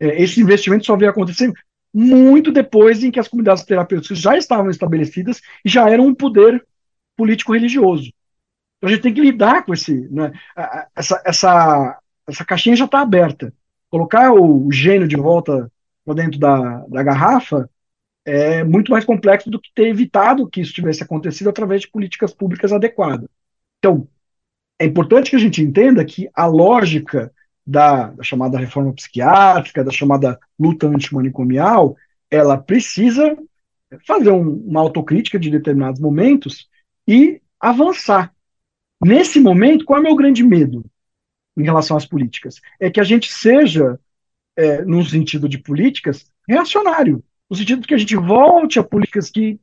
é, 0.00 0.22
esse 0.22 0.40
investimento 0.40 0.86
só 0.86 0.96
veio 0.96 1.10
acontecer 1.10 1.52
muito 1.92 2.50
depois 2.50 3.04
em 3.04 3.10
que 3.10 3.20
as 3.20 3.28
comunidades 3.28 3.62
terapêuticas 3.64 4.18
já 4.18 4.38
estavam 4.38 4.70
estabelecidas 4.70 5.42
e 5.62 5.68
já 5.68 5.86
eram 5.90 6.06
um 6.06 6.14
poder 6.14 6.66
político-religioso. 7.14 8.10
Então 8.78 8.88
a 8.88 8.90
gente 8.90 9.02
tem 9.02 9.12
que 9.12 9.20
lidar 9.20 9.66
com 9.66 9.74
esse. 9.74 10.08
Né, 10.10 10.32
essa, 10.96 11.22
essa, 11.26 11.98
essa 12.26 12.44
caixinha 12.46 12.74
já 12.74 12.86
está 12.86 13.02
aberta. 13.02 13.52
Colocar 13.90 14.32
o 14.32 14.72
gênio 14.72 15.06
de 15.06 15.16
volta 15.16 15.70
para 16.06 16.14
dentro 16.14 16.40
da, 16.40 16.78
da 16.86 17.02
garrafa 17.02 17.68
é 18.24 18.64
muito 18.64 18.90
mais 18.90 19.04
complexo 19.04 19.50
do 19.50 19.60
que 19.60 19.70
ter 19.74 19.88
evitado 19.88 20.48
que 20.48 20.60
isso 20.60 20.72
tivesse 20.72 21.02
acontecido 21.02 21.50
através 21.50 21.82
de 21.82 21.90
políticas 21.90 22.32
públicas 22.32 22.72
adequadas. 22.72 23.28
Então, 23.78 24.08
é 24.78 24.86
importante 24.86 25.30
que 25.30 25.36
a 25.36 25.40
gente 25.40 25.62
entenda 25.62 26.04
que 26.04 26.28
a 26.34 26.46
lógica 26.46 27.32
da, 27.66 28.08
da 28.08 28.22
chamada 28.22 28.58
reforma 28.58 28.92
psiquiátrica, 28.92 29.84
da 29.84 29.90
chamada 29.90 30.38
luta 30.58 30.86
antimanicomial, 30.86 31.96
ela 32.30 32.56
precisa 32.56 33.36
fazer 34.06 34.30
um, 34.30 34.56
uma 34.66 34.80
autocrítica 34.80 35.38
de 35.38 35.50
determinados 35.50 36.00
momentos 36.00 36.68
e 37.06 37.40
avançar. 37.60 38.34
Nesse 39.04 39.38
momento, 39.38 39.84
qual 39.84 39.98
é 39.98 40.00
o 40.00 40.04
meu 40.04 40.16
grande 40.16 40.42
medo 40.42 40.84
em 41.56 41.62
relação 41.62 41.96
às 41.96 42.06
políticas? 42.06 42.56
É 42.80 42.90
que 42.90 43.00
a 43.00 43.04
gente 43.04 43.32
seja, 43.32 43.98
é, 44.56 44.82
no 44.82 45.04
sentido 45.04 45.48
de 45.48 45.58
políticas, 45.58 46.26
reacionário 46.48 47.22
no 47.54 47.58
sentido 47.58 47.80
de 47.82 47.86
que 47.86 47.94
a 47.94 47.98
gente 47.98 48.16
volte 48.16 48.78
a 48.78 48.82
políticas 48.82 49.30
que 49.30 49.58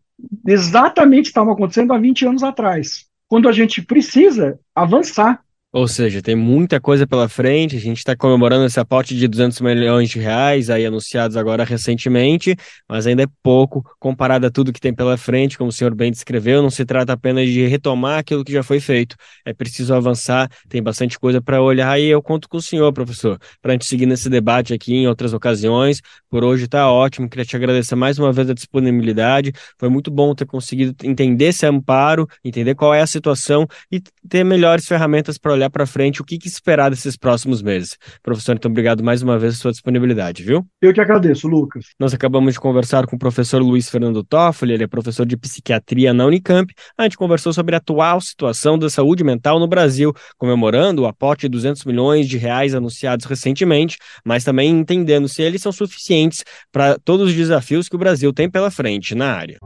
exatamente 0.47 1.25
estavam 1.27 1.53
acontecendo 1.53 1.93
há 1.93 1.97
20 1.97 2.25
anos 2.25 2.43
atrás, 2.43 3.05
quando 3.27 3.49
a 3.49 3.51
gente 3.51 3.81
precisa 3.81 4.59
avançar 4.73 5.43
ou 5.73 5.87
seja, 5.87 6.21
tem 6.21 6.35
muita 6.35 6.81
coisa 6.81 7.07
pela 7.07 7.29
frente. 7.29 7.77
A 7.77 7.79
gente 7.79 7.99
está 7.99 8.13
comemorando 8.15 8.65
esse 8.65 8.79
aporte 8.79 9.15
de 9.15 9.25
200 9.25 9.61
milhões 9.61 10.09
de 10.09 10.19
reais 10.19 10.69
aí 10.69 10.85
anunciados 10.85 11.37
agora 11.37 11.63
recentemente, 11.63 12.57
mas 12.89 13.07
ainda 13.07 13.23
é 13.23 13.27
pouco 13.41 13.81
comparado 13.97 14.45
a 14.45 14.51
tudo 14.51 14.73
que 14.73 14.81
tem 14.81 14.93
pela 14.93 15.15
frente, 15.15 15.57
como 15.57 15.69
o 15.69 15.73
senhor 15.73 15.95
bem 15.95 16.11
descreveu. 16.11 16.61
Não 16.61 16.69
se 16.69 16.83
trata 16.83 17.13
apenas 17.13 17.47
de 17.47 17.65
retomar 17.67 18.19
aquilo 18.19 18.43
que 18.43 18.51
já 18.51 18.63
foi 18.63 18.81
feito. 18.81 19.15
É 19.45 19.53
preciso 19.53 19.93
avançar. 19.93 20.49
Tem 20.67 20.83
bastante 20.83 21.17
coisa 21.17 21.41
para 21.41 21.61
olhar 21.61 21.97
e 21.97 22.07
eu 22.07 22.21
conto 22.21 22.49
com 22.49 22.57
o 22.57 22.61
senhor, 22.61 22.91
professor, 22.91 23.39
para 23.61 23.71
a 23.71 23.73
gente 23.73 23.85
seguir 23.85 24.05
nesse 24.05 24.29
debate 24.29 24.73
aqui 24.73 24.93
em 24.93 25.07
outras 25.07 25.31
ocasiões. 25.31 26.01
Por 26.29 26.43
hoje 26.43 26.65
está 26.65 26.91
ótimo. 26.91 27.29
Queria 27.29 27.45
te 27.45 27.55
agradecer 27.55 27.95
mais 27.95 28.19
uma 28.19 28.33
vez 28.33 28.49
a 28.49 28.53
disponibilidade. 28.53 29.53
Foi 29.79 29.87
muito 29.87 30.11
bom 30.11 30.35
ter 30.35 30.45
conseguido 30.45 30.93
entender 31.01 31.45
esse 31.45 31.65
amparo, 31.65 32.27
entender 32.43 32.75
qual 32.75 32.93
é 32.93 33.01
a 33.01 33.07
situação 33.07 33.65
e 33.89 34.01
ter 34.27 34.43
melhores 34.43 34.85
ferramentas 34.85 35.37
para 35.37 35.53
olhar 35.53 35.60
para 35.69 35.85
frente 35.85 36.21
o 36.21 36.25
que, 36.25 36.37
que, 36.37 36.47
esperar 36.47 36.89
desses 36.89 37.15
próximos 37.17 37.61
meses. 37.61 37.97
Professor, 38.23 38.55
então 38.55 38.69
obrigado 38.69 39.03
mais 39.03 39.21
uma 39.21 39.37
vez 39.37 39.53
pela 39.53 39.61
sua 39.61 39.71
disponibilidade, 39.71 40.43
viu? 40.43 40.65
Eu 40.81 40.93
que 40.93 41.01
agradeço, 41.01 41.47
Lucas. 41.47 41.85
Nós 41.99 42.13
acabamos 42.13 42.53
de 42.53 42.59
conversar 42.59 43.05
com 43.05 43.15
o 43.15 43.19
professor 43.19 43.61
Luiz 43.61 43.89
Fernando 43.89 44.23
Toffoli, 44.23 44.73
ele 44.73 44.83
é 44.83 44.87
professor 44.87 45.25
de 45.25 45.37
psiquiatria 45.37 46.13
na 46.13 46.25
Unicamp. 46.25 46.73
A 46.97 47.03
gente 47.03 47.17
conversou 47.17 47.53
sobre 47.53 47.75
a 47.75 47.77
atual 47.77 48.21
situação 48.21 48.77
da 48.77 48.89
saúde 48.89 49.23
mental 49.23 49.59
no 49.59 49.67
Brasil, 49.67 50.13
comemorando 50.37 51.03
o 51.03 51.07
aporte 51.07 51.41
de 51.41 51.49
200 51.49 51.85
milhões 51.85 52.27
de 52.27 52.37
reais 52.37 52.75
anunciados 52.75 53.25
recentemente, 53.25 53.97
mas 54.25 54.43
também 54.43 54.69
entendendo 54.69 55.27
se 55.27 55.41
eles 55.41 55.61
são 55.61 55.71
suficientes 55.71 56.43
para 56.71 56.97
todos 56.99 57.29
os 57.29 57.35
desafios 57.35 57.87
que 57.87 57.95
o 57.95 57.99
Brasil 57.99 58.31
tem 58.33 58.49
pela 58.49 58.71
frente 58.71 59.15
na 59.15 59.33
área. 59.33 59.57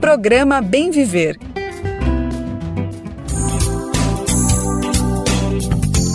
Programa 0.00 0.60
Bem 0.60 0.90
Viver 0.90 1.36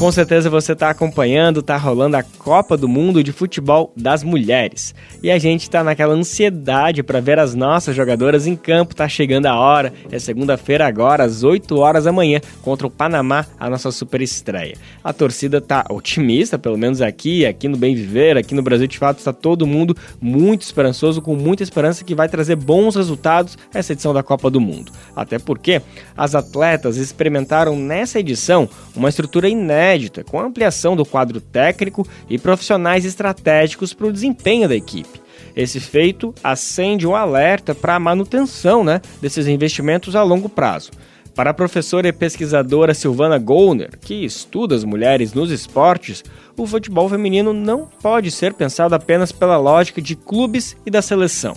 Com 0.02 0.12
certeza 0.12 0.50
você 0.50 0.74
está 0.74 0.90
acompanhando, 0.90 1.60
está 1.60 1.78
rolando 1.78 2.18
a 2.18 2.24
Copa 2.24 2.76
do 2.76 2.88
Mundo 2.88 3.24
de 3.24 3.32
Futebol 3.32 3.94
das 3.96 4.24
Mulheres. 4.24 4.96
E 5.22 5.30
a 5.30 5.38
gente 5.38 5.62
está 5.62 5.84
naquela 5.84 6.16
ansiedade 6.16 7.04
para 7.04 7.20
ver 7.20 7.38
as 7.38 7.54
nossas 7.54 7.96
jogadoras 7.96 8.48
em 8.48 8.56
campo. 8.56 8.96
Tá 8.96 9.08
chegando 9.08 9.46
a 9.46 9.56
hora. 9.56 9.94
É 10.12 10.18
segunda-feira 10.18 10.88
agora, 10.88 11.24
às 11.24 11.44
8 11.44 11.78
horas 11.78 12.06
da 12.06 12.12
manhã, 12.12 12.42
contra 12.64 12.88
o 12.88 12.90
Panamá, 12.90 13.46
a 13.60 13.70
nossa 13.70 13.92
super 13.92 14.24
estreia. 14.24 14.76
A 15.04 15.14
torcida 15.14 15.62
tá 15.62 15.86
otimista, 15.88 16.58
pelo 16.58 16.80
menos 16.80 17.00
aqui, 17.00 17.46
aqui 17.46 17.68
no 17.68 17.78
Bem 17.78 17.94
Viver, 17.94 18.38
aqui 18.38 18.56
no 18.56 18.64
Brasil 18.64 18.88
de 18.88 18.98
fato, 18.98 19.20
está 19.20 19.32
todo 19.32 19.68
mundo 19.68 19.96
muito 20.20 20.64
esperançoso, 20.64 21.22
com 21.22 21.36
muita 21.36 21.62
esperança 21.62 22.04
que 22.04 22.16
vai 22.16 22.28
trazer 22.28 22.56
bons 22.56 22.96
resultados 22.96 23.56
essa 23.72 23.94
edição 23.94 24.16
da 24.16 24.24
Copa 24.24 24.50
do 24.50 24.60
Mundo. 24.60 24.92
Até 25.16 25.38
porque 25.38 25.80
as 26.18 26.34
atletas 26.34 26.98
experimentaram 26.98 27.76
nessa 27.76 28.20
edição 28.20 28.68
uma 28.96 29.08
estrutura 29.08 29.48
inédita 29.48 29.91
inédita, 29.92 30.24
com 30.24 30.40
ampliação 30.40 30.96
do 30.96 31.06
quadro 31.06 31.42
técnico 31.42 32.08
e 32.30 32.38
profissionais 32.38 33.06
estratégicos 33.06 33.94
para 33.94 34.08
o 34.08 34.14
desempenho 34.14 34.68
da 34.68 34.76
equipe. 34.76 35.22
Esse 35.56 35.80
feito 35.80 36.34
acende 36.44 37.06
um 37.06 37.16
alerta 37.16 37.76
para 37.76 37.96
a 37.96 38.00
manutenção 38.00 38.84
né, 38.84 39.02
desses 39.22 39.48
investimentos 39.48 40.16
a 40.16 40.24
longo 40.24 40.48
prazo. 40.48 40.92
Para 41.36 41.52
a 41.52 41.54
professora 41.54 42.08
e 42.08 42.14
pesquisadora 42.14 42.94
Silvana 42.94 43.38
Goldner, 43.38 43.98
que 44.00 44.26
estuda 44.26 44.76
as 44.76 44.84
mulheres 44.84 45.34
nos 45.34 45.50
esportes, 45.50 46.24
o 46.58 46.68
futebol 46.68 47.08
feminino 47.08 47.54
não 47.54 47.88
pode 48.02 48.30
ser 48.32 48.54
pensado 48.54 48.96
apenas 48.96 49.32
pela 49.32 49.58
lógica 49.58 50.02
de 50.02 50.16
clubes 50.16 50.76
e 50.86 50.92
da 50.92 51.02
seleção. 51.02 51.56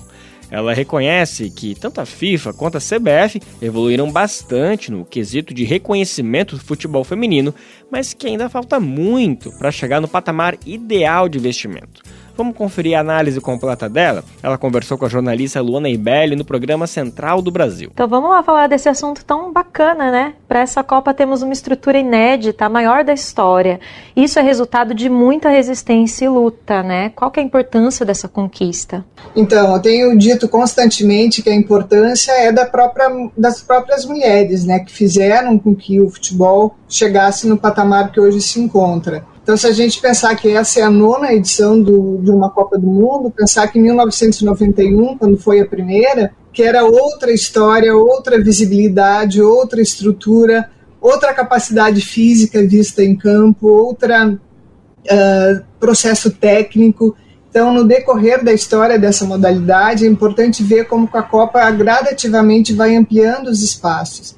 Ela 0.54 0.72
reconhece 0.72 1.50
que 1.50 1.74
tanto 1.74 2.00
a 2.00 2.06
FIFA 2.06 2.52
quanto 2.52 2.78
a 2.78 2.80
CBF 2.80 3.42
evoluíram 3.60 4.08
bastante 4.12 4.88
no 4.88 5.04
quesito 5.04 5.52
de 5.52 5.64
reconhecimento 5.64 6.54
do 6.54 6.62
futebol 6.62 7.02
feminino, 7.02 7.52
mas 7.90 8.14
que 8.14 8.28
ainda 8.28 8.48
falta 8.48 8.78
muito 8.78 9.50
para 9.58 9.72
chegar 9.72 10.00
no 10.00 10.06
patamar 10.06 10.56
ideal 10.64 11.28
de 11.28 11.38
investimento. 11.38 12.02
Vamos 12.36 12.56
conferir 12.56 12.96
a 12.96 13.00
análise 13.00 13.40
completa 13.40 13.88
dela? 13.88 14.24
Ela 14.42 14.58
conversou 14.58 14.98
com 14.98 15.04
a 15.04 15.08
jornalista 15.08 15.60
Luana 15.60 15.88
Ibelli 15.88 16.34
no 16.34 16.44
programa 16.44 16.86
Central 16.86 17.40
do 17.40 17.50
Brasil. 17.50 17.90
Então 17.92 18.08
vamos 18.08 18.30
lá 18.30 18.42
falar 18.42 18.66
desse 18.66 18.88
assunto 18.88 19.24
tão 19.24 19.52
bacana, 19.52 20.10
né? 20.10 20.34
Para 20.48 20.60
essa 20.60 20.82
Copa 20.82 21.14
temos 21.14 21.42
uma 21.42 21.52
estrutura 21.52 21.98
inédita, 21.98 22.66
a 22.66 22.68
maior 22.68 23.04
da 23.04 23.12
história. 23.12 23.78
Isso 24.16 24.38
é 24.38 24.42
resultado 24.42 24.94
de 24.94 25.08
muita 25.08 25.48
resistência 25.48 26.24
e 26.24 26.28
luta, 26.28 26.82
né? 26.82 27.10
Qual 27.10 27.30
que 27.30 27.38
é 27.38 27.42
a 27.42 27.46
importância 27.46 28.04
dessa 28.04 28.26
conquista? 28.26 29.04
Então, 29.36 29.72
eu 29.72 29.80
tenho 29.80 30.18
dito 30.18 30.48
constantemente 30.48 31.42
que 31.42 31.50
a 31.50 31.54
importância 31.54 32.32
é 32.32 32.50
da 32.50 32.66
própria, 32.66 33.08
das 33.36 33.62
próprias 33.62 34.04
mulheres, 34.04 34.64
né? 34.64 34.80
Que 34.80 34.92
fizeram 34.92 35.58
com 35.58 35.74
que 35.74 36.00
o 36.00 36.10
futebol 36.10 36.74
chegasse 36.88 37.46
no 37.46 37.56
patamar 37.56 38.10
que 38.10 38.20
hoje 38.20 38.40
se 38.40 38.60
encontra. 38.60 39.24
Então, 39.44 39.58
se 39.58 39.66
a 39.66 39.72
gente 39.72 40.00
pensar 40.00 40.34
que 40.36 40.48
essa 40.48 40.80
é 40.80 40.82
a 40.82 40.90
nona 40.90 41.34
edição 41.34 41.78
do, 41.78 42.16
de 42.16 42.30
uma 42.30 42.48
Copa 42.48 42.78
do 42.78 42.86
Mundo, 42.86 43.30
pensar 43.30 43.68
que 43.68 43.78
em 43.78 43.82
1991, 43.82 45.18
quando 45.18 45.36
foi 45.36 45.60
a 45.60 45.66
primeira, 45.66 46.32
que 46.50 46.62
era 46.62 46.82
outra 46.82 47.30
história, 47.30 47.94
outra 47.94 48.42
visibilidade, 48.42 49.42
outra 49.42 49.82
estrutura, 49.82 50.70
outra 50.98 51.34
capacidade 51.34 52.00
física 52.00 52.66
vista 52.66 53.04
em 53.04 53.14
campo, 53.14 53.68
outra 53.68 54.30
uh, 54.30 55.64
processo 55.78 56.30
técnico. 56.30 57.14
Então, 57.50 57.70
no 57.70 57.84
decorrer 57.84 58.42
da 58.42 58.52
história 58.54 58.98
dessa 58.98 59.26
modalidade, 59.26 60.06
é 60.06 60.08
importante 60.08 60.62
ver 60.62 60.86
como 60.86 61.06
a 61.12 61.22
Copa 61.22 61.70
gradativamente 61.70 62.72
vai 62.72 62.96
ampliando 62.96 63.48
os 63.48 63.62
espaços. 63.62 64.34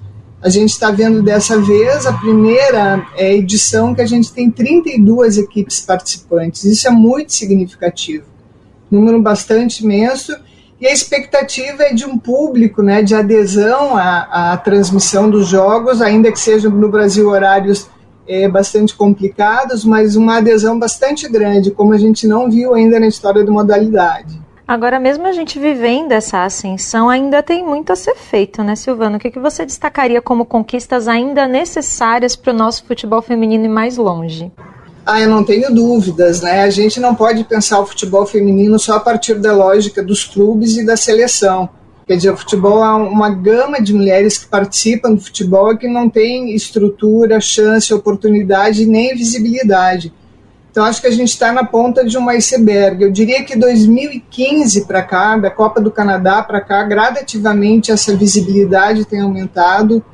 A 0.47 0.49
gente 0.49 0.71
está 0.71 0.93
vendo 0.93 1.25
dessa 1.25 1.61
vez 1.61 2.07
a 2.07 2.13
primeira 2.13 3.05
é, 3.17 3.35
edição 3.35 3.93
que 3.93 4.01
a 4.01 4.07
gente 4.07 4.33
tem 4.33 4.49
32 4.49 5.39
equipes 5.39 5.81
participantes. 5.81 6.63
Isso 6.63 6.87
é 6.87 6.91
muito 6.93 7.33
significativo. 7.33 8.27
Número 8.89 9.21
bastante 9.21 9.83
imenso. 9.83 10.37
E 10.81 10.87
a 10.87 10.93
expectativa 10.93 11.83
é 11.83 11.93
de 11.93 12.05
um 12.05 12.17
público, 12.17 12.81
né, 12.81 13.03
de 13.03 13.13
adesão 13.13 13.97
à, 13.97 14.53
à 14.53 14.57
transmissão 14.57 15.29
dos 15.29 15.49
jogos, 15.49 16.01
ainda 16.01 16.31
que 16.31 16.39
sejam 16.39 16.71
no 16.71 16.89
Brasil 16.89 17.29
horários 17.29 17.89
é, 18.29 18.49
bastante 18.49 18.95
complicados, 18.95 19.85
mas 19.85 20.15
uma 20.15 20.37
adesão 20.37 20.79
bastante 20.79 21.29
grande, 21.29 21.73
como 21.73 21.93
a 21.93 21.99
gente 21.99 22.25
não 22.25 22.49
viu 22.49 22.73
ainda 22.73 23.01
na 23.01 23.09
história 23.09 23.43
da 23.43 23.51
modalidade. 23.51 24.46
Agora, 24.69 24.99
mesmo 24.99 25.25
a 25.25 25.33
gente 25.33 25.61
vivendo 25.61 26.11
essa 26.11 26.43
ascensão, 26.43 27.09
ainda 27.09 27.41
tem 27.41 27.65
muito 27.65 27.93
a 27.93 27.97
ser 27.97 28.17
feito, 28.17 28.65
né, 28.65 28.75
Silvano? 28.75 29.17
O 29.17 29.21
que, 29.21 29.31
que 29.31 29.39
você 29.39 29.65
destacaria 29.65 30.21
como 30.21 30.45
conquistas 30.45 31.07
ainda 31.07 31.47
necessárias 31.47 32.35
para 32.35 32.53
o 32.53 32.57
nosso 32.57 32.85
futebol 32.85 33.23
feminino 33.23 33.65
ir 33.65 33.69
mais 33.69 33.97
longe? 33.97 34.51
Ah, 35.05 35.21
eu 35.21 35.31
não 35.31 35.45
tenho 35.45 35.73
dúvidas, 35.73 36.43
né? 36.43 36.65
A 36.65 36.71
gente 36.71 36.99
não 36.99 37.15
pode 37.15 37.45
pensar 37.45 37.79
o 37.79 37.87
futebol 37.87 38.27
feminino 38.27 38.77
só 38.77 38.97
a 38.97 39.01
partir 39.01 39.35
da 39.35 39.53
lógica 39.53 40.03
dos 40.03 40.25
clubes 40.25 40.77
e 40.77 40.85
da 40.85 40.97
seleção. 40.97 41.69
Quer 42.05 42.17
dizer, 42.17 42.31
o 42.31 42.37
futebol 42.37 42.85
é 42.85 42.91
uma 42.91 43.31
gama 43.31 43.81
de 43.81 43.95
mulheres 43.95 44.37
que 44.37 44.49
participam 44.49 45.15
do 45.15 45.21
futebol 45.21 45.77
que 45.77 45.87
não 45.87 46.11
tem 46.11 46.53
estrutura, 46.57 47.41
chance, 47.41 47.95
oportunidade 47.95 48.85
nem 48.85 49.15
visibilidade. 49.15 50.13
Então 50.77 50.85
acho 50.85 51.01
que 51.01 51.07
a 51.07 51.11
gente 51.11 51.31
está 51.31 51.55
na 51.55 51.65
ponta 51.65 52.05
de 52.05 52.19
um 52.19 52.29
iceberg. 52.29 53.03
Eu 53.03 53.11
diria 53.11 53.43
que 53.43 53.57
2015 53.57 54.85
para 54.85 55.03
cá, 55.03 55.39
da 55.39 55.51
Copa 55.51 55.81
do 55.81 55.91
Canadá 55.91 56.43
para 56.43 56.61
cá, 56.61 56.85
gradativamente 56.85 57.91
essa 57.91 58.15
visibilidade 58.15 59.07
tem 59.07 59.23
aumentado. 59.23 60.05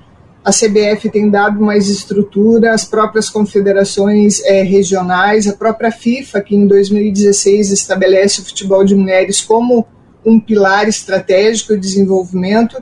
A 0.45 0.53
CBF 0.53 1.11
tem 1.11 1.29
dado 1.29 1.61
mais 1.61 1.89
estrutura, 1.89 2.73
as 2.73 2.85
próprias 2.85 3.29
confederações 3.29 4.41
é, 4.45 4.63
regionais, 4.63 5.49
a 5.49 5.53
própria 5.53 5.91
FIFA, 5.91 6.41
que 6.41 6.55
em 6.55 6.65
2016 6.65 7.73
estabelece 7.73 8.41
o 8.41 8.45
futebol 8.45 8.85
de 8.85 8.95
mulheres 8.95 9.41
como 9.41 9.85
um 10.25 10.39
pilar 10.39 10.87
estratégico 10.87 11.75
de 11.75 11.81
desenvolvimento. 11.81 12.81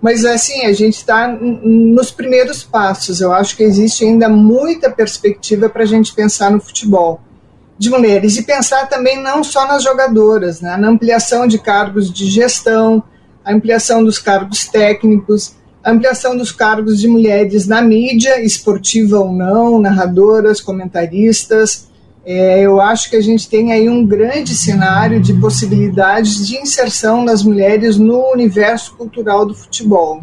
Mas 0.00 0.24
assim, 0.24 0.64
a 0.64 0.72
gente 0.72 0.94
está 0.94 1.28
nos 1.28 2.10
primeiros 2.10 2.62
passos. 2.62 3.20
Eu 3.20 3.32
acho 3.32 3.56
que 3.56 3.62
existe 3.62 4.04
ainda 4.04 4.28
muita 4.28 4.90
perspectiva 4.90 5.68
para 5.68 5.82
a 5.82 5.86
gente 5.86 6.14
pensar 6.14 6.50
no 6.50 6.60
futebol 6.60 7.20
de 7.76 7.90
mulheres 7.90 8.36
e 8.36 8.42
pensar 8.42 8.88
também 8.88 9.22
não 9.22 9.44
só 9.44 9.66
nas 9.66 9.84
jogadoras, 9.84 10.60
né, 10.60 10.76
na 10.76 10.88
ampliação 10.88 11.46
de 11.46 11.58
cargos 11.58 12.12
de 12.12 12.26
gestão, 12.26 13.02
a 13.44 13.52
ampliação 13.52 14.04
dos 14.04 14.18
cargos 14.18 14.66
técnicos, 14.66 15.54
a 15.82 15.92
ampliação 15.92 16.36
dos 16.36 16.50
cargos 16.50 17.00
de 17.00 17.06
mulheres 17.06 17.66
na 17.66 17.80
mídia, 17.80 18.44
esportiva 18.44 19.20
ou 19.20 19.32
não, 19.32 19.80
narradoras, 19.80 20.60
comentaristas, 20.60 21.88
é, 22.30 22.60
eu 22.60 22.78
acho 22.78 23.08
que 23.08 23.16
a 23.16 23.22
gente 23.22 23.48
tem 23.48 23.72
aí 23.72 23.88
um 23.88 24.04
grande 24.04 24.54
cenário 24.54 25.18
de 25.18 25.32
possibilidades 25.32 26.46
de 26.46 26.58
inserção 26.58 27.24
das 27.24 27.42
mulheres 27.42 27.96
no 27.96 28.30
universo 28.30 28.94
cultural 28.96 29.46
do 29.46 29.54
futebol 29.54 30.22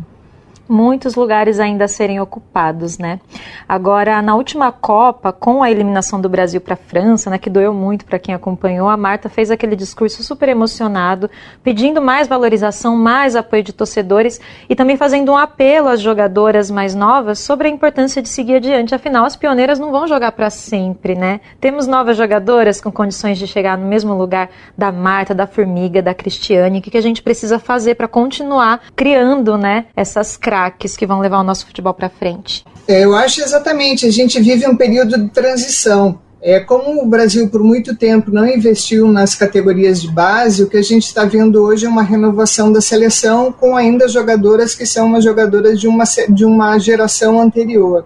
muitos 0.67 1.15
lugares 1.15 1.59
ainda 1.59 1.85
a 1.85 1.87
serem 1.87 2.19
ocupados, 2.19 2.97
né? 2.97 3.19
Agora, 3.67 4.21
na 4.21 4.35
última 4.35 4.71
Copa, 4.71 5.31
com 5.31 5.61
a 5.61 5.69
eliminação 5.69 6.19
do 6.19 6.27
Brasil 6.27 6.59
para 6.59 6.73
a 6.73 6.77
França, 6.77 7.29
né, 7.29 7.37
que 7.37 7.49
doeu 7.49 7.73
muito 7.73 8.05
para 8.05 8.19
quem 8.19 8.33
acompanhou, 8.33 8.89
a 8.89 8.97
Marta 8.97 9.29
fez 9.29 9.51
aquele 9.51 9.75
discurso 9.75 10.23
super 10.23 10.49
emocionado, 10.49 11.29
pedindo 11.63 12.01
mais 12.01 12.27
valorização, 12.27 12.95
mais 12.95 13.35
apoio 13.35 13.63
de 13.63 13.73
torcedores 13.73 14.41
e 14.69 14.75
também 14.75 14.97
fazendo 14.97 15.31
um 15.31 15.37
apelo 15.37 15.87
às 15.87 16.01
jogadoras 16.01 16.71
mais 16.71 16.95
novas 16.95 17.39
sobre 17.39 17.67
a 17.67 17.71
importância 17.71 18.21
de 18.21 18.29
seguir 18.29 18.55
adiante. 18.55 18.95
Afinal, 18.95 19.25
as 19.25 19.35
pioneiras 19.35 19.79
não 19.79 19.91
vão 19.91 20.07
jogar 20.07 20.31
para 20.31 20.49
sempre, 20.49 21.15
né? 21.15 21.41
Temos 21.59 21.87
novas 21.87 22.17
jogadoras 22.17 22.81
com 22.81 22.91
condições 22.91 23.37
de 23.37 23.47
chegar 23.47 23.77
no 23.77 23.85
mesmo 23.85 24.13
lugar 24.13 24.49
da 24.77 24.91
Marta, 24.91 25.33
da 25.33 25.47
Formiga, 25.47 26.01
da 26.01 26.13
Cristiane. 26.13 26.79
O 26.79 26.81
que, 26.81 26.91
que 26.91 26.97
a 26.97 27.01
gente 27.01 27.21
precisa 27.21 27.59
fazer 27.59 27.95
para 27.95 28.07
continuar 28.07 28.81
criando, 28.95 29.57
né, 29.57 29.85
essas 29.95 30.35
craques 30.35 30.54
craques 30.55 30.95
que 30.95 31.05
vão 31.05 31.19
levar 31.19 31.39
o 31.39 31.43
nosso 31.43 31.65
futebol 31.65 31.93
para 31.93 32.09
frente? 32.09 32.63
É, 32.87 33.03
eu 33.03 33.13
acho 33.13 33.41
exatamente. 33.41 34.05
A 34.05 34.11
gente 34.11 34.39
vive 34.39 34.65
um 34.65 34.77
período 34.77 35.17
de 35.17 35.29
transição. 35.29 36.19
É, 36.41 36.59
como 36.59 37.01
o 37.01 37.07
Brasil 37.07 37.49
por 37.49 37.61
muito 37.61 37.95
tempo 37.95 38.31
não 38.31 38.47
investiu 38.47 39.11
nas 39.11 39.35
categorias 39.35 40.01
de 40.01 40.09
base, 40.09 40.63
o 40.63 40.69
que 40.69 40.77
a 40.77 40.81
gente 40.81 41.07
está 41.07 41.25
vendo 41.25 41.61
hoje 41.61 41.85
é 41.85 41.89
uma 41.89 42.03
renovação 42.03 42.71
da 42.71 42.79
seleção 42.79 43.51
com 43.51 43.75
ainda 43.75 44.07
jogadoras 44.07 44.75
que 44.75 44.85
são 44.85 45.07
uma 45.07 45.19
jogadoras 45.19 45.79
de 45.79 45.87
uma, 45.87 46.03
de 46.29 46.45
uma 46.45 46.77
geração 46.77 47.41
anterior. 47.41 48.05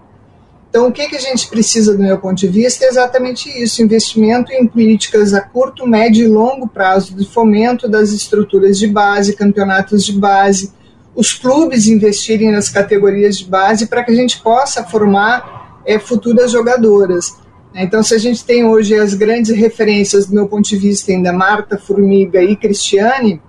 Então, 0.70 0.88
o 0.88 0.92
que, 0.92 1.08
que 1.08 1.16
a 1.16 1.20
gente 1.20 1.48
precisa, 1.48 1.96
do 1.96 2.02
meu 2.02 2.16
ponto 2.16 2.36
de 2.36 2.48
vista, 2.48 2.84
é 2.84 2.88
exatamente 2.88 3.48
isso: 3.62 3.82
investimento 3.82 4.52
em 4.52 4.66
políticas 4.66 5.34
a 5.34 5.40
curto, 5.40 5.86
médio 5.86 6.24
e 6.24 6.28
longo 6.28 6.66
prazo 6.66 7.14
de 7.14 7.26
fomento 7.26 7.88
das 7.88 8.10
estruturas 8.10 8.78
de 8.78 8.86
base, 8.86 9.36
campeonatos 9.36 10.04
de 10.04 10.12
base, 10.12 10.72
os 11.14 11.32
clubes 11.32 11.86
investirem 11.86 12.52
nas 12.52 12.68
categorias 12.68 13.38
de 13.38 13.46
base 13.46 13.86
para 13.86 14.04
que 14.04 14.10
a 14.10 14.14
gente 14.14 14.40
possa 14.40 14.84
formar 14.84 15.82
é, 15.84 15.98
futuras 15.98 16.52
jogadoras. 16.52 17.36
Então, 17.74 18.02
se 18.02 18.14
a 18.14 18.18
gente 18.18 18.44
tem 18.44 18.64
hoje 18.64 18.94
as 18.94 19.14
grandes 19.14 19.54
referências, 19.54 20.26
do 20.26 20.34
meu 20.34 20.48
ponto 20.48 20.68
de 20.68 20.76
vista, 20.76 21.12
ainda 21.12 21.32
Marta, 21.32 21.78
Formiga 21.78 22.42
e 22.42 22.56
Cristiane, 22.56 23.40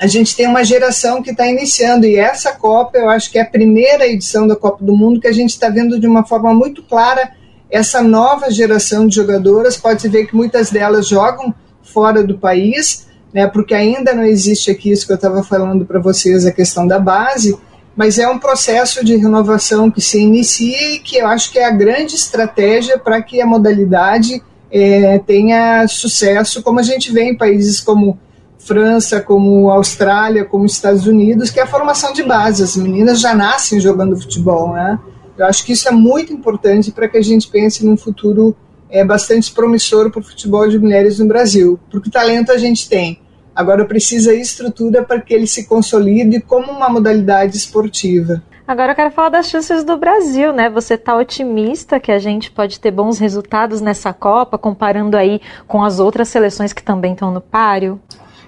a 0.00 0.06
gente 0.06 0.36
tem 0.36 0.46
uma 0.46 0.64
geração 0.64 1.22
que 1.22 1.30
está 1.30 1.46
iniciando. 1.46 2.06
E 2.06 2.16
essa 2.16 2.52
Copa, 2.52 2.98
eu 2.98 3.08
acho 3.08 3.30
que 3.30 3.38
é 3.38 3.42
a 3.42 3.46
primeira 3.46 4.06
edição 4.06 4.46
da 4.46 4.54
Copa 4.54 4.84
do 4.84 4.96
Mundo 4.96 5.20
que 5.20 5.26
a 5.26 5.32
gente 5.32 5.50
está 5.50 5.68
vendo 5.68 5.98
de 5.98 6.06
uma 6.06 6.24
forma 6.24 6.54
muito 6.54 6.82
clara 6.84 7.32
essa 7.70 8.02
nova 8.02 8.50
geração 8.50 9.06
de 9.06 9.16
jogadoras, 9.16 9.76
pode 9.76 10.08
ver 10.08 10.26
que 10.26 10.34
muitas 10.34 10.70
delas 10.70 11.06
jogam 11.06 11.54
fora 11.82 12.22
do 12.22 12.38
país, 12.38 13.07
né, 13.32 13.46
porque 13.46 13.74
ainda 13.74 14.12
não 14.14 14.22
existe 14.22 14.70
aqui 14.70 14.90
isso 14.90 15.06
que 15.06 15.12
eu 15.12 15.16
estava 15.16 15.42
falando 15.42 15.84
para 15.84 16.00
vocês, 16.00 16.46
a 16.46 16.52
questão 16.52 16.86
da 16.86 16.98
base, 16.98 17.58
mas 17.94 18.18
é 18.18 18.28
um 18.28 18.38
processo 18.38 19.04
de 19.04 19.16
renovação 19.16 19.90
que 19.90 20.00
se 20.00 20.20
inicia 20.20 20.94
e 20.94 20.98
que 21.00 21.16
eu 21.16 21.26
acho 21.26 21.50
que 21.50 21.58
é 21.58 21.66
a 21.66 21.70
grande 21.70 22.14
estratégia 22.14 22.98
para 22.98 23.20
que 23.20 23.40
a 23.40 23.46
modalidade 23.46 24.42
é, 24.70 25.18
tenha 25.18 25.86
sucesso, 25.88 26.62
como 26.62 26.78
a 26.78 26.82
gente 26.82 27.12
vê 27.12 27.24
em 27.24 27.36
países 27.36 27.80
como 27.80 28.18
França, 28.58 29.20
como 29.20 29.70
Austrália, 29.70 30.44
como 30.44 30.66
Estados 30.66 31.06
Unidos, 31.06 31.50
que 31.50 31.58
é 31.58 31.62
a 31.62 31.66
formação 31.66 32.12
de 32.12 32.22
base. 32.22 32.62
As 32.62 32.76
meninas 32.76 33.20
já 33.20 33.34
nascem 33.34 33.80
jogando 33.80 34.20
futebol, 34.20 34.74
né? 34.74 34.98
Eu 35.38 35.46
acho 35.46 35.64
que 35.64 35.72
isso 35.72 35.88
é 35.88 35.92
muito 35.92 36.32
importante 36.32 36.90
para 36.90 37.08
que 37.08 37.16
a 37.16 37.22
gente 37.22 37.48
pense 37.48 37.86
num 37.86 37.96
futuro 37.96 38.54
é, 38.90 39.04
bastante 39.04 39.52
promissor 39.52 40.10
para 40.10 40.20
o 40.20 40.24
futebol 40.24 40.68
de 40.68 40.78
mulheres 40.78 41.18
no 41.18 41.26
Brasil, 41.26 41.78
porque 41.90 42.10
talento 42.10 42.52
a 42.52 42.58
gente 42.58 42.88
tem. 42.88 43.20
Agora 43.54 43.84
precisa 43.84 44.32
estrutura 44.32 45.02
para 45.02 45.20
que 45.20 45.34
ele 45.34 45.46
se 45.46 45.66
consolide 45.66 46.40
como 46.40 46.70
uma 46.70 46.88
modalidade 46.88 47.56
esportiva. 47.56 48.42
Agora 48.68 48.92
eu 48.92 48.94
quero 48.96 49.10
falar 49.10 49.30
das 49.30 49.48
chances 49.48 49.82
do 49.82 49.96
Brasil, 49.96 50.52
né? 50.52 50.68
Você 50.68 50.94
está 50.94 51.16
otimista 51.16 51.98
que 51.98 52.12
a 52.12 52.18
gente 52.18 52.50
pode 52.50 52.78
ter 52.78 52.90
bons 52.90 53.18
resultados 53.18 53.80
nessa 53.80 54.12
Copa, 54.12 54.58
comparando 54.58 55.16
aí 55.16 55.40
com 55.66 55.82
as 55.82 55.98
outras 55.98 56.28
seleções 56.28 56.72
que 56.72 56.82
também 56.82 57.14
estão 57.14 57.32
no 57.32 57.40
páreo? 57.40 57.98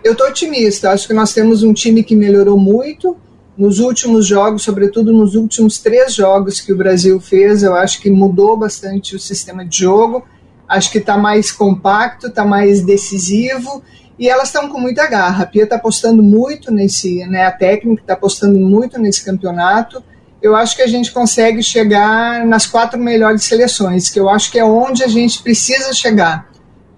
Eu 0.04 0.12
estou 0.12 0.28
otimista. 0.28 0.90
Acho 0.90 1.08
que 1.08 1.14
nós 1.14 1.32
temos 1.32 1.62
um 1.62 1.72
time 1.72 2.04
que 2.04 2.14
melhorou 2.14 2.58
muito 2.58 3.16
nos 3.60 3.78
últimos 3.78 4.26
jogos, 4.26 4.62
sobretudo 4.62 5.12
nos 5.12 5.34
últimos 5.34 5.76
três 5.76 6.14
jogos 6.14 6.62
que 6.62 6.72
o 6.72 6.76
Brasil 6.76 7.20
fez. 7.20 7.62
Eu 7.62 7.74
acho 7.74 8.00
que 8.00 8.10
mudou 8.10 8.56
bastante 8.56 9.14
o 9.14 9.20
sistema 9.20 9.66
de 9.66 9.80
jogo. 9.80 10.24
Acho 10.66 10.90
que 10.90 10.96
está 10.96 11.18
mais 11.18 11.52
compacto, 11.52 12.28
está 12.28 12.42
mais 12.42 12.80
decisivo 12.82 13.82
e 14.18 14.30
elas 14.30 14.48
estão 14.48 14.66
com 14.66 14.80
muita 14.80 15.06
garra. 15.06 15.44
A 15.44 15.46
Pia 15.46 15.64
está 15.64 15.76
apostando 15.76 16.22
muito 16.22 16.72
nesse, 16.72 17.26
né, 17.26 17.44
a 17.44 17.52
técnica 17.52 18.00
está 18.00 18.14
apostando 18.14 18.58
muito 18.58 18.98
nesse 18.98 19.22
campeonato. 19.22 20.02
Eu 20.40 20.56
acho 20.56 20.74
que 20.74 20.80
a 20.80 20.86
gente 20.86 21.12
consegue 21.12 21.62
chegar 21.62 22.46
nas 22.46 22.66
quatro 22.66 22.98
melhores 22.98 23.44
seleções, 23.44 24.08
que 24.08 24.18
eu 24.18 24.30
acho 24.30 24.50
que 24.50 24.58
é 24.58 24.64
onde 24.64 25.04
a 25.04 25.08
gente 25.08 25.42
precisa 25.42 25.92
chegar. 25.92 26.50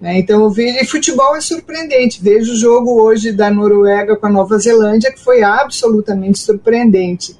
Né? 0.03 0.19
Então 0.19 0.49
vejo, 0.49 0.79
e 0.81 0.85
futebol 0.85 1.33
é 1.33 1.39
surpreendente. 1.39 2.21
Vejo 2.21 2.51
o 2.51 2.57
jogo 2.57 3.01
hoje 3.01 3.31
da 3.31 3.49
Noruega 3.49 4.17
com 4.17 4.25
a 4.25 4.29
Nova 4.29 4.57
Zelândia, 4.57 5.13
que 5.13 5.19
foi 5.19 5.41
absolutamente 5.43 6.39
surpreendente. 6.39 7.37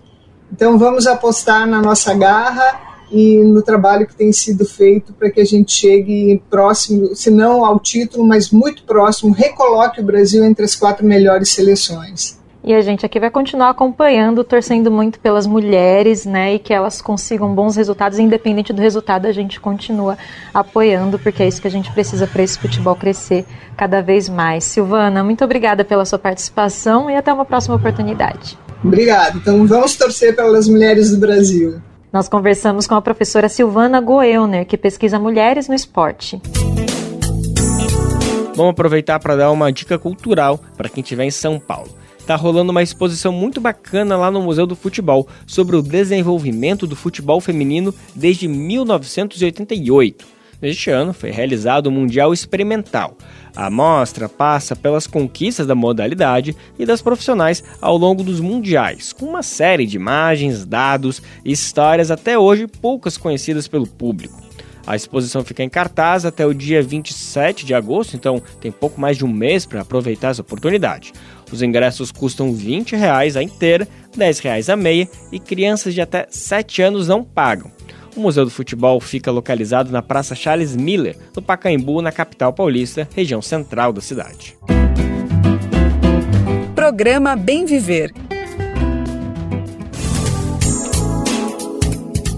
Então 0.49 0.77
vamos 0.77 1.05
apostar 1.05 1.67
na 1.67 1.81
nossa 1.81 2.13
garra 2.13 2.79
e 3.11 3.35
no 3.39 3.61
trabalho 3.61 4.07
que 4.07 4.15
tem 4.15 4.31
sido 4.31 4.65
feito 4.65 5.11
para 5.11 5.29
que 5.29 5.41
a 5.41 5.45
gente 5.45 5.73
chegue 5.73 6.41
próximo, 6.49 7.13
se 7.13 7.29
não 7.29 7.65
ao 7.65 7.81
título, 7.81 8.25
mas 8.25 8.49
muito 8.49 8.83
próximo, 8.85 9.33
recoloque 9.33 9.99
o 9.99 10.03
Brasil 10.03 10.41
entre 10.45 10.63
as 10.63 10.73
quatro 10.73 11.05
melhores 11.05 11.49
seleções. 11.49 12.39
E 12.65 12.73
a 12.73 12.81
gente 12.81 13.05
aqui 13.05 13.19
vai 13.19 13.29
continuar 13.29 13.69
acompanhando, 13.69 14.41
torcendo 14.41 14.89
muito 14.89 15.19
pelas 15.19 15.45
mulheres, 15.45 16.25
né, 16.25 16.53
e 16.53 16.59
que 16.59 16.73
elas 16.73 17.01
consigam 17.01 17.53
bons 17.53 17.75
resultados, 17.75 18.17
independente 18.19 18.71
do 18.71 18.81
resultado, 18.81 19.25
a 19.25 19.33
gente 19.33 19.59
continua 19.59 20.17
apoiando, 20.53 21.19
porque 21.19 21.43
é 21.43 21.47
isso 21.47 21.61
que 21.61 21.67
a 21.67 21.71
gente 21.71 21.91
precisa 21.91 22.25
para 22.25 22.41
esse 22.41 22.57
futebol 22.57 22.95
crescer 22.95 23.45
cada 23.75 24.01
vez 24.01 24.29
mais. 24.29 24.63
Silvana, 24.63 25.21
muito 25.25 25.43
obrigada 25.43 25.83
pela 25.83 26.05
sua 26.05 26.17
participação 26.17 27.09
e 27.09 27.17
até 27.17 27.33
uma 27.33 27.43
próxima 27.43 27.75
oportunidade. 27.75 28.57
Obrigada. 28.81 29.37
Então 29.37 29.67
vamos 29.67 29.97
torcer 29.97 30.33
pelas 30.33 30.65
mulheres 30.65 31.11
do 31.11 31.17
Brasil. 31.17 31.81
Nós 32.13 32.29
conversamos 32.29 32.87
com 32.87 32.95
a 32.95 33.01
professora 33.01 33.49
Silvana 33.49 33.99
Goelner, 33.99 34.65
que 34.65 34.77
pesquisa 34.77 35.19
mulheres 35.19 35.67
no 35.67 35.75
esporte. 35.75 36.41
Vamos 38.55 38.71
aproveitar 38.71 39.19
para 39.19 39.35
dar 39.35 39.51
uma 39.51 39.69
dica 39.69 39.99
cultural 39.99 40.59
para 40.77 40.87
quem 40.87 41.01
estiver 41.01 41.25
em 41.25 41.31
São 41.31 41.59
Paulo. 41.59 42.02
Tá 42.25 42.35
rolando 42.35 42.71
uma 42.71 42.81
exposição 42.81 43.31
muito 43.33 43.59
bacana 43.59 44.15
lá 44.15 44.31
no 44.31 44.41
Museu 44.41 44.65
do 44.65 44.75
Futebol 44.75 45.27
sobre 45.45 45.75
o 45.75 45.81
desenvolvimento 45.81 46.87
do 46.87 46.95
futebol 46.95 47.41
feminino 47.41 47.93
desde 48.15 48.47
1988. 48.47 50.25
Neste 50.61 50.89
ano 50.89 51.13
foi 51.13 51.31
realizado 51.31 51.87
o 51.87 51.91
Mundial 51.91 52.31
Experimental, 52.31 53.17
a 53.55 53.69
mostra 53.69 54.27
passa 54.27 54.75
pelas 54.75 55.05
conquistas 55.05 55.67
da 55.67 55.75
modalidade 55.75 56.55
e 56.79 56.85
das 56.85 57.03
profissionais 57.03 57.63
ao 57.79 57.97
longo 57.97 58.23
dos 58.23 58.39
mundiais, 58.39 59.13
com 59.13 59.25
uma 59.25 59.43
série 59.43 59.85
de 59.85 59.95
imagens, 59.95 60.65
dados 60.65 61.21
e 61.45 61.51
histórias 61.51 62.09
até 62.09 62.37
hoje 62.37 62.65
poucas 62.65 63.15
conhecidas 63.15 63.67
pelo 63.67 63.85
público. 63.85 64.41
A 64.85 64.95
exposição 64.95 65.45
fica 65.45 65.63
em 65.63 65.69
cartaz 65.69 66.25
até 66.25 66.45
o 66.45 66.53
dia 66.53 66.81
27 66.81 67.65
de 67.65 67.73
agosto, 67.73 68.15
então 68.15 68.41
tem 68.59 68.71
pouco 68.71 68.99
mais 68.99 69.17
de 69.17 69.23
um 69.23 69.31
mês 69.31 69.65
para 69.65 69.81
aproveitar 69.81 70.29
essa 70.29 70.41
oportunidade. 70.41 71.13
Os 71.53 71.61
ingressos 71.61 72.11
custam 72.11 72.51
20 72.51 72.95
reais 72.95 73.37
a 73.37 73.43
inteira, 73.43 73.87
10 74.17 74.39
reais 74.39 74.69
a 74.71 74.75
meia 74.75 75.07
e 75.31 75.39
crianças 75.39 75.93
de 75.93 76.01
até 76.01 76.25
7 76.27 76.81
anos 76.81 77.07
não 77.07 77.23
pagam. 77.23 77.71
O 78.15 78.19
Museu 78.19 78.43
do 78.43 78.49
Futebol 78.49 78.99
fica 78.99 79.29
localizado 79.29 79.91
na 79.91 80.01
Praça 80.01 80.33
Charles 80.33 80.75
Miller, 80.75 81.15
no 81.35 81.43
Pacaembu, 81.43 82.01
na 82.01 82.11
capital 82.11 82.53
paulista, 82.53 83.07
região 83.15 83.39
central 83.39 83.93
da 83.93 84.01
cidade. 84.01 84.57
Programa 86.73 87.35
Bem 87.35 87.65
Viver. 87.65 88.11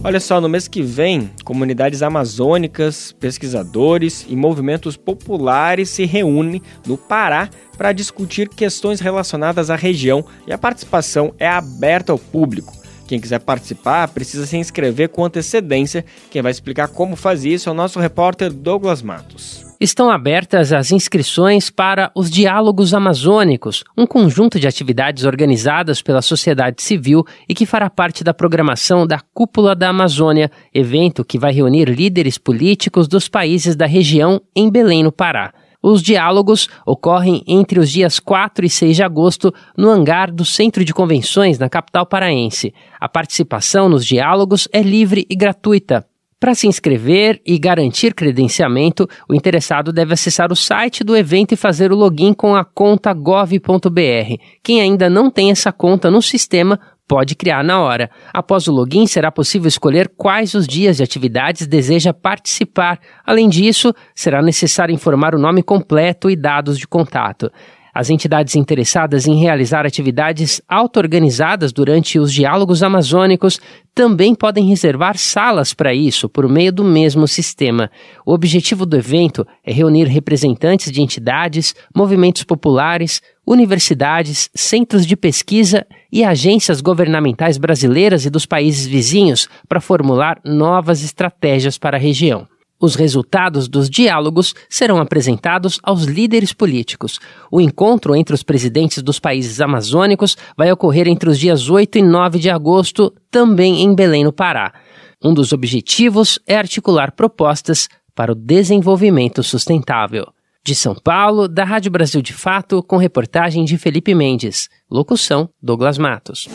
Olha 0.06 0.20
só, 0.20 0.40
no 0.40 0.48
mês 0.48 0.68
que 0.68 0.84
vem, 0.84 1.32
comunidades 1.44 2.04
amazônicas, 2.04 3.12
pesquisadores 3.14 4.24
e 4.30 4.36
movimentos 4.36 4.96
populares 4.96 5.90
se 5.90 6.06
reúnem 6.06 6.62
no 6.86 6.96
Pará 6.96 7.50
para 7.76 7.92
discutir 7.92 8.50
questões 8.50 9.00
relacionadas 9.00 9.70
à 9.70 9.76
região 9.76 10.26
e 10.48 10.54
a 10.54 10.58
participação 10.58 11.34
é 11.38 11.48
aberta 11.48 12.12
ao 12.12 12.20
público. 12.20 12.74
Quem 13.08 13.20
quiser 13.20 13.40
participar 13.40 14.08
precisa 14.08 14.46
se 14.46 14.58
inscrever 14.58 15.10
com 15.10 15.24
antecedência. 15.24 16.04
Quem 16.32 16.42
vai 16.42 16.52
explicar 16.52 16.88
como 16.88 17.16
fazer 17.16 17.50
isso 17.50 17.70
é 17.70 17.72
o 17.72 17.76
nosso 17.76 18.00
repórter 18.00 18.52
Douglas 18.52 19.02
Matos. 19.02 19.64
Estão 19.80 20.10
abertas 20.10 20.72
as 20.72 20.92
inscrições 20.92 21.70
para 21.70 22.10
os 22.16 22.32
Diálogos 22.32 22.94
Amazônicos, 22.94 23.84
um 23.96 24.08
conjunto 24.08 24.58
de 24.58 24.68
atividades 24.68 25.26
organizadas 25.26 26.02
pela 26.02 26.22
sociedade 26.22 26.82
civil 26.82 27.26
e 27.48 27.54
que 27.54 27.66
fará 27.66 27.90
parte 27.90 28.24
da 28.24 28.34
programação 28.34 29.06
da 29.06 29.20
Cúpula 29.34 29.76
da 29.76 29.90
Amazônia, 29.90 30.50
evento 30.74 31.26
que 31.26 31.38
vai 31.38 31.52
reunir 31.52 31.90
líderes 31.90 32.38
políticos 32.38 33.08
dos 33.08 33.28
países 33.28 33.76
da 33.76 33.86
região 33.86 34.42
em 34.56 34.72
Belém, 34.72 35.04
no 35.04 35.12
Pará. 35.12 35.54
Os 35.88 36.02
diálogos 36.02 36.68
ocorrem 36.84 37.44
entre 37.46 37.80
os 37.80 37.92
dias 37.92 38.20
4 38.20 38.66
e 38.66 38.70
6 38.72 38.96
de 38.96 39.04
agosto 39.04 39.54
no 39.78 39.92
hangar 39.92 40.32
do 40.32 40.44
Centro 40.44 40.84
de 40.84 40.92
Convenções, 40.92 41.60
na 41.60 41.70
capital 41.70 42.08
paraense. 42.08 42.74
A 43.00 43.08
participação 43.08 43.88
nos 43.88 44.04
diálogos 44.04 44.68
é 44.74 44.82
livre 44.82 45.28
e 45.30 45.36
gratuita. 45.36 46.04
Para 46.40 46.56
se 46.56 46.68
inscrever 46.68 47.40
e 47.46 47.60
garantir 47.60 48.16
credenciamento, 48.16 49.08
o 49.30 49.36
interessado 49.36 49.94
deve 49.94 50.14
acessar 50.14 50.52
o 50.52 50.56
site 50.56 51.04
do 51.04 51.16
evento 51.16 51.52
e 51.54 51.56
fazer 51.56 51.92
o 51.92 51.96
login 51.96 52.34
com 52.34 52.56
a 52.56 52.66
conta 52.66 53.14
gov.br. 53.14 54.42
Quem 54.64 54.82
ainda 54.82 55.08
não 55.08 55.30
tem 55.30 55.52
essa 55.52 55.72
conta 55.72 56.10
no 56.10 56.20
sistema 56.20 56.80
pode 57.08 57.36
criar 57.36 57.64
na 57.64 57.80
hora. 57.80 58.10
Após 58.34 58.68
o 58.68 58.72
login, 58.72 59.08
será 59.08 59.32
possível 59.32 59.68
escolher 59.68 60.12
quais 60.16 60.54
os 60.54 60.68
dias 60.68 60.98
de 60.98 61.04
atividades 61.04 61.68
deseja 61.68 62.14
participar. 62.14 63.00
Além 63.26 63.48
disso, 63.48 63.94
será 64.14 64.42
necessário 64.42 64.94
informar 64.94 65.36
o 65.36 65.40
nome 65.40 65.64
completo 65.64 66.30
e 66.30 66.36
dados 66.36 66.78
de 66.78 66.88
contato. 66.88 67.52
As 67.96 68.10
entidades 68.10 68.58
interessadas 68.58 69.26
em 69.26 69.40
realizar 69.40 69.86
atividades 69.86 70.62
auto-organizadas 70.68 71.72
durante 71.72 72.20
os 72.20 72.34
diálogos 72.34 72.84
amazônicos 72.84 73.58
também 73.96 74.36
podem 74.36 74.68
reservar 74.68 75.18
salas 75.18 75.74
para 75.74 75.94
isso 75.94 76.28
por 76.28 76.50
meio 76.50 76.74
do 76.74 76.84
mesmo 76.84 77.26
sistema. 77.26 77.90
O 78.26 78.34
objetivo 78.34 78.86
do 78.86 78.98
evento 78.98 79.48
é 79.66 79.72
reunir 79.72 80.10
representantes 80.10 80.92
de 80.92 81.02
entidades, 81.02 81.74
movimentos 81.96 82.44
populares, 82.44 83.22
universidades, 83.48 84.50
centros 84.54 85.06
de 85.06 85.16
pesquisa 85.16 85.88
e 86.16 86.24
agências 86.24 86.80
governamentais 86.80 87.58
brasileiras 87.58 88.26
e 88.26 88.30
dos 88.30 88.46
países 88.46 88.86
vizinhos 88.86 89.50
para 89.68 89.82
formular 89.82 90.40
novas 90.46 91.04
estratégias 91.04 91.78
para 91.78 91.98
a 91.98 92.00
região. 92.00 92.48
Os 92.80 92.96
resultados 92.96 93.68
dos 93.68 93.90
diálogos 93.90 94.56
serão 94.70 94.98
apresentados 94.98 95.78
aos 95.84 96.06
líderes 96.06 96.54
políticos. 96.54 97.20
O 97.52 97.60
encontro 97.60 98.16
entre 98.16 98.34
os 98.34 98.44
presidentes 98.44 99.04
dos 99.04 99.20
países 99.20 99.60
amazônicos 99.60 100.38
vai 100.56 100.72
ocorrer 100.72 101.06
entre 101.10 101.30
os 101.30 101.38
dias 101.38 101.70
8 101.70 101.98
e 101.98 102.02
9 102.02 102.40
de 102.40 102.50
agosto, 102.50 103.14
também 103.30 103.84
em 103.84 103.94
Belém, 103.94 104.24
no 104.24 104.32
Pará. 104.32 104.74
Um 105.22 105.34
dos 105.34 105.52
objetivos 105.52 106.40
é 106.48 106.56
articular 106.56 107.12
propostas 107.12 107.90
para 108.16 108.32
o 108.32 108.36
desenvolvimento 108.36 109.44
sustentável. 109.44 110.28
De 110.66 110.74
São 110.74 110.96
Paulo, 110.96 111.48
da 111.48 111.64
Rádio 111.64 111.92
Brasil 111.92 112.24
de 112.24 112.34
Fato, 112.34 112.82
com 112.82 112.98
reportagem 112.98 113.64
de 113.66 113.78
Felipe 113.78 114.16
Mendes. 114.16 114.68
Locução: 114.90 115.48
Douglas 115.62 116.00
Matos. 116.00 116.48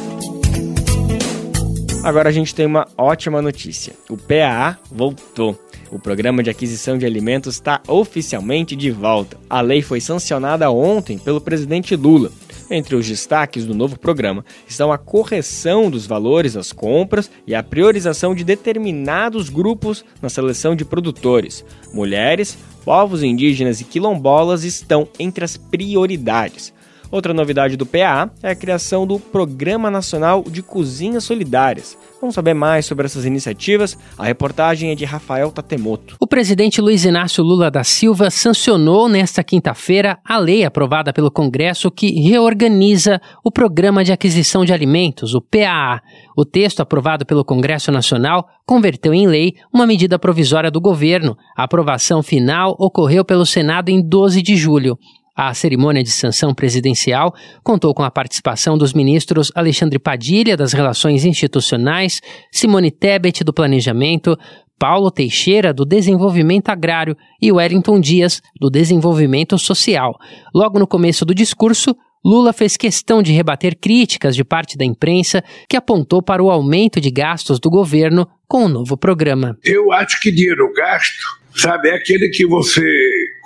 Agora 2.02 2.28
a 2.28 2.32
gente 2.32 2.52
tem 2.52 2.66
uma 2.66 2.88
ótima 2.98 3.40
notícia. 3.40 3.92
O 4.08 4.16
PAA 4.16 4.76
voltou. 4.90 5.56
O 5.92 5.98
Programa 6.00 6.42
de 6.42 6.50
Aquisição 6.50 6.98
de 6.98 7.06
Alimentos 7.06 7.54
está 7.54 7.80
oficialmente 7.86 8.74
de 8.74 8.90
volta. 8.90 9.36
A 9.48 9.60
lei 9.60 9.80
foi 9.80 10.00
sancionada 10.00 10.68
ontem 10.72 11.16
pelo 11.16 11.40
presidente 11.40 11.94
Lula. 11.94 12.32
Entre 12.68 12.94
os 12.94 13.06
destaques 13.06 13.64
do 13.64 13.74
novo 13.74 13.98
programa 13.98 14.44
estão 14.68 14.92
a 14.92 14.98
correção 14.98 15.90
dos 15.90 16.06
valores 16.06 16.54
das 16.54 16.72
compras 16.72 17.28
e 17.44 17.52
a 17.52 17.62
priorização 17.64 18.32
de 18.32 18.44
determinados 18.44 19.48
grupos 19.48 20.04
na 20.22 20.28
seleção 20.28 20.76
de 20.76 20.84
produtores. 20.84 21.64
Mulheres, 21.92 22.56
povos 22.84 23.22
indígenas 23.22 23.80
e 23.80 23.84
quilombolas 23.84 24.64
estão 24.64 25.08
entre 25.18 25.44
as 25.44 25.56
prioridades. 25.56 26.72
Outra 27.10 27.34
novidade 27.34 27.76
do 27.76 27.84
PA 27.84 28.30
é 28.40 28.50
a 28.50 28.54
criação 28.54 29.04
do 29.04 29.18
Programa 29.18 29.90
Nacional 29.90 30.44
de 30.48 30.62
Cozinhas 30.62 31.24
Solidárias. 31.24 31.98
Vamos 32.20 32.36
saber 32.36 32.54
mais 32.54 32.86
sobre 32.86 33.04
essas 33.04 33.24
iniciativas? 33.24 33.98
A 34.16 34.24
reportagem 34.24 34.92
é 34.92 34.94
de 34.94 35.04
Rafael 35.04 35.50
Tatemoto. 35.50 36.16
O 36.20 36.26
presidente 36.26 36.80
Luiz 36.80 37.04
Inácio 37.04 37.42
Lula 37.42 37.68
da 37.68 37.82
Silva 37.82 38.30
sancionou 38.30 39.08
nesta 39.08 39.42
quinta-feira 39.42 40.18
a 40.24 40.38
lei 40.38 40.64
aprovada 40.64 41.12
pelo 41.12 41.32
Congresso 41.32 41.90
que 41.90 42.12
reorganiza 42.20 43.20
o 43.42 43.50
Programa 43.50 44.04
de 44.04 44.12
Aquisição 44.12 44.64
de 44.64 44.72
Alimentos, 44.72 45.34
o 45.34 45.40
PAA. 45.40 46.00
O 46.36 46.44
texto 46.44 46.80
aprovado 46.80 47.26
pelo 47.26 47.44
Congresso 47.44 47.90
Nacional 47.90 48.46
converteu 48.64 49.12
em 49.12 49.26
lei 49.26 49.54
uma 49.74 49.86
medida 49.86 50.16
provisória 50.16 50.70
do 50.70 50.80
governo. 50.80 51.36
A 51.56 51.64
aprovação 51.64 52.22
final 52.22 52.76
ocorreu 52.78 53.24
pelo 53.24 53.44
Senado 53.44 53.88
em 53.88 54.00
12 54.00 54.40
de 54.42 54.56
julho. 54.56 54.96
A 55.42 55.54
cerimônia 55.54 56.02
de 56.02 56.10
sanção 56.10 56.52
presidencial 56.52 57.34
contou 57.64 57.94
com 57.94 58.02
a 58.02 58.10
participação 58.10 58.76
dos 58.76 58.92
ministros 58.92 59.50
Alexandre 59.54 59.98
Padilha, 59.98 60.54
das 60.54 60.74
Relações 60.74 61.24
Institucionais, 61.24 62.20
Simone 62.52 62.90
Tebet, 62.90 63.42
do 63.42 63.50
Planejamento, 63.50 64.38
Paulo 64.78 65.10
Teixeira, 65.10 65.72
do 65.72 65.86
Desenvolvimento 65.86 66.68
Agrário, 66.68 67.16
e 67.40 67.50
Wellington 67.50 67.98
Dias, 67.98 68.42
do 68.60 68.68
Desenvolvimento 68.68 69.56
Social. 69.56 70.14
Logo 70.54 70.78
no 70.78 70.86
começo 70.86 71.24
do 71.24 71.34
discurso, 71.34 71.96
Lula 72.22 72.52
fez 72.52 72.76
questão 72.76 73.22
de 73.22 73.32
rebater 73.32 73.78
críticas 73.80 74.36
de 74.36 74.44
parte 74.44 74.76
da 74.76 74.84
imprensa 74.84 75.42
que 75.66 75.74
apontou 75.74 76.22
para 76.22 76.42
o 76.42 76.50
aumento 76.50 77.00
de 77.00 77.10
gastos 77.10 77.58
do 77.58 77.70
governo 77.70 78.28
com 78.46 78.66
o 78.66 78.68
novo 78.68 78.94
programa. 78.94 79.56
Eu 79.64 79.90
acho 79.90 80.20
que 80.20 80.30
dinheiro 80.30 80.70
gasto 80.74 81.40
sabe? 81.54 81.88
É 81.88 81.94
aquele 81.94 82.28
que 82.28 82.46
você 82.46 82.82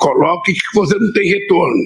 coloca 0.05 0.51
e 0.51 0.55
que 0.55 0.75
você 0.75 0.99
não 0.99 1.13
tem 1.15 1.27
retorno. 1.29 1.83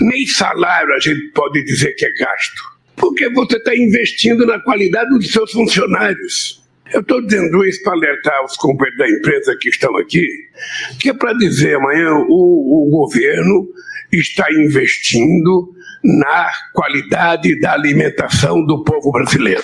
Nem 0.00 0.24
salário 0.26 0.94
a 0.94 1.00
gente 1.00 1.28
pode 1.34 1.64
dizer 1.64 1.92
que 1.94 2.06
é 2.06 2.12
gasto, 2.12 2.62
porque 2.96 3.28
você 3.30 3.56
está 3.56 3.74
investindo 3.74 4.46
na 4.46 4.60
qualidade 4.60 5.10
dos 5.10 5.32
seus 5.32 5.50
funcionários. 5.50 6.60
Eu 6.92 7.00
estou 7.00 7.24
dizendo 7.24 7.64
isso 7.64 7.82
para 7.82 7.92
alertar 7.92 8.44
os 8.44 8.56
companheiros 8.56 8.98
da 8.98 9.08
empresa 9.08 9.56
que 9.60 9.68
estão 9.68 9.96
aqui, 9.96 10.26
que 11.00 11.10
é 11.10 11.14
para 11.14 11.32
dizer 11.34 11.76
amanhã 11.76 12.14
o, 12.28 12.86
o 12.86 12.90
governo 12.90 13.68
está 14.12 14.46
investindo 14.52 15.72
na 16.02 16.50
qualidade 16.72 17.58
da 17.60 17.72
alimentação 17.72 18.64
do 18.64 18.82
povo 18.82 19.12
brasileiro. 19.12 19.62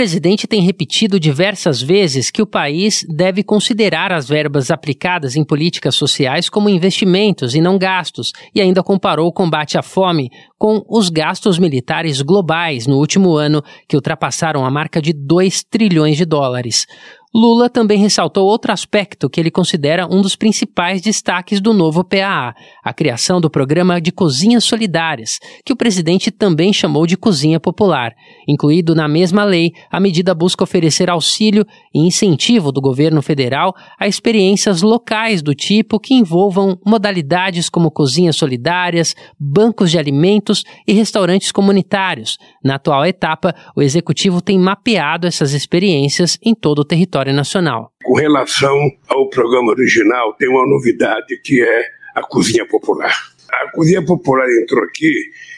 O 0.00 0.02
presidente 0.02 0.46
tem 0.46 0.62
repetido 0.62 1.20
diversas 1.20 1.82
vezes 1.82 2.30
que 2.30 2.40
o 2.40 2.46
país 2.46 3.04
deve 3.06 3.42
considerar 3.42 4.10
as 4.12 4.26
verbas 4.26 4.70
aplicadas 4.70 5.36
em 5.36 5.44
políticas 5.44 5.94
sociais 5.94 6.48
como 6.48 6.70
investimentos 6.70 7.54
e 7.54 7.60
não 7.60 7.76
gastos, 7.76 8.32
e 8.54 8.62
ainda 8.62 8.82
comparou 8.82 9.28
o 9.28 9.32
combate 9.32 9.76
à 9.76 9.82
fome 9.82 10.30
com 10.58 10.82
os 10.88 11.10
gastos 11.10 11.58
militares 11.58 12.22
globais 12.22 12.86
no 12.86 12.96
último 12.96 13.36
ano, 13.36 13.62
que 13.86 13.94
ultrapassaram 13.94 14.64
a 14.64 14.70
marca 14.70 15.02
de 15.02 15.12
2 15.12 15.64
trilhões 15.64 16.16
de 16.16 16.24
dólares. 16.24 16.86
Lula 17.32 17.70
também 17.70 17.96
ressaltou 17.96 18.44
outro 18.44 18.72
aspecto 18.72 19.30
que 19.30 19.38
ele 19.38 19.52
considera 19.52 20.04
um 20.04 20.20
dos 20.20 20.34
principais 20.34 21.00
destaques 21.00 21.60
do 21.60 21.72
novo 21.72 22.02
PAA, 22.02 22.52
a 22.82 22.92
criação 22.92 23.40
do 23.40 23.48
programa 23.48 24.00
de 24.00 24.10
cozinhas 24.10 24.64
solidárias, 24.64 25.38
que 25.64 25.72
o 25.72 25.76
presidente 25.76 26.32
também 26.32 26.72
chamou 26.72 27.06
de 27.06 27.16
cozinha 27.16 27.60
popular. 27.60 28.12
Incluído 28.48 28.96
na 28.96 29.06
mesma 29.06 29.44
lei, 29.44 29.70
a 29.92 30.00
medida 30.00 30.34
busca 30.34 30.64
oferecer 30.64 31.08
auxílio 31.08 31.64
e 31.94 32.04
incentivo 32.04 32.72
do 32.72 32.80
governo 32.80 33.22
federal 33.22 33.76
a 33.96 34.08
experiências 34.08 34.82
locais 34.82 35.40
do 35.40 35.54
tipo 35.54 36.00
que 36.00 36.14
envolvam 36.14 36.80
modalidades 36.84 37.68
como 37.68 37.92
cozinhas 37.92 38.34
solidárias, 38.34 39.14
bancos 39.38 39.92
de 39.92 39.98
alimentos 40.00 40.64
e 40.84 40.92
restaurantes 40.92 41.52
comunitários. 41.52 42.38
Na 42.64 42.74
atual 42.74 43.06
etapa, 43.06 43.54
o 43.76 43.82
executivo 43.82 44.40
tem 44.40 44.58
mapeado 44.58 45.28
essas 45.28 45.52
experiências 45.52 46.36
em 46.44 46.56
todo 46.56 46.80
o 46.80 46.84
território 46.84 47.19
nacional. 47.26 47.92
Com 48.02 48.14
relação 48.14 48.90
ao 49.08 49.28
programa 49.28 49.72
original, 49.72 50.34
tem 50.34 50.48
uma 50.48 50.66
novidade 50.66 51.38
que 51.42 51.62
é 51.62 51.84
a 52.14 52.22
cozinha 52.22 52.66
popular. 52.66 53.14
A 53.52 53.70
cozinha 53.72 54.04
popular 54.04 54.46
entrou 54.62 54.84
aqui 54.84 55.12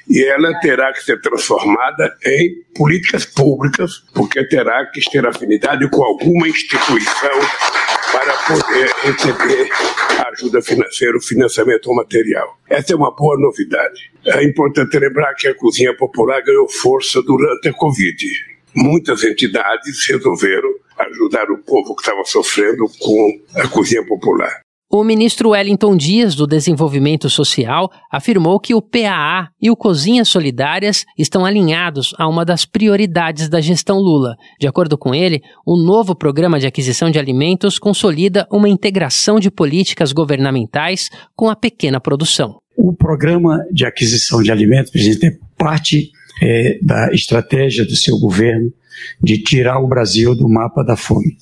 e 0.09 0.25
ela 0.25 0.59
terá 0.61 0.93
que 0.93 1.05
ser 1.05 1.21
transformada 1.21 2.15
em 2.25 2.63
políticas 2.75 3.25
públicas, 3.25 4.03
porque 4.15 4.47
terá 4.49 4.87
que 4.87 5.01
ter 5.11 5.27
afinidade 5.27 5.89
com 5.91 6.03
alguma 6.03 6.49
instituição 6.49 7.31
para 8.13 8.33
poder 8.47 8.91
receber 9.03 9.69
ajuda 10.33 10.61
financeira, 10.63 11.19
financiamento 11.21 11.93
material. 11.95 12.59
Essa 12.69 12.93
é 12.93 12.97
uma 12.97 13.15
boa 13.15 13.39
novidade. 13.39 14.11
É 14.27 14.45
importante 14.45 14.99
lembrar 14.99 15.35
que 15.35 15.49
a 15.49 15.55
cozinha 15.55 15.97
popular 15.97 16.43
ganhou 16.43 16.69
força 16.69 17.23
durante 17.23 17.69
a 17.69 17.73
Covid. 17.73 18.52
Muitas 18.75 19.23
entidades 19.25 20.07
resolveram 20.07 20.68
ajudar 20.99 21.51
o 21.51 21.59
povo 21.59 21.95
que 21.95 22.03
estava 22.03 22.25
sofrendo 22.25 22.85
com 22.99 23.41
a 23.57 23.68
cozinha 23.68 24.05
popular. 24.07 24.62
O 24.95 25.03
ministro 25.03 25.51
Wellington 25.51 25.97
Dias, 25.97 26.35
do 26.35 26.47
Desenvolvimento 26.47 27.31
Social, 27.31 27.91
afirmou 28.11 28.61
que 28.61 28.75
o 28.75 28.83
PAA 28.83 29.49
e 29.59 29.70
o 29.70 29.77
Cozinhas 29.77 30.29
Solidárias 30.29 31.07
estão 31.16 31.47
alinhados 31.47 32.14
a 32.18 32.29
uma 32.29 32.45
das 32.45 32.66
prioridades 32.66 33.49
da 33.49 33.59
gestão 33.59 33.97
Lula. 33.97 34.37
De 34.61 34.68
acordo 34.68 34.99
com 34.99 35.14
ele, 35.14 35.41
o 35.64 35.79
novo 35.79 36.14
programa 36.14 36.61
de 36.61 36.66
aquisição 36.66 37.11
de 37.11 37.18
alimentos 37.18 37.79
consolida 37.79 38.47
uma 38.53 38.68
integração 38.68 39.41
de 39.41 39.51
políticas 39.51 40.12
governamentais 40.12 41.09
com 41.35 41.49
a 41.49 41.57
pequena 41.57 41.99
produção. 41.99 42.59
O 42.77 42.95
programa 42.95 43.64
de 43.73 43.87
aquisição 43.87 44.43
de 44.43 44.53
alimentos, 44.53 44.93
presidente, 44.93 45.25
é 45.25 45.39
parte 45.57 46.11
é, 46.43 46.76
da 46.82 47.12
estratégia 47.12 47.84
do 47.84 47.95
seu 47.95 48.18
governo 48.18 48.72
de 49.22 49.38
tirar 49.38 49.78
o 49.78 49.86
Brasil 49.86 50.34
do 50.34 50.49
mapa 50.49 50.82
da 50.82 50.97
fome. 50.97 51.36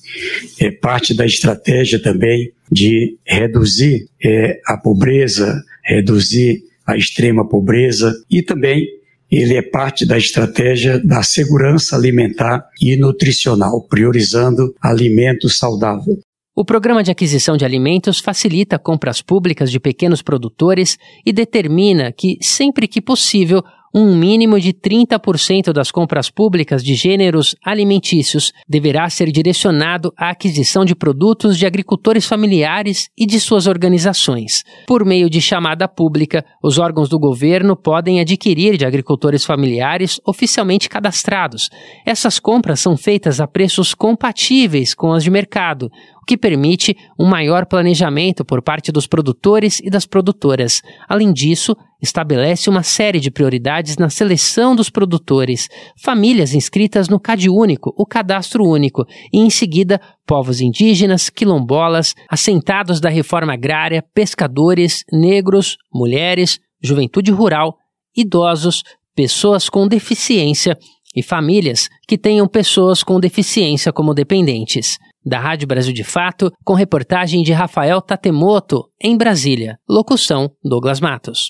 É 0.59 0.69
parte 0.69 1.13
da 1.13 1.25
estratégia 1.25 1.99
também 1.99 2.51
de 2.71 3.17
reduzir 3.25 4.07
é, 4.23 4.59
a 4.65 4.77
pobreza, 4.77 5.61
reduzir 5.83 6.61
a 6.85 6.95
extrema 6.95 7.47
pobreza 7.47 8.13
e 8.29 8.43
também 8.43 8.87
ele 9.29 9.55
é 9.55 9.61
parte 9.61 10.05
da 10.05 10.17
estratégia 10.17 10.99
da 10.99 11.23
segurança 11.23 11.95
alimentar 11.95 12.67
e 12.81 12.95
nutricional, 12.97 13.81
priorizando 13.87 14.75
alimentos 14.81 15.57
saudáveis. 15.57 16.19
O 16.53 16.65
programa 16.65 17.01
de 17.01 17.09
aquisição 17.09 17.55
de 17.55 17.63
alimentos 17.63 18.19
facilita 18.19 18.77
compras 18.77 19.21
públicas 19.21 19.71
de 19.71 19.79
pequenos 19.79 20.21
produtores 20.21 20.97
e 21.25 21.31
determina 21.31 22.11
que, 22.11 22.37
sempre 22.41 22.89
que 22.89 23.01
possível, 23.01 23.63
um 23.93 24.15
mínimo 24.15 24.59
de 24.59 24.73
30% 24.73 25.73
das 25.73 25.91
compras 25.91 26.29
públicas 26.29 26.83
de 26.83 26.95
gêneros 26.95 27.55
alimentícios 27.63 28.53
deverá 28.67 29.09
ser 29.09 29.31
direcionado 29.31 30.13
à 30.17 30.29
aquisição 30.29 30.85
de 30.85 30.95
produtos 30.95 31.57
de 31.57 31.65
agricultores 31.65 32.25
familiares 32.25 33.09
e 33.17 33.25
de 33.25 33.39
suas 33.39 33.67
organizações. 33.67 34.63
Por 34.87 35.05
meio 35.05 35.29
de 35.29 35.41
chamada 35.41 35.87
pública, 35.87 36.45
os 36.63 36.77
órgãos 36.77 37.09
do 37.09 37.19
governo 37.19 37.75
podem 37.75 38.19
adquirir 38.19 38.77
de 38.77 38.85
agricultores 38.85 39.43
familiares 39.43 40.19
oficialmente 40.25 40.87
cadastrados. 40.87 41.69
Essas 42.05 42.39
compras 42.39 42.79
são 42.79 42.95
feitas 42.95 43.39
a 43.39 43.47
preços 43.47 43.93
compatíveis 43.93 44.93
com 44.93 45.11
as 45.11 45.23
de 45.23 45.29
mercado, 45.29 45.91
o 46.21 46.25
que 46.25 46.37
permite 46.37 46.95
um 47.19 47.25
maior 47.25 47.65
planejamento 47.65 48.45
por 48.45 48.61
parte 48.61 48.91
dos 48.91 49.07
produtores 49.07 49.79
e 49.79 49.89
das 49.89 50.05
produtoras. 50.05 50.81
Além 51.09 51.33
disso, 51.33 51.75
estabelece 52.01 52.69
uma 52.69 52.83
série 52.83 53.19
de 53.19 53.31
prioridades 53.31 53.97
na 53.97 54.09
seleção 54.09 54.75
dos 54.75 54.89
produtores, 54.89 55.67
famílias 55.97 56.53
inscritas 56.53 57.09
no 57.09 57.19
CAD 57.19 57.49
Único, 57.49 57.93
o 57.97 58.05
Cadastro 58.05 58.63
Único, 58.63 59.05
e 59.33 59.39
em 59.39 59.49
seguida 59.49 59.99
povos 60.25 60.61
indígenas, 60.61 61.29
quilombolas, 61.29 62.15
assentados 62.29 62.99
da 62.99 63.09
reforma 63.09 63.53
agrária, 63.53 64.03
pescadores, 64.13 65.03
negros, 65.11 65.77
mulheres, 65.93 66.59
juventude 66.81 67.31
rural, 67.31 67.77
idosos, 68.15 68.83
pessoas 69.15 69.69
com 69.69 69.87
deficiência 69.87 70.77
e 71.15 71.21
famílias 71.21 71.89
que 72.07 72.17
tenham 72.17 72.47
pessoas 72.47 73.03
com 73.03 73.19
deficiência 73.19 73.91
como 73.91 74.13
dependentes 74.13 74.97
da 75.25 75.39
Rádio 75.39 75.67
Brasil 75.67 75.93
de 75.93 76.03
Fato, 76.03 76.51
com 76.63 76.73
reportagem 76.73 77.43
de 77.43 77.51
Rafael 77.51 78.01
Tatemoto, 78.01 78.89
em 79.01 79.17
Brasília. 79.17 79.77
Locução: 79.87 80.51
Douglas 80.63 80.99
Matos. 80.99 81.49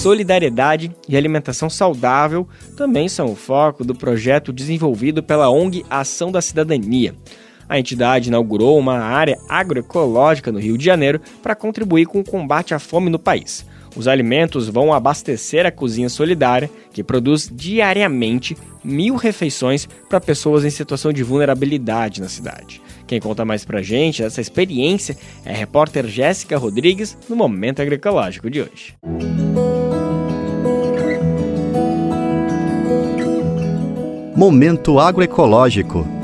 solidariedade 0.00 0.90
e 1.06 1.14
alimentação 1.14 1.68
saudável 1.68 2.48
também 2.74 3.06
são 3.06 3.30
o 3.30 3.36
foco 3.36 3.84
do 3.84 3.94
projeto 3.94 4.50
desenvolvido 4.50 5.22
pela 5.22 5.50
ONG 5.50 5.84
Ação 5.90 6.32
da 6.32 6.40
Cidadania. 6.40 7.14
A 7.68 7.78
entidade 7.78 8.30
inaugurou 8.30 8.78
uma 8.78 8.98
área 8.98 9.36
agroecológica 9.46 10.50
no 10.50 10.58
Rio 10.58 10.78
de 10.78 10.84
Janeiro 10.86 11.20
para 11.42 11.54
contribuir 11.54 12.06
com 12.06 12.18
o 12.18 12.24
combate 12.24 12.72
à 12.72 12.78
fome 12.78 13.10
no 13.10 13.18
país. 13.18 13.66
Os 13.96 14.06
alimentos 14.06 14.68
vão 14.68 14.92
abastecer 14.92 15.66
a 15.66 15.70
cozinha 15.70 16.08
solidária, 16.08 16.70
que 16.92 17.02
produz 17.02 17.50
diariamente 17.52 18.56
mil 18.84 19.16
refeições 19.16 19.88
para 20.08 20.20
pessoas 20.20 20.64
em 20.64 20.70
situação 20.70 21.12
de 21.12 21.22
vulnerabilidade 21.22 22.20
na 22.20 22.28
cidade. 22.28 22.80
Quem 23.06 23.20
conta 23.20 23.44
mais 23.44 23.64
pra 23.64 23.82
gente 23.82 24.22
essa 24.22 24.40
experiência 24.40 25.16
é 25.44 25.52
a 25.52 25.56
repórter 25.56 26.06
Jéssica 26.06 26.56
Rodrigues 26.56 27.18
no 27.28 27.34
Momento 27.34 27.82
Agroecológico 27.82 28.48
de 28.48 28.62
hoje. 28.62 28.94
Momento 34.36 34.98
Agroecológico 34.98 36.19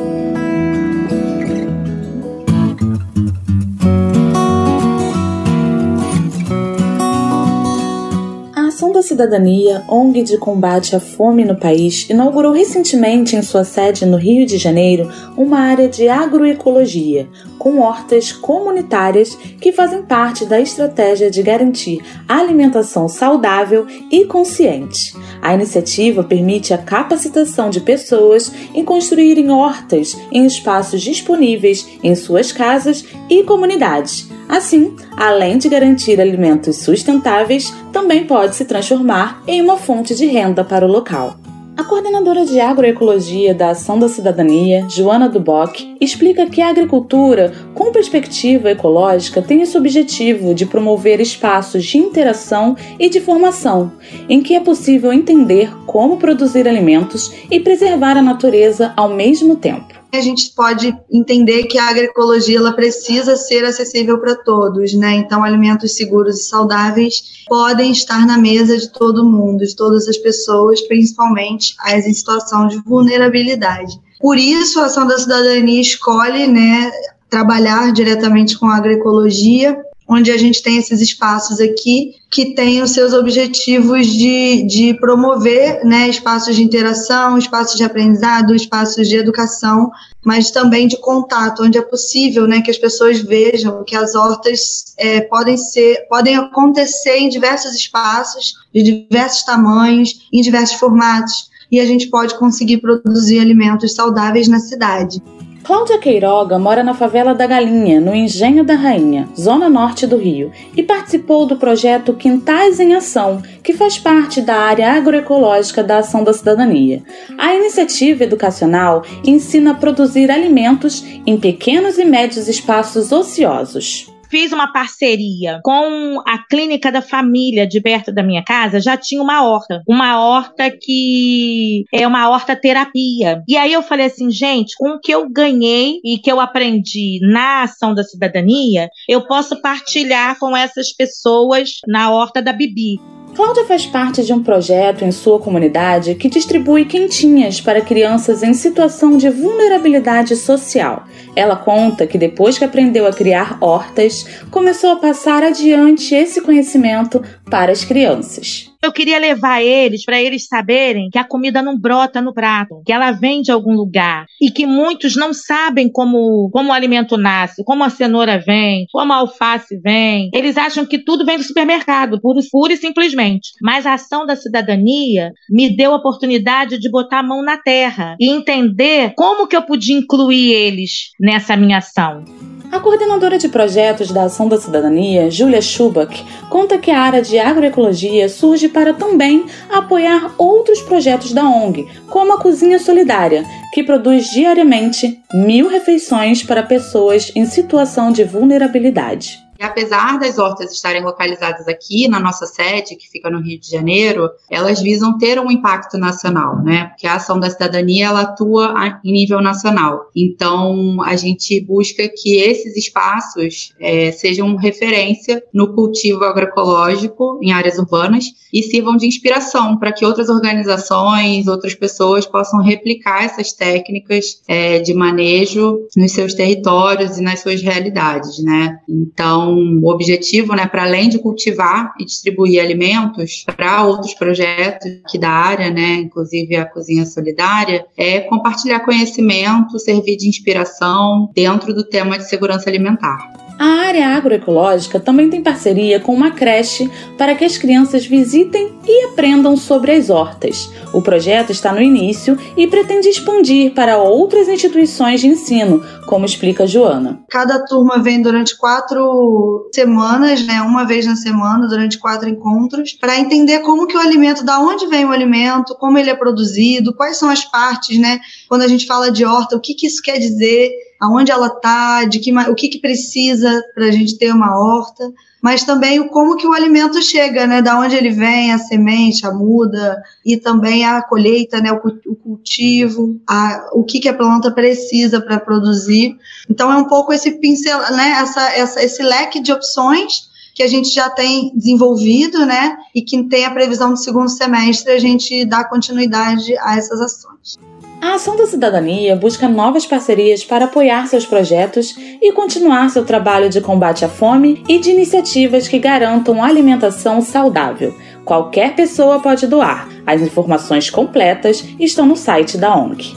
da 8.97 9.03
Cidadania, 9.03 9.85
ONG 9.89 10.23
de 10.23 10.39
combate 10.39 10.97
à 10.97 11.01
fome 11.01 11.45
no 11.45 11.55
país, 11.55 12.09
inaugurou 12.09 12.53
recentemente 12.53 13.37
em 13.37 13.43
sua 13.43 13.63
sede 13.63 14.07
no 14.07 14.17
Rio 14.17 14.47
de 14.47 14.57
Janeiro 14.57 15.11
uma 15.37 15.59
área 15.59 15.87
de 15.87 16.09
agroecologia, 16.09 17.29
com 17.59 17.81
hortas 17.81 18.33
comunitárias 18.33 19.35
que 19.61 19.71
fazem 19.71 20.03
parte 20.03 20.47
da 20.47 20.59
estratégia 20.59 21.31
de 21.31 21.43
garantir 21.43 22.03
alimentação 22.27 23.07
saudável 23.07 23.87
e 24.11 24.25
consciente. 24.25 25.15
A 25.43 25.53
iniciativa 25.53 26.25
permite 26.25 26.73
a 26.73 26.79
capacitação 26.79 27.69
de 27.69 27.81
pessoas 27.81 28.51
em 28.75 28.83
construírem 28.83 29.51
hortas 29.51 30.17
em 30.33 30.47
espaços 30.47 31.03
disponíveis 31.03 31.87
em 32.03 32.15
suas 32.15 32.51
casas 32.51 33.05
e 33.29 33.43
comunidades 33.43 34.27
Assim, 34.49 34.95
além 35.17 35.59
de 35.59 35.69
garantir 35.69 36.21
alimentos 36.21 36.77
sustentáveis, 36.77 37.73
também 37.97 38.27
pode 38.27 38.55
se 38.55 38.67
transformar 38.67 39.43
em 39.47 39.63
uma 39.63 39.79
fonte 39.79 40.15
de 40.15 40.27
renda 40.27 40.63
para 40.63 40.85
o 40.85 40.91
local. 40.91 41.39
A 41.75 41.83
coordenadora 41.83 42.45
de 42.45 42.61
agroecologia 42.61 43.55
da 43.55 43.71
Ação 43.71 43.99
da 43.99 44.07
Cidadania, 44.07 44.87
Joana 44.87 45.31
Duboc, 45.31 45.97
explica 45.99 46.45
que 46.45 46.61
a 46.61 46.69
agricultura 46.69 47.55
com 47.75 47.91
perspectiva 47.91 48.71
ecológica 48.71 49.41
tem 49.41 49.63
esse 49.63 49.79
objetivo 49.79 50.55
de 50.55 50.67
promover 50.67 51.23
espaços 51.23 51.87
de 51.87 51.97
interação 51.97 52.77
e 52.99 53.09
de 53.09 53.19
formação, 53.19 53.91
em 54.29 54.43
que 54.43 54.55
é 54.55 54.61
possível 54.61 55.11
entender 55.11 55.75
como 55.87 56.19
produzir 56.19 56.69
alimentos 56.69 57.33
e 57.51 57.59
preservar 57.59 58.19
a 58.19 58.23
natureza 58.23 58.93
ao 58.95 59.09
mesmo 59.09 59.57
tempo 59.57 59.96
a 60.17 60.21
gente 60.21 60.53
pode 60.55 60.97
entender 61.11 61.65
que 61.65 61.79
a 61.79 61.89
agroecologia 61.89 62.59
ela 62.59 62.73
precisa 62.73 63.37
ser 63.37 63.65
acessível 63.65 64.19
para 64.19 64.35
todos, 64.35 64.95
né? 64.95 65.15
Então, 65.15 65.43
alimentos 65.45 65.95
seguros 65.95 66.41
e 66.41 66.49
saudáveis 66.49 67.45
podem 67.47 67.93
estar 67.93 68.27
na 68.27 68.39
mesa 68.39 68.77
de 68.77 68.91
todo 68.93 69.25
mundo, 69.25 69.65
de 69.65 69.77
todas 69.77 70.09
as 70.09 70.17
pessoas, 70.17 70.81
principalmente 70.83 71.75
as 71.81 72.07
em 72.07 72.13
situação 72.13 72.67
de 72.67 72.79
vulnerabilidade. 72.79 74.01
Por 74.21 74.39
isso, 74.39 74.81
a 74.81 74.87
Ação 74.87 75.07
da 75.07 75.19
Cidadania 75.19 75.81
escolhe, 75.81 76.47
né, 76.47 76.91
trabalhar 77.29 77.93
diretamente 77.93 78.59
com 78.59 78.67
a 78.67 78.77
agroecologia 78.77 79.77
onde 80.09 80.31
a 80.31 80.37
gente 80.37 80.63
tem 80.63 80.77
esses 80.79 81.01
espaços 81.01 81.61
aqui 81.61 82.15
que 82.31 82.55
têm 82.55 82.83
os 82.83 82.91
seus 82.91 83.13
objetivos 83.13 84.07
de, 84.07 84.63
de 84.63 84.95
promover 84.95 85.85
né, 85.85 86.09
espaços 86.09 86.55
de 86.55 86.63
interação, 86.63 87.37
espaços 87.39 87.77
de 87.77 87.85
aprendizado, 87.85 88.55
espaços 88.55 89.09
de 89.09 89.17
educação, 89.17 89.91
mas 90.25 90.51
também 90.51 90.87
de 90.87 90.97
contato, 91.01 91.63
onde 91.63 91.79
é 91.79 91.83
possível 91.83 92.47
né, 92.47 92.61
que 92.61 92.71
as 92.71 92.79
pessoas 92.79 93.21
vejam 93.21 93.85
que 93.85 93.97
as 93.97 94.15
hortas 94.15 94.95
é, 94.99 95.21
podem 95.23 95.57
ser, 95.57 96.07
podem 96.09 96.37
acontecer 96.37 97.17
em 97.17 97.29
diversos 97.29 97.75
espaços, 97.75 98.55
de 98.75 98.83
diversos 98.83 99.43
tamanhos, 99.45 100.29
em 100.33 100.41
diversos 100.41 100.79
formatos, 100.79 101.51
e 101.71 101.81
a 101.81 101.87
gente 101.87 102.09
pode 102.09 102.39
conseguir 102.39 102.79
produzir 102.79 103.41
alimentos 103.41 103.95
saudáveis 103.95 104.47
na 104.47 104.61
cidade. 104.61 105.21
Cláudia 105.67 105.99
Queiroga 105.99 106.61
mora 106.61 106.85
na 106.85 106.95
favela 106.95 107.35
da 107.35 107.45
Galinha, 107.45 108.01
no 108.01 108.15
Engenho 108.15 108.63
da 108.63 108.75
Rainha, 108.75 109.29
zona 109.37 109.69
norte 109.69 110.07
do 110.07 110.17
Rio, 110.17 110.53
e 110.77 110.81
participou 110.81 111.45
do 111.45 111.57
projeto 111.57 112.15
Quintais 112.15 112.79
em 112.79 112.95
Ação, 112.95 113.43
que 113.65 113.73
faz 113.73 113.99
parte 113.99 114.41
da 114.41 114.55
área 114.55 114.93
agroecológica 114.93 115.83
da 115.83 115.99
Ação 115.99 116.23
da 116.23 116.33
Cidadania. 116.33 117.03
A 117.37 117.53
iniciativa 117.53 118.23
educacional 118.23 119.03
ensina 119.25 119.73
a 119.73 119.75
produzir 119.75 120.31
alimentos 120.31 121.05
em 121.27 121.37
pequenos 121.37 121.99
e 121.99 122.05
médios 122.05 122.47
espaços 122.47 123.11
ociosos 123.11 124.16
fiz 124.29 124.53
uma 124.53 124.73
parceria 124.73 125.61
com 125.63 126.23
a 126.27 126.39
clínica 126.39 126.91
da 126.91 127.03
família 127.03 127.67
de 127.67 127.81
perto 127.81 128.13
da 128.13 128.23
minha 128.23 128.43
casa, 128.43 128.81
já 128.81 128.97
tinha 128.97 129.23
uma 129.23 129.45
horta. 129.45 129.83
Uma 129.87 130.21
horta 130.21 130.71
que 130.71 131.85
é 131.93 132.07
uma 132.07 132.29
horta 132.29 132.57
terapia. 132.57 133.43
E 133.49 133.57
aí 133.57 133.73
eu 133.73 133.83
falei 133.83 134.07
assim, 134.07 134.31
gente, 134.31 134.75
com 134.77 134.91
o 134.91 135.01
que 135.01 135.13
eu 135.13 135.29
ganhei 135.31 136.01
e 136.05 136.19
que 136.19 136.31
eu 136.31 136.41
aprendi 136.41 137.19
na 137.23 137.63
ação 137.63 137.95
da 137.95 138.03
cidadania, 138.03 138.89
eu 139.09 139.27
posso 139.27 139.61
partilhar 139.61 140.39
com 140.39 140.57
essas 140.57 140.93
pessoas 140.93 141.71
na 141.87 142.11
horta 142.11 142.43
da 142.43 142.53
Bibi. 142.53 143.01
Cláudia 143.37 143.67
faz 143.67 143.85
parte 143.85 144.25
de 144.25 144.33
um 144.33 144.43
projeto 144.43 145.05
em 145.05 145.13
sua 145.13 145.39
comunidade 145.39 146.15
que 146.15 146.27
distribui 146.27 146.87
quentinhas 146.87 147.61
para 147.61 147.83
crianças 147.83 148.43
em 148.43 148.55
situação 148.55 149.19
de 149.19 149.29
vulnerabilidade 149.29 150.35
social. 150.35 151.05
Ela 151.37 151.55
conta 151.55 152.07
que 152.07 152.17
depois 152.17 152.57
que 152.57 152.65
aprendeu 152.65 153.07
a 153.07 153.13
criar 153.13 153.59
hortas, 153.61 154.25
começou 154.51 154.93
a 154.93 154.97
passar 154.97 155.43
adiante 155.43 156.15
esse 156.15 156.41
conhecimento 156.41 157.23
para 157.51 157.71
as 157.71 157.85
crianças. 157.85 158.75
Eu 158.83 158.93
queria 158.93 159.19
levar 159.19 159.63
eles 159.63 160.05
para 160.05 160.21
eles 160.21 160.47
saberem 160.47 161.09
que 161.11 161.19
a 161.19 161.25
comida 161.25 161.63
não 161.63 161.79
brota 161.79 162.21
no 162.21 162.33
prato, 162.33 162.83
que 162.85 162.93
ela 162.93 163.13
vem 163.13 163.43
de 163.43 163.51
algum 163.51 163.75
lugar 163.75 164.27
e 164.41 164.51
que 164.51 164.67
muitos 164.67 165.17
não 165.17 165.33
sabem 165.33 165.91
como, 165.91 166.51
como 166.53 166.71
o 166.71 166.73
alimento 166.73 167.17
nasce, 167.17 167.65
como 167.65 167.85
a 167.85 167.91
cenoura 167.91 168.39
vem, 168.39 168.87
como 168.93 169.13
a 169.13 169.17
alface 169.17 169.79
vem. 169.81 170.31
Eles 170.33 170.57
acham 170.57 170.85
que 170.85 170.99
tudo 170.99 171.25
vem 171.25 171.39
do 171.39 171.45
supermercado, 171.45 172.21
puro, 172.21 172.41
puro 172.51 172.73
e 172.73 172.77
simplesmente. 172.77 173.51
Mas 173.63 173.87
a 173.87 173.95
ação 173.95 174.27
da 174.27 174.37
cidadania 174.37 175.33
me 175.51 175.75
deu 175.75 175.93
a 175.93 175.97
oportunidade 175.97 176.79
de 176.79 176.91
botar 176.91 177.21
a 177.21 177.23
mão 177.23 177.43
na 177.43 177.59
terra 177.59 178.17
e 178.21 178.31
entender 178.31 179.13
como 179.17 179.47
que 179.47 179.57
eu 179.57 179.63
podia 179.63 179.97
incluir 179.97 180.53
eles 180.53 181.11
nessa 181.21 181.57
minha 181.57 181.79
ação. 181.79 182.25
A 182.71 182.81
coordenadora 182.81 183.39
de 183.39 183.49
projetos 183.49 184.11
da 184.11 184.25
Ação 184.25 184.49
da 184.49 184.59
Cidadania, 184.59 185.31
Julia 185.31 185.63
Schubach, 185.63 186.25
conta 186.51 186.79
que 186.79 186.91
a 186.91 187.01
área 187.01 187.23
de 187.23 187.39
agroecologia 187.39 188.29
surge 188.29 188.69
para 188.69 188.93
também 188.93 189.47
apoiar 189.71 190.35
outros 190.37 190.83
projetos 190.83 191.33
da 191.33 191.49
ONG, 191.49 191.87
como 192.09 192.33
a 192.33 192.41
Cozinha 192.41 192.79
Solidária, 192.79 193.45
que 193.73 193.85
produz 193.85 194.31
diariamente 194.31 195.21
mil 195.33 195.69
refeições 195.69 196.43
para 196.43 196.63
pessoas 196.63 197.31
em 197.35 197.47
situação 197.47 198.11
de 198.11 198.25
vulnerabilidade. 198.25 199.46
E 199.59 199.65
apesar 199.65 200.19
das 200.19 200.39
hortas 200.39 200.73
estarem 200.73 201.03
localizadas 201.03 201.67
aqui 201.69 202.09
na 202.09 202.21
nossa 202.21 202.47
sede, 202.47 202.97
que 202.97 203.09
fica 203.09 203.31
no 203.31 203.41
Rio 203.41 203.59
de 203.59 203.71
Janeiro, 203.71 204.29
elas 204.51 204.81
visam 204.81 205.17
ter 205.19 205.39
um 205.39 205.51
impacto 205.51 205.97
nacional, 205.99 206.63
né? 206.63 206.87
Porque 206.87 207.07
a 207.07 207.15
ação 207.15 207.41
da 207.41 207.51
cidadania 207.51 208.07
ela 208.07 208.23
atua 208.23 208.75
em 209.05 209.13
nível 209.13 209.41
nacional. 209.41 210.11
Então 210.15 211.03
a 211.03 211.17
gente 211.17 211.61
busca 211.61 212.09
que 212.09 212.37
esses 212.37 212.77
espaços 212.77 213.75
é, 213.81 214.13
sejam 214.13 214.55
referência 214.57 215.43
no 215.53 215.75
cultivo 215.75 216.25
agroecológico 216.25 217.39
em 217.43 217.53
áreas 217.53 217.79
urbanas 217.79 218.27
e 218.53 218.63
sirvam 218.63 218.97
de 218.97 219.07
inspiração 219.07 219.79
para 219.79 219.93
que 219.93 220.05
outras 220.05 220.29
organizações, 220.29 221.47
outras 221.47 221.75
pessoas 221.75 222.27
possam 222.27 222.63
replicar 222.63 223.25
essas 223.25 223.53
técnicas 223.53 224.43
é, 224.49 224.79
de 224.79 224.95
manejo 224.95 225.81
nos 225.97 226.13
seus 226.13 226.35
territórios 226.35 227.19
e 227.19 227.23
nas 227.23 227.41
suas 227.41 227.63
realidades, 227.63 228.43
né? 228.43 228.79
Então 228.89 229.46
o 229.47 229.89
objetivo, 229.89 230.55
né, 230.55 230.67
para 230.67 230.85
além 230.85 231.09
de 231.09 231.19
cultivar 231.19 231.95
e 231.99 232.05
distribuir 232.05 232.61
alimentos 232.61 233.45
para 233.57 233.85
outros 233.85 234.15
projetos 234.15 234.91
aqui 235.05 235.19
da 235.19 235.31
área, 235.31 235.71
né, 235.71 235.95
inclusive 235.95 236.57
a 236.57 236.67
Cozinha 236.67 237.07
Solidária, 237.07 237.87
é 237.97 238.21
compartilhar 238.21 238.81
conhecimento, 238.81 239.79
servir 239.79 240.17
de 240.17 240.29
inspiração 240.29 241.31
dentro 241.35 241.75
do 241.75 241.85
tema 241.85 242.19
de 242.19 242.29
segurança 242.29 242.69
alimentar. 242.69 243.46
A 243.59 243.65
área 243.65 244.09
agroecológica 244.09 245.01
também 245.01 245.31
tem 245.31 245.43
parceria 245.43 245.99
com 245.99 246.13
uma 246.13 246.31
creche 246.31 246.91
para 247.17 247.35
que 247.35 247.45
as 247.45 247.57
crianças 247.57 248.05
visitem 248.05 248.77
e 248.85 249.07
aprendam 249.07 249.57
sobre 249.57 249.93
as 249.93 250.11
hortas. 250.11 250.71
O 250.93 251.01
projeto 251.01 251.53
está 251.53 251.73
no 251.73 251.81
início 251.81 252.39
e 252.55 252.67
pretende 252.67 253.09
expandir 253.09 253.73
para 253.73 253.97
outras 253.97 254.47
instituições 254.47 255.21
de 255.21 255.29
ensino, 255.29 255.83
como 256.07 256.27
explica 256.27 256.67
Joana. 256.67 257.25
Cada 257.31 257.65
turma 257.65 257.99
vem 257.99 258.21
durante 258.21 258.57
quatro 258.59 259.71
semanas, 259.75 260.47
né, 260.47 260.61
uma 260.61 260.85
vez 260.85 261.07
na 261.07 261.17
semana, 261.17 261.67
durante 261.67 261.99
quatro 261.99 262.29
encontros, 262.29 262.93
para 262.93 263.19
entender 263.19 263.61
como 263.61 263.87
que 263.87 263.97
o 263.97 264.01
alimento, 264.01 264.45
da 264.45 264.61
onde 264.61 264.87
vem 264.87 265.07
o 265.07 265.13
alimento, 265.13 265.75
como 265.79 265.97
ele 265.97 266.11
é 266.11 266.15
produzido, 266.15 266.95
quais 266.95 267.17
são 267.17 267.31
as 267.31 267.45
partes, 267.45 267.99
né? 267.99 268.21
Quando 268.49 268.63
a 268.63 268.69
gente 268.69 268.87
fala 268.87 269.11
de 269.11 269.25
horta, 269.25 269.57
o 269.57 269.61
que, 269.61 269.75
que 269.75 269.87
isso 269.87 270.03
quer 270.03 270.19
dizer? 270.19 270.71
Aonde 271.01 271.31
ela 271.31 271.49
está, 271.49 272.05
de 272.05 272.19
que 272.19 272.33
o 272.33 272.55
que, 272.55 272.69
que 272.69 272.81
precisa 272.81 273.63
para 273.75 273.87
a 273.87 273.91
gente 273.91 274.19
ter 274.19 274.33
uma 274.33 274.59
horta, 274.59 275.13
mas 275.43 275.65
também 275.65 276.09
como 276.09 276.37
que 276.37 276.47
o 276.47 276.53
alimento 276.53 277.01
chega, 277.03 277.47
né? 277.47 277.63
Da 277.63 277.79
onde 277.79 277.95
ele 277.95 278.11
vem, 278.11 278.53
a 278.53 278.59
semente, 278.59 279.27
a 279.27 279.33
muda 279.33 280.03
e 280.25 280.37
também 280.37 280.85
a 280.85 281.03
colheita, 281.03 281.61
né? 281.61 281.71
O, 281.73 281.77
o 282.11 282.17
cultivo, 282.17 283.21
a, 283.29 283.69
o 283.73 283.85
que 283.85 284.01
que 284.01 284.09
a 284.09 284.15
planta 284.15 284.51
precisa 284.51 285.21
para 285.21 285.39
produzir. 285.39 286.17
Então 286.51 286.73
é 286.73 286.77
um 286.77 286.85
pouco 286.85 287.13
esse 287.13 287.33
pincel, 287.33 287.79
né? 287.93 288.19
Essa, 288.21 288.53
essa, 288.55 288.83
esse 288.83 289.03
leque 289.03 289.41
de 289.41 289.53
opções 289.53 290.29
que 290.55 290.63
a 290.63 290.67
gente 290.67 290.89
já 290.89 291.11
tem 291.11 291.53
desenvolvido, 291.55 292.47
né? 292.47 292.77
E 292.95 293.03
que 293.03 293.23
tem 293.25 293.45
a 293.45 293.51
previsão 293.51 293.91
do 293.91 293.99
segundo 293.99 294.31
semestre 294.31 294.91
a 294.91 294.99
gente 294.99 295.45
dar 295.45 295.69
continuidade 295.69 296.57
a 296.59 296.77
essas 296.77 296.99
ações. 296.99 297.59
A 298.01 298.15
Ação 298.15 298.37
da 298.37 298.47
Cidadania 298.47 299.17
busca 299.17 299.49
novas 299.49 299.87
parcerias 299.87 300.45
para 300.45 300.67
apoiar 300.67 301.07
seus 301.07 301.25
projetos 301.25 301.95
e 301.99 302.33
continuar 302.33 302.91
seu 302.91 303.05
trabalho 303.05 303.49
de 303.49 303.61
combate 303.61 304.05
à 304.05 304.09
fome 304.09 304.63
e 304.69 304.79
de 304.79 304.91
iniciativas 304.91 305.67
que 305.67 305.79
garantam 305.79 306.43
alimentação 306.43 307.21
saudável. 307.23 307.95
Qualquer 308.25 308.75
pessoa 308.75 309.21
pode 309.21 309.47
doar. 309.47 309.89
As 310.07 310.21
informações 310.21 310.91
completas 310.91 311.65
estão 311.81 312.07
no 312.07 312.17
site 312.17 312.59
da 312.59 312.77
ONG. 312.77 313.17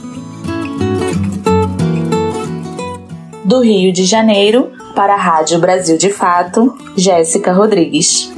Do 3.44 3.60
Rio 3.60 3.92
de 3.92 4.04
Janeiro, 4.04 4.72
para 4.94 5.14
a 5.14 5.18
Rádio 5.18 5.58
Brasil 5.58 5.98
de 5.98 6.10
Fato, 6.10 6.76
Jéssica 6.96 7.52
Rodrigues. 7.52 8.32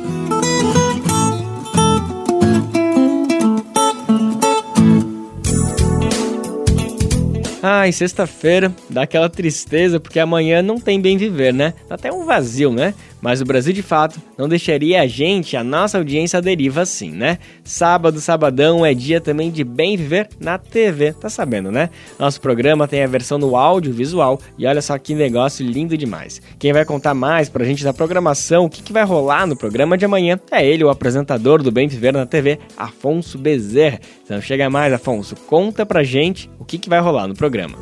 Ai, 7.64 7.92
sexta-feira, 7.92 8.74
dá 8.90 9.02
aquela 9.02 9.28
tristeza 9.30 10.00
porque 10.00 10.18
amanhã 10.18 10.60
não 10.60 10.80
tem 10.80 11.00
bem 11.00 11.16
viver, 11.16 11.54
né? 11.54 11.74
Dá 11.88 11.94
até 11.94 12.12
um 12.12 12.24
vazio, 12.24 12.72
né? 12.72 12.92
Mas 13.22 13.40
o 13.40 13.44
Brasil 13.44 13.72
de 13.72 13.82
fato 13.82 14.20
não 14.36 14.48
deixaria 14.48 15.00
a 15.00 15.06
gente, 15.06 15.56
a 15.56 15.62
nossa 15.62 15.96
audiência, 15.96 16.38
à 16.38 16.40
deriva 16.40 16.82
assim, 16.82 17.12
né? 17.12 17.38
Sábado, 17.62 18.20
sabadão 18.20 18.84
é 18.84 18.92
dia 18.92 19.20
também 19.20 19.48
de 19.48 19.62
bem 19.62 19.96
viver 19.96 20.28
na 20.40 20.58
TV, 20.58 21.12
tá 21.12 21.28
sabendo, 21.28 21.70
né? 21.70 21.88
Nosso 22.18 22.40
programa 22.40 22.88
tem 22.88 23.04
a 23.04 23.06
versão 23.06 23.38
no 23.38 23.56
áudio 23.56 23.92
visual 23.92 24.40
e 24.58 24.66
olha 24.66 24.82
só 24.82 24.98
que 24.98 25.14
negócio 25.14 25.64
lindo 25.64 25.96
demais. 25.96 26.42
Quem 26.58 26.72
vai 26.72 26.84
contar 26.84 27.14
mais 27.14 27.48
pra 27.48 27.64
gente 27.64 27.84
da 27.84 27.94
programação, 27.94 28.64
o 28.64 28.70
que, 28.70 28.82
que 28.82 28.92
vai 28.92 29.04
rolar 29.04 29.46
no 29.46 29.56
programa 29.56 29.96
de 29.96 30.04
amanhã, 30.04 30.38
é 30.50 30.66
ele, 30.66 30.82
o 30.82 30.90
apresentador 30.90 31.62
do 31.62 31.70
Bem 31.70 31.86
Viver 31.86 32.12
na 32.12 32.26
TV, 32.26 32.58
Afonso 32.76 33.38
Bezerra. 33.38 34.00
Então 34.24 34.40
chega 34.40 34.68
mais, 34.68 34.92
Afonso, 34.92 35.36
conta 35.46 35.86
pra 35.86 36.02
gente 36.02 36.50
o 36.58 36.64
que, 36.64 36.76
que 36.76 36.88
vai 36.88 37.00
rolar 37.00 37.28
no 37.28 37.34
programa. 37.34 37.78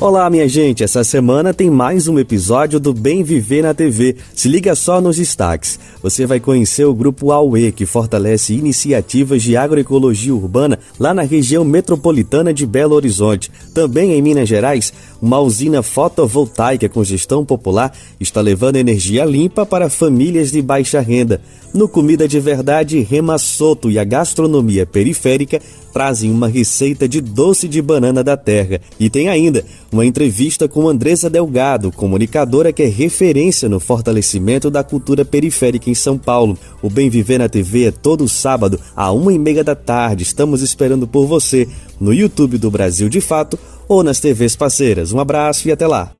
Olá, 0.00 0.30
minha 0.30 0.48
gente. 0.48 0.82
Essa 0.82 1.04
semana 1.04 1.52
tem 1.52 1.68
mais 1.68 2.08
um 2.08 2.18
episódio 2.18 2.80
do 2.80 2.94
Bem 2.94 3.22
Viver 3.22 3.62
na 3.62 3.74
TV. 3.74 4.16
Se 4.34 4.48
liga 4.48 4.74
só 4.74 4.98
nos 4.98 5.18
destaques. 5.18 5.78
Você 6.02 6.24
vai 6.24 6.40
conhecer 6.40 6.86
o 6.86 6.94
Grupo 6.94 7.30
AUE, 7.30 7.70
que 7.70 7.84
fortalece 7.84 8.54
iniciativas 8.54 9.42
de 9.42 9.58
agroecologia 9.58 10.34
urbana 10.34 10.78
lá 10.98 11.12
na 11.12 11.20
região 11.20 11.66
metropolitana 11.66 12.54
de 12.54 12.64
Belo 12.64 12.94
Horizonte. 12.94 13.52
Também 13.74 14.12
em 14.12 14.22
Minas 14.22 14.48
Gerais, 14.48 14.90
uma 15.20 15.38
usina 15.38 15.82
fotovoltaica 15.82 16.88
com 16.88 17.04
gestão 17.04 17.44
popular 17.44 17.94
está 18.18 18.40
levando 18.40 18.76
energia 18.76 19.26
limpa 19.26 19.66
para 19.66 19.90
famílias 19.90 20.50
de 20.50 20.62
baixa 20.62 20.98
renda. 21.00 21.42
No 21.72 21.88
Comida 21.88 22.26
de 22.26 22.40
Verdade, 22.40 22.98
Rema 22.98 23.38
Soto 23.38 23.90
e 23.90 23.98
a 23.98 24.02
gastronomia 24.02 24.84
periférica 24.84 25.60
trazem 25.92 26.28
uma 26.28 26.48
receita 26.48 27.08
de 27.08 27.20
doce 27.20 27.68
de 27.68 27.80
banana 27.80 28.24
da 28.24 28.36
terra. 28.36 28.80
E 28.98 29.08
tem 29.08 29.28
ainda 29.28 29.64
uma 29.90 30.04
entrevista 30.04 30.66
com 30.66 30.88
Andresa 30.88 31.30
Delgado, 31.30 31.92
comunicadora 31.92 32.72
que 32.72 32.82
é 32.82 32.86
referência 32.86 33.68
no 33.68 33.78
fortalecimento 33.78 34.68
da 34.68 34.82
cultura 34.82 35.24
periférica 35.24 35.88
em 35.88 35.94
São 35.94 36.18
Paulo. 36.18 36.58
O 36.82 36.90
Bem 36.90 37.08
Viver 37.08 37.38
na 37.38 37.48
TV 37.48 37.84
é 37.84 37.90
todo 37.92 38.28
sábado, 38.28 38.80
à 38.96 39.12
uma 39.12 39.32
e 39.32 39.38
meia 39.38 39.62
da 39.62 39.76
tarde. 39.76 40.24
Estamos 40.24 40.62
esperando 40.62 41.06
por 41.06 41.26
você 41.26 41.68
no 42.00 42.12
YouTube 42.12 42.58
do 42.58 42.70
Brasil 42.70 43.08
de 43.08 43.20
Fato 43.20 43.56
ou 43.86 44.02
nas 44.02 44.18
TVs 44.18 44.56
parceiras. 44.56 45.12
Um 45.12 45.20
abraço 45.20 45.68
e 45.68 45.72
até 45.72 45.86
lá! 45.86 46.19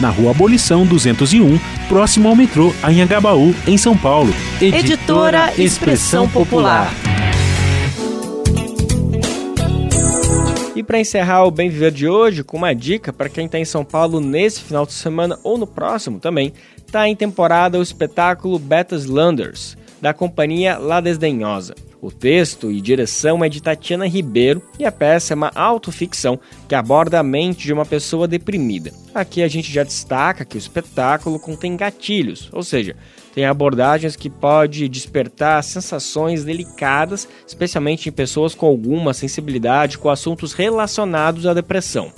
na 0.00 0.10
Rua 0.10 0.32
Abolição 0.32 0.84
201, 0.84 1.60
próximo 1.86 2.28
ao 2.28 2.34
metrô 2.34 2.74
Anhangabaú, 2.82 3.54
em 3.68 3.78
São 3.78 3.96
Paulo. 3.96 4.34
Editora 4.60 5.52
Expressão 5.56 6.28
Popular. 6.28 6.92
E 10.74 10.82
para 10.82 10.98
encerrar 10.98 11.44
o 11.44 11.52
Bem 11.52 11.70
Viver 11.70 11.92
de 11.92 12.08
hoje, 12.08 12.42
com 12.42 12.56
uma 12.56 12.74
dica 12.74 13.12
para 13.12 13.28
quem 13.28 13.46
está 13.46 13.56
em 13.56 13.64
São 13.64 13.84
Paulo 13.84 14.18
nesse 14.18 14.60
final 14.60 14.84
de 14.84 14.92
semana 14.92 15.38
ou 15.44 15.56
no 15.56 15.68
próximo 15.68 16.18
também, 16.18 16.52
está 16.84 17.08
em 17.08 17.14
temporada 17.14 17.78
o 17.78 17.82
espetáculo 17.82 18.58
Betas 18.58 19.06
Landers, 19.06 19.78
da 20.00 20.12
companhia 20.12 20.78
La 20.78 21.00
Desdenhosa. 21.00 21.76
O 22.04 22.10
texto 22.10 22.70
e 22.70 22.82
direção 22.82 23.42
é 23.42 23.48
de 23.48 23.62
Tatiana 23.62 24.06
Ribeiro 24.06 24.62
e 24.78 24.84
a 24.84 24.92
peça 24.92 25.32
é 25.32 25.34
uma 25.34 25.50
autoficção 25.54 26.38
que 26.68 26.74
aborda 26.74 27.18
a 27.18 27.22
mente 27.22 27.64
de 27.64 27.72
uma 27.72 27.86
pessoa 27.86 28.28
deprimida. 28.28 28.92
Aqui 29.14 29.42
a 29.42 29.48
gente 29.48 29.72
já 29.72 29.82
destaca 29.82 30.44
que 30.44 30.54
o 30.54 30.58
espetáculo 30.58 31.38
contém 31.38 31.78
gatilhos, 31.78 32.50
ou 32.52 32.62
seja, 32.62 32.94
tem 33.34 33.46
abordagens 33.46 34.16
que 34.16 34.28
pode 34.28 34.86
despertar 34.86 35.64
sensações 35.64 36.44
delicadas, 36.44 37.26
especialmente 37.46 38.06
em 38.06 38.12
pessoas 38.12 38.54
com 38.54 38.66
alguma 38.66 39.14
sensibilidade 39.14 39.96
com 39.96 40.10
assuntos 40.10 40.52
relacionados 40.52 41.46
à 41.46 41.54
depressão. 41.54 42.12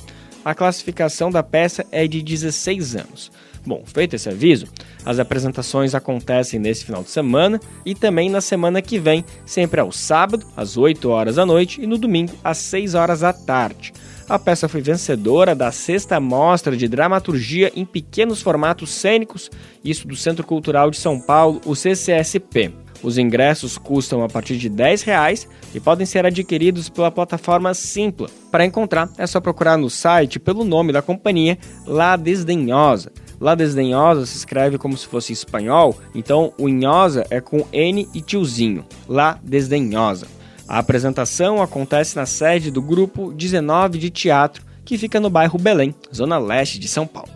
A 0.45 0.53
classificação 0.53 1.31
da 1.31 1.45
peça 1.45 1.87
é 1.93 2.09
de 2.09 2.23
16 2.23 2.97
anos. 2.97 3.31
Bom, 3.65 3.85
feito 3.85 4.17
esse 4.17 4.29
aviso, 4.29 4.67
as 5.07 5.21
apresentações 5.21 5.95
acontecem 5.95 6.59
nesse 6.59 6.85
final 6.85 7.05
de 7.05 7.11
semana 7.11 7.61
e 7.85 7.95
também 7.95 8.29
na 8.29 8.41
semana 8.41 8.83
que 8.83 8.99
vem, 8.99 9.25
sempre 9.47 9.81
ao 9.81 9.93
sábado, 9.93 10.45
às 10.57 10.77
8 10.77 11.09
horas 11.09 11.37
da 11.37 11.47
noite 11.47 11.81
e 11.81 11.87
no 11.87 11.97
domingo, 11.97 12.33
às 12.43 12.59
6 12.59 12.95
horas 12.95 13.21
da 13.21 13.33
tarde. 13.33 13.93
A 14.29 14.37
peça 14.37 14.69
foi 14.69 14.81
vencedora 14.81 15.55
da 15.55 15.71
sexta 15.71 16.19
mostra 16.19 16.77
de 16.77 16.89
dramaturgia 16.89 17.71
em 17.77 17.85
pequenos 17.85 18.43
formatos 18.43 18.91
cênicos, 18.91 19.49
isso 19.85 20.09
do 20.09 20.17
Centro 20.17 20.45
Cultural 20.45 20.91
de 20.91 20.97
São 20.97 21.21
Paulo, 21.21 21.61
o 21.65 21.77
CCSP. 21.77 22.73
Os 23.01 23.19
ingressos 23.19 23.79
custam 23.79 24.25
a 24.25 24.29
partir 24.29 24.57
de 24.57 24.69
R$ 24.69 24.97
reais 25.05 25.47
e 25.73 25.79
podem 25.79 26.05
ser 26.05 26.27
adquiridos 26.27 26.89
pela 26.89 27.13
plataforma 27.13 27.73
Simpla. 27.73 28.29
Para 28.51 28.65
encontrar, 28.65 29.09
é 29.17 29.27
só 29.29 29.41
procurar 29.41 29.77
no 29.77 29.89
site 29.89 30.41
pelo 30.41 30.65
nome 30.65 30.93
da 30.93 31.03
companhia 31.03 31.57
La 31.87 32.17
Desdenhosa. 32.17 33.13
La 33.41 33.55
Desdenhosa 33.55 34.25
se 34.25 34.37
escreve 34.37 34.79
como 34.79 34.97
se 34.97 35.07
fosse 35.07 35.33
espanhol, 35.33 35.99
então 36.15 36.53
o 36.59 36.69
Inhosa 36.69 37.27
é 37.31 37.41
com 37.41 37.67
N 37.73 38.09
e 38.15 38.21
tiozinho. 38.21 38.85
La 39.09 39.39
Desdenhosa. 39.43 40.27
A 40.69 40.79
apresentação 40.79 41.63
acontece 41.63 42.17
na 42.17 42.27
sede 42.27 42.71
do 42.71 42.83
grupo 42.83 43.33
19 43.33 43.99
de 43.99 44.11
teatro, 44.11 44.65
que 44.85 44.99
fica 44.99 45.21
no 45.21 45.31
bairro 45.31 45.59
Belém, 45.59 45.95
zona 46.15 46.39
leste 46.39 46.79
de 46.79 46.89
São 46.89 47.07
Paulo. 47.07 47.29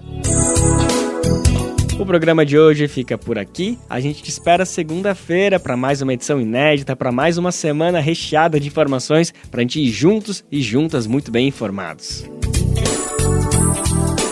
O 2.00 2.06
programa 2.06 2.46
de 2.46 2.58
hoje 2.58 2.88
fica 2.88 3.18
por 3.18 3.38
aqui. 3.38 3.78
A 3.88 4.00
gente 4.00 4.22
te 4.22 4.30
espera 4.30 4.64
segunda-feira 4.64 5.60
para 5.60 5.76
mais 5.76 6.00
uma 6.00 6.14
edição 6.14 6.40
inédita, 6.40 6.96
para 6.96 7.12
mais 7.12 7.36
uma 7.36 7.52
semana 7.52 8.00
recheada 8.00 8.58
de 8.58 8.68
informações 8.68 9.34
para 9.50 9.60
a 9.60 9.62
gente 9.62 9.80
ir 9.80 9.90
juntos 9.90 10.42
e 10.50 10.62
juntas 10.62 11.06
muito 11.06 11.30
bem 11.30 11.48
informados. 11.48 12.24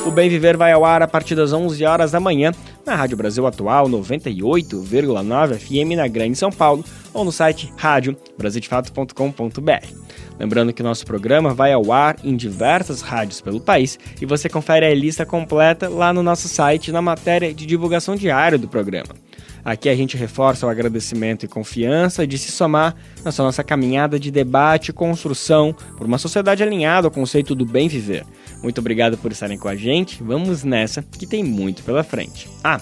O 0.06 0.10
Bem 0.10 0.30
Viver 0.30 0.56
vai 0.56 0.72
ao 0.72 0.84
ar 0.84 1.02
a 1.02 1.08
partir 1.08 1.34
das 1.34 1.52
11 1.52 1.84
horas 1.84 2.12
da 2.12 2.20
manhã 2.20 2.52
na 2.86 2.94
Rádio 2.94 3.16
Brasil 3.16 3.46
Atual 3.46 3.88
98,9 3.88 5.58
FM 5.58 5.96
na 5.96 6.08
Grande 6.08 6.38
São 6.38 6.50
Paulo 6.50 6.84
ou 7.12 7.24
no 7.24 7.32
site 7.32 7.72
radiobrasildefato.com.br. 7.76 9.86
Lembrando 10.38 10.72
que 10.72 10.82
nosso 10.82 11.04
programa 11.04 11.52
vai 11.52 11.72
ao 11.72 11.92
ar 11.92 12.16
em 12.24 12.36
diversas 12.36 13.02
rádios 13.02 13.40
pelo 13.40 13.60
país 13.60 13.98
e 14.20 14.26
você 14.26 14.48
confere 14.48 14.86
a 14.86 14.94
lista 14.94 15.26
completa 15.26 15.88
lá 15.88 16.12
no 16.12 16.22
nosso 16.22 16.48
site 16.48 16.90
na 16.90 17.02
matéria 17.02 17.52
de 17.52 17.66
divulgação 17.66 18.16
diária 18.16 18.56
do 18.56 18.68
programa. 18.68 19.14
Aqui 19.64 19.88
a 19.88 19.94
gente 19.94 20.16
reforça 20.16 20.64
o 20.64 20.68
agradecimento 20.68 21.44
e 21.44 21.48
confiança 21.48 22.26
de 22.26 22.38
se 22.38 22.50
somar 22.50 22.94
nessa 23.24 23.42
nossa 23.42 23.62
caminhada 23.62 24.18
de 24.18 24.30
debate 24.30 24.88
e 24.88 24.94
construção 24.94 25.74
por 25.96 26.06
uma 26.06 26.16
sociedade 26.16 26.62
alinhada 26.62 27.06
ao 27.06 27.10
conceito 27.10 27.54
do 27.54 27.66
bem 27.66 27.88
viver. 27.88 28.24
Muito 28.62 28.80
obrigado 28.80 29.16
por 29.18 29.32
estarem 29.32 29.58
com 29.58 29.68
a 29.68 29.76
gente. 29.76 30.22
Vamos 30.22 30.64
nessa, 30.64 31.02
que 31.02 31.26
tem 31.26 31.44
muito 31.44 31.82
pela 31.82 32.02
frente. 32.02 32.48
Ah, 32.62 32.80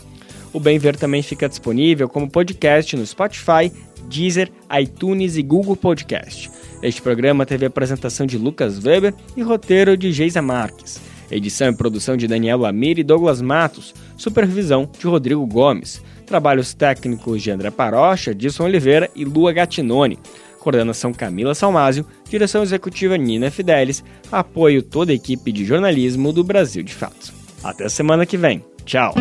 o 0.52 0.60
Bem 0.60 0.78
Ver 0.78 0.96
também 0.96 1.22
fica 1.22 1.48
disponível 1.48 2.08
como 2.08 2.30
podcast 2.30 2.96
no 2.96 3.06
Spotify, 3.06 3.70
Deezer, 4.08 4.50
iTunes 4.80 5.36
e 5.36 5.42
Google 5.42 5.76
Podcast. 5.76 6.50
Este 6.82 7.02
programa 7.02 7.44
teve 7.44 7.66
apresentação 7.66 8.26
de 8.26 8.38
Lucas 8.38 8.82
Weber 8.82 9.14
e 9.36 9.42
roteiro 9.42 9.96
de 9.96 10.12
Geisa 10.12 10.40
Marques. 10.40 11.00
Edição 11.30 11.68
e 11.68 11.76
produção 11.76 12.16
de 12.16 12.28
Daniel 12.28 12.58
Lamir 12.58 12.98
e 12.98 13.02
Douglas 13.02 13.42
Matos. 13.42 13.94
Supervisão 14.16 14.88
de 14.98 15.06
Rodrigo 15.06 15.44
Gomes. 15.46 16.02
Trabalhos 16.24 16.72
técnicos 16.72 17.42
de 17.42 17.50
André 17.50 17.70
Parocha, 17.70 18.34
Dilson 18.34 18.64
Oliveira 18.64 19.10
e 19.14 19.24
Lua 19.24 19.52
Gattinone. 19.52 20.18
Coordenação 20.66 21.12
Camila 21.12 21.54
Salmásio, 21.54 22.04
direção 22.28 22.60
executiva 22.60 23.16
Nina 23.16 23.52
Fidelis, 23.52 24.02
apoio 24.32 24.82
toda 24.82 25.12
a 25.12 25.14
equipe 25.14 25.52
de 25.52 25.64
jornalismo 25.64 26.32
do 26.32 26.42
Brasil 26.42 26.82
de 26.82 26.92
Fato. 26.92 27.32
Até 27.62 27.84
a 27.84 27.88
semana 27.88 28.26
que 28.26 28.36
vem. 28.36 28.64
Tchau. 28.84 29.14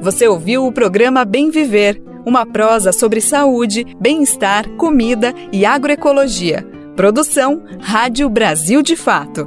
Você 0.00 0.28
ouviu 0.28 0.64
o 0.64 0.70
programa 0.70 1.24
Bem 1.24 1.50
Viver, 1.50 2.00
uma 2.24 2.46
prosa 2.46 2.92
sobre 2.92 3.20
saúde, 3.20 3.84
bem-estar, 4.00 4.68
comida 4.76 5.34
e 5.52 5.66
agroecologia. 5.66 6.64
Produção 6.94 7.64
Rádio 7.80 8.30
Brasil 8.30 8.80
de 8.80 8.94
Fato. 8.94 9.44